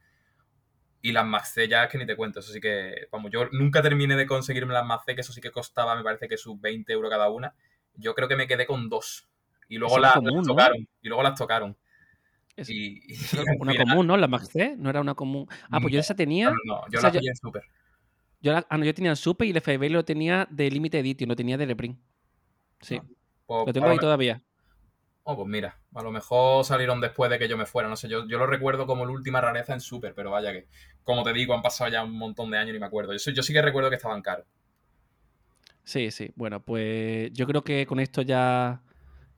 Y 1.01 1.11
las 1.11 1.25
Max 1.25 1.53
C 1.53 1.67
ya 1.67 1.83
es 1.83 1.89
que 1.89 1.97
ni 1.97 2.05
te 2.05 2.15
cuento. 2.15 2.39
Eso 2.39 2.51
sí 2.51 2.59
que, 2.59 3.07
vamos, 3.11 3.31
yo 3.31 3.47
nunca 3.51 3.81
terminé 3.81 4.15
de 4.15 4.25
conseguirme 4.25 4.73
las 4.73 4.85
Max 4.85 5.03
C, 5.05 5.15
que 5.15 5.21
eso 5.21 5.33
sí 5.33 5.41
que 5.41 5.51
costaba, 5.51 5.95
me 5.95 6.03
parece 6.03 6.27
que 6.27 6.37
sus 6.37 6.59
20 6.59 6.91
euros 6.93 7.11
cada 7.11 7.29
una. 7.29 7.53
Yo 7.95 8.15
creo 8.15 8.27
que 8.27 8.35
me 8.35 8.47
quedé 8.47 8.65
con 8.65 8.89
dos. 8.89 9.27
Y 9.67 9.77
luego, 9.77 9.99
las, 9.99 10.13
tocaron. 10.45 10.87
Y 11.01 11.07
luego 11.07 11.23
las 11.23 11.37
tocaron. 11.37 11.77
Es 12.55 12.69
una 13.59 13.75
común, 13.75 14.07
¿no? 14.07 14.17
La 14.17 14.27
Max 14.27 14.49
C, 14.51 14.75
no 14.77 14.89
era 14.89 15.01
una 15.01 15.13
común. 15.13 15.47
Ah, 15.69 15.79
pues 15.81 15.93
yo 15.93 15.99
esa 15.99 16.15
tenía. 16.15 16.49
No, 16.49 16.55
no, 16.65 16.81
yo 16.89 17.01
la 17.01 17.11
tenía 17.11 17.31
en 17.31 17.35
Super. 17.35 17.63
Yo 18.41 18.55
ah, 18.55 18.77
no, 18.77 18.85
yo 18.85 18.93
tenía 18.93 19.11
en 19.11 19.15
Super 19.17 19.47
y 19.47 19.51
el 19.51 19.61
FB 19.61 19.89
lo 19.89 20.05
tenía 20.05 20.47
de 20.49 20.69
Limited 20.69 20.99
Edition, 20.99 21.29
lo 21.29 21.35
tenía 21.35 21.57
de 21.57 21.65
reprint. 21.65 21.99
Sí. 22.79 23.01
Pues 23.45 23.67
lo 23.67 23.73
tengo 23.73 23.87
ahí 23.87 23.97
todavía. 23.97 24.41
Oh, 25.23 25.35
pues 25.35 25.47
mira, 25.47 25.79
a 25.95 26.03
lo 26.03 26.11
mejor 26.11 26.63
salieron 26.63 27.01
después 27.01 27.31
de 27.31 27.39
que 27.39 27.47
yo 27.47 27.57
me 27.57 27.65
fuera, 27.65 27.89
no 27.89 27.95
sé, 27.95 28.07
yo, 28.07 28.27
yo 28.27 28.37
lo 28.37 28.45
recuerdo 28.45 28.85
como 28.85 29.05
la 29.05 29.11
última 29.11 29.41
rareza 29.41 29.73
en 29.73 29.81
Super, 29.81 30.13
pero 30.13 30.29
vaya 30.29 30.51
que, 30.51 30.67
como 31.03 31.23
te 31.23 31.33
digo, 31.33 31.55
han 31.55 31.63
pasado 31.63 31.89
ya 31.89 32.03
un 32.03 32.15
montón 32.15 32.51
de 32.51 32.59
años 32.59 32.75
y 32.75 32.79
me 32.79 32.85
acuerdo. 32.85 33.11
Yo, 33.11 33.31
yo 33.31 33.41
sí 33.41 33.51
que 33.51 33.61
recuerdo 33.63 33.89
que 33.89 33.95
estaban 33.95 34.21
caros. 34.21 34.45
Sí, 35.83 36.11
sí. 36.11 36.31
Bueno, 36.35 36.61
pues 36.61 37.33
yo 37.33 37.47
creo 37.47 37.63
que 37.63 37.87
con 37.87 37.99
esto 37.99 38.21
ya 38.21 38.83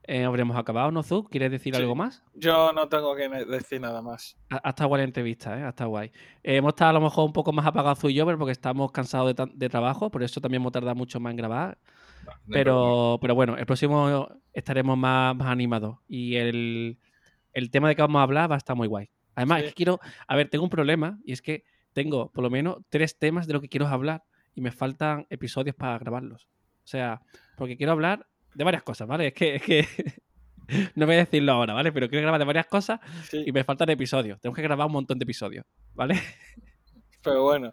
eh, 0.08 0.24
habremos 0.24 0.56
acabado, 0.56 0.90
¿no, 0.90 1.02
Zug? 1.02 1.28
¿Quieres 1.30 1.50
decir 1.50 1.74
Sí. 1.74 1.80
algo 1.80 1.94
más? 1.94 2.24
Yo 2.34 2.72
no 2.72 2.88
tengo 2.88 3.14
que 3.14 3.28
decir 3.28 3.80
nada 3.80 4.00
más. 4.02 4.36
Ha, 4.48 4.70
estado 4.70 4.88
guay 4.88 5.00
la 5.00 5.04
entrevista, 5.04 5.58
¿eh? 5.58 5.62
Ha 5.64 5.68
estado 5.68 5.90
guay. 5.90 6.08
Eh, 6.42 6.56
hemos 6.56 6.70
estado 6.70 6.90
a 6.90 6.92
lo 6.94 7.00
mejor 7.02 7.26
un 7.26 7.32
poco 7.32 7.52
más 7.52 7.66
apagados 7.66 7.98
Zug 7.98 8.10
y 8.10 8.14
yo, 8.14 8.24
pero 8.24 8.38
porque 8.38 8.52
estamos 8.52 8.90
cansados 8.90 9.34
de, 9.54 9.68
trabajo, 9.68 10.10
por 10.10 10.22
eso 10.22 10.40
también 10.40 10.62
hemos 10.62 10.72
tardado 10.72 10.94
mucho 10.94 11.20
más 11.20 11.30
en 11.32 11.36
grabar. 11.36 11.78
No, 12.24 12.32
no. 12.32 12.38
Pero, 12.50 13.18
pero 13.20 13.34
bueno, 13.34 13.56
el 13.56 13.66
próximo 13.66 14.28
estaremos 14.52 14.96
más, 14.96 15.36
más 15.36 15.48
animados. 15.48 15.98
Y 16.08 16.36
el, 16.36 16.98
el 17.52 17.70
tema 17.70 17.88
de 17.88 17.94
que 17.96 18.02
vamos 18.02 18.20
a 18.20 18.22
hablar 18.22 18.50
va 18.50 18.54
a 18.54 18.58
estar 18.58 18.74
muy 18.76 18.88
guay. 18.88 19.10
Además, 19.34 19.60
Sí. 19.60 19.64
es 19.66 19.70
que 19.72 19.76
quiero. 19.76 20.00
A 20.26 20.36
ver, 20.36 20.48
tengo 20.48 20.64
un 20.64 20.70
problema 20.70 21.18
y 21.24 21.32
es 21.32 21.42
que 21.42 21.64
tengo 21.92 22.30
por 22.32 22.42
lo 22.42 22.50
menos 22.50 22.78
tres 22.88 23.18
temas 23.18 23.46
de 23.46 23.52
lo 23.52 23.60
que 23.60 23.68
quiero 23.68 23.86
hablar 23.86 24.22
y 24.54 24.60
me 24.60 24.72
faltan 24.72 25.26
episodios 25.30 25.76
para 25.76 25.98
grabarlos. 25.98 26.48
O 26.82 26.86
sea, 26.90 27.20
porque 27.56 27.76
quiero 27.76 27.92
hablar 27.92 28.26
de 28.54 28.64
varias 28.64 28.82
cosas, 28.82 29.06
¿vale? 29.06 29.28
Es 29.28 29.34
que, 29.34 29.56
es 29.56 29.62
que 29.62 29.86
no 30.94 31.06
voy 31.06 31.16
a 31.16 31.18
decirlo 31.18 31.52
ahora, 31.52 31.74
¿vale? 31.74 31.92
Pero 31.92 32.08
quiero 32.08 32.22
grabar 32.22 32.40
de 32.40 32.44
varias 32.46 32.66
cosas 32.66 33.00
Sí, 33.24 33.44
y 33.46 33.52
me 33.52 33.64
faltan 33.64 33.90
episodios. 33.90 34.40
Tengo 34.40 34.54
que 34.54 34.62
grabar 34.62 34.86
un 34.86 34.92
montón 34.92 35.18
de 35.18 35.24
episodios, 35.24 35.64
¿vale? 35.94 36.14
pero 37.22 37.42
bueno, 37.42 37.72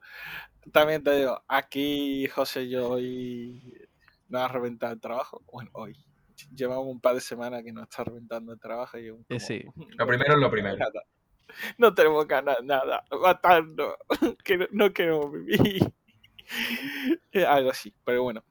también 0.71 1.03
te 1.03 1.17
digo, 1.17 1.43
aquí 1.47 2.27
José 2.27 2.63
y 2.63 2.69
yo 2.69 2.89
hoy 2.89 3.87
nos 4.29 4.41
ha 4.41 4.47
reventado 4.47 4.93
el 4.93 4.99
trabajo. 4.99 5.41
Bueno, 5.51 5.69
hoy. 5.73 5.95
Llevamos 6.53 6.87
un 6.87 6.99
par 6.99 7.15
de 7.15 7.21
semanas 7.21 7.63
que 7.63 7.71
nos 7.71 7.83
está 7.83 8.03
reventando 8.03 8.51
el 8.51 8.59
trabajo 8.59 8.97
y 8.99 9.07
Eh, 9.29 9.39
sí. 9.39 9.63
Lo 9.97 10.05
primero 10.05 10.33
es 10.33 10.39
lo 10.39 10.51
primero. 10.51 10.75
Nada. 10.77 11.03
No 11.77 11.93
tenemos 11.93 12.27
ganas 12.27 12.57
de 12.57 12.65
nada. 12.65 13.05
Matarnos. 13.21 13.93
Que 14.43 14.57
no, 14.57 14.65
no 14.71 14.91
queremos 14.91 15.31
vivir. 15.31 15.93
Eh, 17.31 17.45
Algo 17.45 17.69
así, 17.69 17.93
pero 18.03 18.23
bueno. 18.23 18.43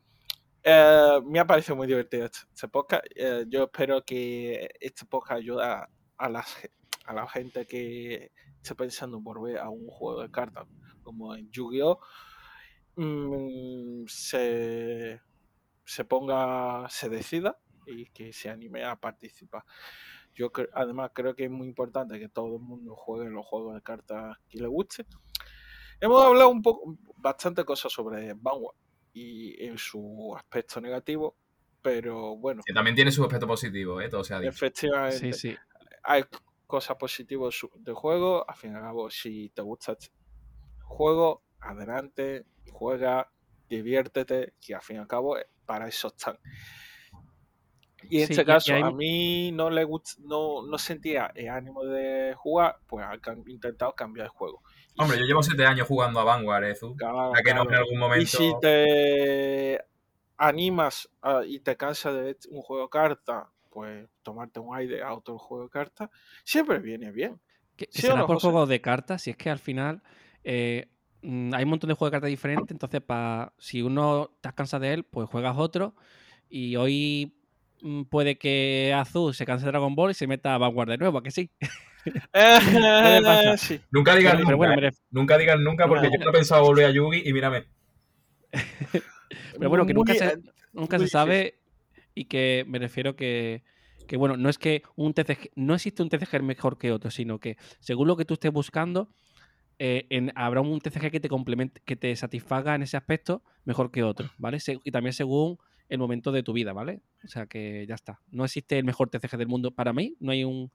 Eh, 0.66 1.20
me 1.26 1.38
ha 1.40 1.46
parecido 1.46 1.76
muy 1.76 1.86
divertido 1.86 2.24
este, 2.24 2.38
este 2.54 2.68
podcast. 2.68 3.04
Eh, 3.14 3.44
yo 3.48 3.64
espero 3.64 4.02
que 4.04 4.68
este 4.80 5.04
podcast 5.04 5.40
ayude 5.40 5.62
a, 5.62 6.28
la, 6.28 6.44
a 7.04 7.12
la 7.12 7.28
gente 7.28 7.66
que 7.66 8.32
esté 8.56 8.74
pensando 8.74 9.18
en 9.18 9.24
volver 9.24 9.58
a 9.58 9.68
un 9.68 9.86
juego 9.88 10.22
de 10.22 10.30
cartas 10.30 10.66
como 11.02 11.34
en 11.34 11.50
Yu-Gi-Oh! 11.50 11.98
mm, 12.96 14.04
se, 14.06 15.20
se 15.84 16.04
ponga, 16.06 16.88
se 16.88 17.10
decida 17.10 17.58
y 17.86 18.06
que 18.06 18.32
se 18.32 18.48
anime 18.48 18.84
a 18.84 18.96
participar. 18.96 19.64
Yo 20.32 20.50
cre- 20.50 20.70
además 20.72 21.10
creo 21.14 21.34
que 21.36 21.44
es 21.44 21.50
muy 21.50 21.66
importante 21.68 22.18
que 22.18 22.30
todo 22.30 22.56
el 22.56 22.62
mundo 22.62 22.96
juegue 22.96 23.28
los 23.30 23.44
juegos 23.44 23.74
de 23.74 23.82
cartas 23.82 24.38
que 24.48 24.58
le 24.60 24.66
guste. 24.68 25.04
Hemos 26.00 26.24
hablado 26.24 26.48
un 26.48 26.62
poco, 26.62 26.96
bastante 27.16 27.64
cosas 27.64 27.92
sobre 27.92 28.32
Vanguard 28.34 28.76
y 29.14 29.64
en 29.64 29.78
su 29.78 30.34
aspecto 30.36 30.80
negativo, 30.80 31.36
pero 31.80 32.36
bueno, 32.36 32.62
Que 32.66 32.74
también 32.74 32.94
tiene 32.96 33.10
su 33.12 33.22
aspecto 33.22 33.46
positivo, 33.46 34.00
¿eh? 34.00 34.08
Todo 34.10 34.24
se 34.24 34.34
ha 34.34 34.40
dicho. 34.40 34.50
efectivamente 34.50 35.32
Sí, 35.32 35.52
sí. 35.52 35.56
hay 36.02 36.24
cosas 36.66 36.96
positivas 36.96 37.54
del 37.76 37.94
juego. 37.94 38.44
Al 38.48 38.56
fin 38.56 38.72
y 38.72 38.74
al 38.74 38.82
cabo, 38.82 39.08
si 39.10 39.50
te 39.50 39.62
gusta 39.62 39.92
este 39.92 40.08
juego, 40.82 41.44
adelante, 41.60 42.44
juega, 42.72 43.30
diviértete, 43.68 44.54
que 44.60 44.74
al 44.74 44.82
fin 44.82 44.96
y 44.96 44.98
al 44.98 45.06
cabo 45.06 45.38
eh, 45.38 45.46
para 45.64 45.86
eso 45.88 46.08
están. 46.08 46.38
Y 48.10 48.20
en 48.20 48.26
Sí, 48.26 48.32
este 48.34 48.44
caso, 48.44 48.74
hay- 48.74 48.82
a 48.82 48.90
mí 48.90 49.50
no 49.52 49.70
le 49.70 49.84
gust- 49.86 50.18
no, 50.18 50.66
no 50.66 50.76
sentía 50.78 51.30
el 51.34 51.48
ánimo 51.48 51.84
de 51.84 52.34
jugar, 52.36 52.78
pues 52.86 53.04
han 53.06 53.20
intentado 53.46 53.94
cambiar 53.94 54.26
el 54.26 54.30
juego. 54.30 54.62
Y 54.96 55.02
Hombre, 55.02 55.18
yo 55.18 55.24
llevo 55.24 55.42
siete 55.42 55.66
años 55.66 55.88
jugando 55.88 56.20
a 56.20 56.24
Vanguard, 56.24 56.64
¿eh, 56.64 56.74
Zu? 56.74 56.94
Claro, 56.96 57.32
Ya 57.36 57.42
que 57.42 57.54
no 57.54 57.62
en 57.62 57.74
algún 57.74 57.98
Y 57.98 58.00
momento... 58.00 58.38
si 58.38 58.52
te 58.60 59.80
animas 60.36 61.08
a- 61.22 61.44
y 61.44 61.60
te 61.60 61.76
cansas 61.76 62.14
de 62.14 62.36
un 62.50 62.62
juego 62.62 62.84
de 62.84 62.88
cartas, 62.90 63.46
pues 63.70 64.08
tomarte 64.22 64.60
un 64.60 64.74
aire 64.76 65.02
a 65.02 65.12
otro 65.14 65.38
juego 65.38 65.64
de 65.64 65.70
cartas, 65.70 66.10
siempre 66.44 66.78
viene 66.78 67.10
bien. 67.10 67.40
Que, 67.76 67.86
que 67.88 68.00
¿Sí 68.00 68.06
o 68.06 68.10
será 68.10 68.20
no, 68.20 68.26
por 68.26 68.36
José? 68.36 68.52
juegos 68.52 68.68
de 68.68 68.80
cartas, 68.80 69.22
si 69.22 69.30
es 69.30 69.36
que 69.36 69.50
al 69.50 69.58
final 69.58 70.02
eh, 70.44 70.88
mm, 71.22 71.54
hay 71.54 71.64
un 71.64 71.70
montón 71.70 71.88
de 71.88 71.94
juegos 71.94 72.10
de 72.12 72.16
cartas 72.16 72.30
diferentes, 72.30 72.70
entonces 72.74 73.00
pa, 73.02 73.52
si 73.58 73.82
uno 73.82 74.36
te 74.40 74.52
cansado 74.52 74.82
de 74.82 74.92
él, 74.94 75.04
pues 75.04 75.28
juegas 75.28 75.56
otro. 75.58 75.94
Y 76.48 76.76
hoy 76.76 77.36
mm, 77.82 78.04
puede 78.04 78.38
que 78.38 78.94
Azul 78.96 79.34
se 79.34 79.44
canse 79.46 79.64
de 79.66 79.72
Dragon 79.72 79.94
Ball 79.96 80.12
y 80.12 80.14
se 80.14 80.26
meta 80.28 80.54
a 80.54 80.58
Vanguard 80.58 80.90
de 80.90 80.98
nuevo, 80.98 81.18
¿a 81.18 81.22
que 81.22 81.30
sí? 81.32 81.50
sí. 83.58 83.80
Nunca 83.90 84.14
digas 84.16 84.32
Pero, 84.34 84.38
nunca, 84.38 84.46
pero 84.46 84.56
bueno, 84.56 84.74
¿eh? 84.88 84.90
Nunca 85.10 85.38
digas 85.38 85.58
nunca 85.60 85.86
porque 85.88 86.08
No. 86.08 86.12
yo 86.18 86.24
no 86.24 86.30
he 86.30 86.32
pensado 86.32 86.62
volver 86.64 86.86
a 86.86 86.90
Yugi 86.90 87.22
y 87.24 87.32
mírame. 87.32 87.64
pero 89.58 89.68
bueno, 89.68 89.86
que 89.86 89.94
nunca 89.94 90.12
Muy- 90.12 90.18
se, 90.18 90.38
nunca 90.72 90.98
se 90.98 91.08
sabe 91.08 91.60
y 92.14 92.26
que 92.26 92.64
me 92.68 92.78
refiero 92.78 93.16
que, 93.16 93.62
que, 94.06 94.16
bueno, 94.16 94.36
no 94.36 94.48
es 94.48 94.58
que 94.58 94.82
un 94.96 95.14
TCG, 95.14 95.50
no 95.56 95.74
existe 95.74 96.02
un 96.02 96.08
TCG 96.08 96.42
mejor 96.42 96.78
que 96.78 96.92
otro, 96.92 97.10
sino 97.10 97.38
que 97.40 97.56
según 97.80 98.08
lo 98.08 98.16
que 98.16 98.24
tú 98.24 98.34
estés 98.34 98.52
buscando, 98.52 99.08
eh, 99.78 100.06
en- 100.10 100.32
habrá 100.36 100.60
un 100.60 100.80
TCG 100.80 101.10
que 101.10 101.20
te 101.20 101.28
complemente, 101.28 101.80
que 101.84 101.96
te 101.96 102.14
satisfaga 102.14 102.74
en 102.74 102.82
ese 102.82 102.96
aspecto 102.96 103.42
mejor 103.64 103.90
que 103.90 104.02
otro, 104.04 104.30
¿vale? 104.38 104.60
Se- 104.60 104.78
y 104.84 104.90
también 104.90 105.12
según 105.12 105.58
el 105.88 105.98
momento 105.98 106.32
de 106.32 106.42
tu 106.42 106.52
vida, 106.52 106.72
¿vale? 106.72 107.00
O 107.24 107.28
sea 107.28 107.46
que 107.46 107.84
ya 107.88 107.94
está. 107.94 108.20
No 108.30 108.44
existe 108.44 108.78
el 108.78 108.84
mejor 108.84 109.10
TCG 109.10 109.36
del 109.36 109.48
mundo. 109.48 109.72
Para 109.72 109.92
mí, 109.92 110.16
no 110.20 110.30
hay 110.32 110.44
un 110.44 110.70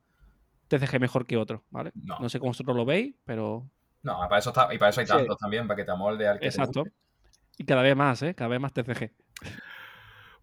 TCG 0.70 1.00
mejor 1.00 1.26
que 1.26 1.36
otro, 1.38 1.64
¿vale? 1.70 1.92
No. 1.96 2.18
No 2.20 2.30
sé 2.30 2.40
cómo 2.40 2.52
vosotros 2.52 2.76
lo 2.78 2.86
veis, 2.86 3.14
pero. 3.26 3.70
No, 4.04 4.18
para 4.30 4.38
eso, 4.40 4.50
está, 4.52 4.74
y 4.74 4.78
para 4.78 4.92
eso 4.92 5.02
hay 5.02 5.08
Sí. 5.08 5.12
tantos 5.14 5.38
también, 5.38 5.68
para 5.68 5.76
que 5.76 5.84
te 5.84 5.92
amolde 5.92 6.28
al 6.28 6.40
que 6.40 6.46
Exacto. 6.46 6.86
Y 7.58 7.66
cada 7.66 7.82
vez 7.82 7.96
más, 7.96 8.22
¿eh? 8.22 8.34
Cada 8.34 8.48
vez 8.48 8.60
más 8.62 8.72
TCG. 8.72 9.12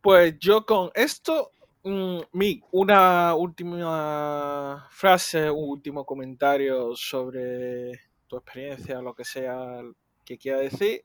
Pues 0.02 0.38
yo 0.38 0.66
con 0.66 0.90
esto, 0.94 1.50
mm, 1.82 2.18
mi, 2.32 2.60
una 2.72 3.34
última 3.34 4.86
frase, 4.90 5.50
un 5.50 5.70
último 5.70 6.04
comentario 6.04 6.94
sobre 6.94 7.92
tu 8.26 8.36
experiencia, 8.36 9.00
lo 9.00 9.14
que 9.14 9.24
sea 9.24 9.80
que 10.24 10.36
quiera 10.36 10.58
decir. 10.58 11.04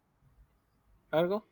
¿Algo? 1.11 1.45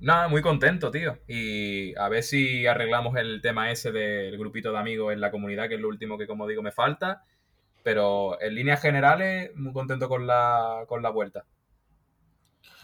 Nada, 0.00 0.28
muy 0.28 0.42
contento, 0.42 0.90
tío. 0.90 1.18
Y 1.26 1.94
a 1.96 2.08
ver 2.08 2.22
si 2.22 2.66
arreglamos 2.66 3.16
el 3.16 3.40
tema 3.42 3.70
ese 3.70 3.90
del 3.92 4.38
grupito 4.38 4.70
de 4.72 4.78
amigos 4.78 5.12
en 5.12 5.20
la 5.20 5.30
comunidad, 5.30 5.68
que 5.68 5.74
es 5.74 5.80
lo 5.80 5.88
último 5.88 6.16
que, 6.18 6.26
como 6.26 6.46
digo, 6.46 6.62
me 6.62 6.70
falta. 6.72 7.24
Pero 7.82 8.40
en 8.40 8.54
líneas 8.54 8.80
generales, 8.80 9.50
muy 9.56 9.72
contento 9.72 10.08
con 10.08 10.26
la, 10.26 10.84
con 10.88 11.02
la 11.02 11.10
vuelta. 11.10 11.44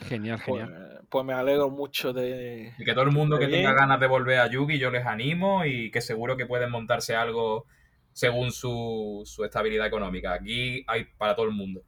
Genial, 0.08 0.40
Pues, 0.44 0.64
genial. 0.64 1.00
pues 1.08 1.24
me 1.24 1.32
alegro 1.34 1.70
mucho 1.70 2.12
de... 2.12 2.72
Y 2.78 2.84
que 2.84 2.92
todo 2.94 3.04
el 3.04 3.12
mundo 3.12 3.38
que 3.38 3.48
tenga 3.48 3.72
ganas 3.72 4.00
de 4.00 4.06
volver 4.06 4.38
a 4.40 4.48
Yugi, 4.48 4.78
yo 4.78 4.90
les 4.90 5.06
animo 5.06 5.64
y 5.64 5.90
que 5.90 6.00
seguro 6.00 6.36
que 6.36 6.46
pueden 6.46 6.70
montarse 6.70 7.14
algo 7.16 7.66
según 8.12 8.52
su, 8.52 9.22
su 9.24 9.44
estabilidad 9.44 9.86
económica. 9.86 10.32
Aquí 10.34 10.84
hay 10.86 11.04
para 11.16 11.34
todo 11.36 11.46
el 11.46 11.52
mundo. 11.52 11.82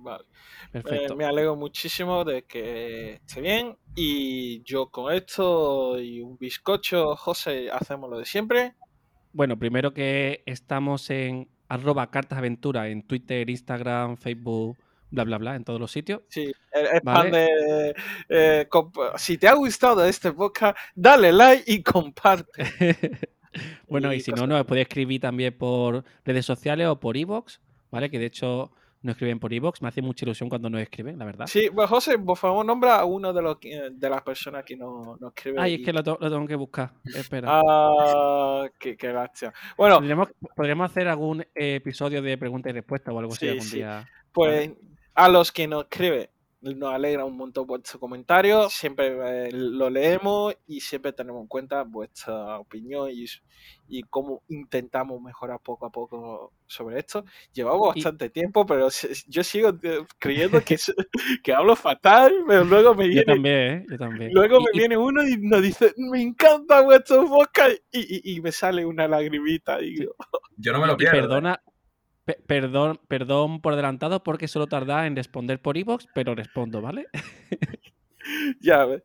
Vale. 0.00 0.24
Perfecto. 0.72 1.14
Eh, 1.14 1.16
me 1.16 1.24
alegro 1.24 1.56
muchísimo 1.56 2.24
de 2.24 2.44
que 2.44 3.14
esté 3.14 3.40
bien 3.40 3.76
y 3.94 4.62
yo 4.62 4.90
con 4.90 5.12
esto 5.12 6.00
y 6.00 6.20
un 6.20 6.36
bizcocho, 6.38 7.16
José, 7.16 7.70
hacemos 7.70 8.08
lo 8.08 8.18
de 8.18 8.24
siempre. 8.24 8.74
Bueno, 9.32 9.58
primero 9.58 9.92
que 9.92 10.42
estamos 10.46 11.10
en 11.10 11.48
arroba 11.68 12.10
cartasaventura 12.10 12.88
en 12.88 13.06
Twitter, 13.06 13.48
Instagram, 13.50 14.16
Facebook, 14.16 14.76
bla, 15.10 15.24
bla, 15.24 15.38
bla, 15.38 15.56
en 15.56 15.64
todos 15.64 15.80
los 15.80 15.90
sitios. 15.90 16.22
Sí, 16.28 16.52
es 16.72 17.02
Vale. 17.02 17.30
de... 17.30 17.94
eh, 18.28 18.68
si 19.16 19.38
te 19.38 19.48
ha 19.48 19.54
gustado 19.54 20.04
este 20.04 20.32
podcast, 20.32 20.76
dale 20.94 21.32
like 21.32 21.70
y 21.70 21.82
comparte. 21.82 22.62
bueno, 23.88 24.12
y, 24.12 24.16
Y 24.16 24.20
si 24.20 24.32
no, 24.32 24.46
nos 24.46 24.64
puede 24.64 24.82
escribir 24.82 25.20
también 25.20 25.56
por 25.56 26.04
redes 26.24 26.46
sociales 26.46 26.86
o 26.86 26.98
por 26.98 27.16
iVoox, 27.16 27.60
¿vale? 27.90 28.10
Que 28.10 28.18
de 28.18 28.26
hecho 28.26 28.72
nos 29.02 29.12
escriben 29.14 29.38
por 29.38 29.52
iVoox. 29.52 29.80
Me 29.82 29.88
hace 29.88 30.02
mucha 30.02 30.24
ilusión 30.24 30.48
cuando 30.48 30.68
nos 30.70 30.80
escriben, 30.80 31.18
la 31.18 31.24
verdad. 31.24 31.46
Sí, 31.46 31.70
pues 31.74 31.88
José, 31.88 32.18
por 32.18 32.36
favor, 32.36 32.64
nombra 32.66 32.96
a 33.00 33.04
uno 33.04 33.32
de, 33.32 33.42
los, 33.42 33.58
de 33.60 34.10
las 34.10 34.22
personas 34.22 34.64
que 34.64 34.76
nos 34.76 35.20
no 35.20 35.28
escribe. 35.28 35.56
Ay, 35.60 35.74
es 35.76 35.84
que 35.84 35.92
lo, 35.92 36.02
to- 36.02 36.18
lo 36.20 36.30
tengo 36.30 36.46
que 36.46 36.56
buscar. 36.56 36.92
Espera. 37.14 37.62
Ah, 37.64 38.66
qué, 38.78 38.96
qué 38.96 39.08
gracia. 39.08 39.52
Bueno, 39.76 39.96
Podríamos, 39.96 40.28
podríamos 40.56 40.90
hacer 40.90 41.08
algún 41.08 41.44
episodio 41.54 42.22
de 42.22 42.36
preguntas 42.38 42.70
y 42.70 42.74
respuestas 42.74 43.14
o 43.14 43.18
algo 43.18 43.32
así 43.32 43.40
Sí, 43.46 43.48
algún 43.48 43.64
sí. 43.64 43.76
día. 43.76 44.08
pues 44.32 44.70
a 45.14 45.28
los 45.28 45.50
que 45.52 45.66
nos 45.66 45.84
escriben, 45.84 46.28
nos 46.60 46.92
alegra 46.92 47.24
un 47.24 47.36
montón 47.36 47.66
vuestro 47.66 48.00
comentario. 48.00 48.68
Siempre 48.68 49.46
eh, 49.48 49.50
lo 49.52 49.88
leemos 49.90 50.54
y 50.66 50.80
siempre 50.80 51.12
tenemos 51.12 51.40
en 51.42 51.46
cuenta 51.48 51.82
vuestra 51.84 52.58
opinión 52.58 53.08
y, 53.12 53.26
y 53.88 54.02
cómo 54.02 54.42
intentamos 54.48 55.20
mejorar 55.22 55.60
poco 55.62 55.86
a 55.86 55.90
poco 55.90 56.52
sobre 56.66 56.98
esto. 56.98 57.24
Llevamos 57.52 57.96
Y- 57.96 58.00
bastante 58.00 58.30
tiempo, 58.30 58.66
pero 58.66 58.88
yo 59.28 59.44
sigo 59.44 59.70
eh, 59.82 60.00
creyendo 60.18 60.60
que, 60.64 60.76
que 61.44 61.52
hablo 61.52 61.76
fatal, 61.76 62.32
pero 62.46 62.64
luego 62.64 62.94
me 62.94 63.04
Yo 63.04 63.10
viene 63.10 63.24
también, 63.24 63.56
¿eh? 63.56 63.86
Yo 63.90 63.98
también. 63.98 64.30
Luego 64.34 64.58
Y- 64.60 64.64
me 64.64 64.70
y- 64.74 64.78
viene 64.78 64.96
uno 64.96 65.22
y 65.26 65.36
nos 65.38 65.62
dice, 65.62 65.94
me 65.96 66.20
encanta 66.20 66.80
vuestro 66.80 67.24
podcast 67.26 67.76
y, 67.92 68.30
y- 68.32 68.36
y 68.36 68.40
me 68.40 68.50
sale 68.52 68.84
una 68.84 69.06
lagrimita 69.06 69.80
y 69.80 69.94
digo, 69.94 70.14
Yo 70.56 70.72
no 70.72 70.80
me 70.80 70.86
lo 70.88 70.96
pierdo. 70.96 71.16
¿eh? 71.16 71.20
perdona, 71.20 71.62
pe- 71.64 71.72
perdón, 72.46 73.00
perdón 73.08 73.60
por 73.60 73.72
adelantado 73.72 74.22
porque 74.22 74.48
solo 74.48 74.66
tarda 74.66 75.06
en 75.06 75.16
responder 75.16 75.60
por 75.60 75.76
iVoox, 75.76 76.06
pero 76.14 76.34
respondo, 76.34 76.80
¿vale? 76.80 77.06
ya 78.60 78.84
ves. 78.84 79.02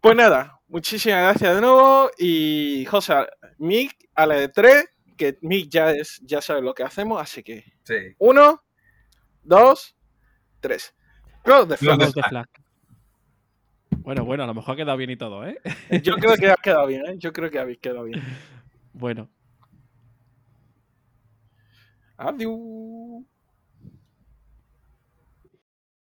Pues 0.00 0.16
nada, 0.16 0.60
muchísimas 0.68 1.22
gracias 1.22 1.54
de 1.54 1.60
nuevo. 1.60 2.10
Y 2.18 2.84
José, 2.86 3.26
Mick 3.58 4.08
a 4.14 4.26
la 4.26 4.34
de 4.36 4.48
3, 4.48 4.84
que 5.16 5.38
Mick 5.42 5.70
ya, 5.70 5.90
es, 5.92 6.20
ya 6.22 6.40
sabe 6.40 6.62
lo 6.62 6.74
que 6.74 6.82
hacemos, 6.82 7.20
así 7.20 7.42
que 7.42 7.64
Sí. 7.84 7.94
uno, 8.18 8.62
dos, 9.42 9.96
tres. 10.60 10.94
Close 11.42 11.68
the 11.68 11.76
flag. 11.76 11.98
Close 11.98 12.12
the 12.14 12.22
flag. 12.22 12.48
Bueno, 13.98 14.24
bueno, 14.24 14.44
a 14.44 14.46
lo 14.46 14.54
mejor 14.54 14.74
ha 14.74 14.76
quedado 14.76 14.96
bien 14.98 15.10
y 15.10 15.16
todo, 15.16 15.46
¿eh? 15.46 15.58
Yo 16.02 16.16
creo 16.16 16.36
que 16.36 16.48
has 16.48 16.56
quedado 16.58 16.86
bien, 16.86 17.06
¿eh? 17.06 17.14
Yo 17.18 17.32
creo 17.32 17.50
que 17.50 17.58
habéis 17.58 17.78
quedado 17.78 18.04
bien. 18.04 18.20
Bueno. 18.96 19.28
Adeus! 22.24 23.33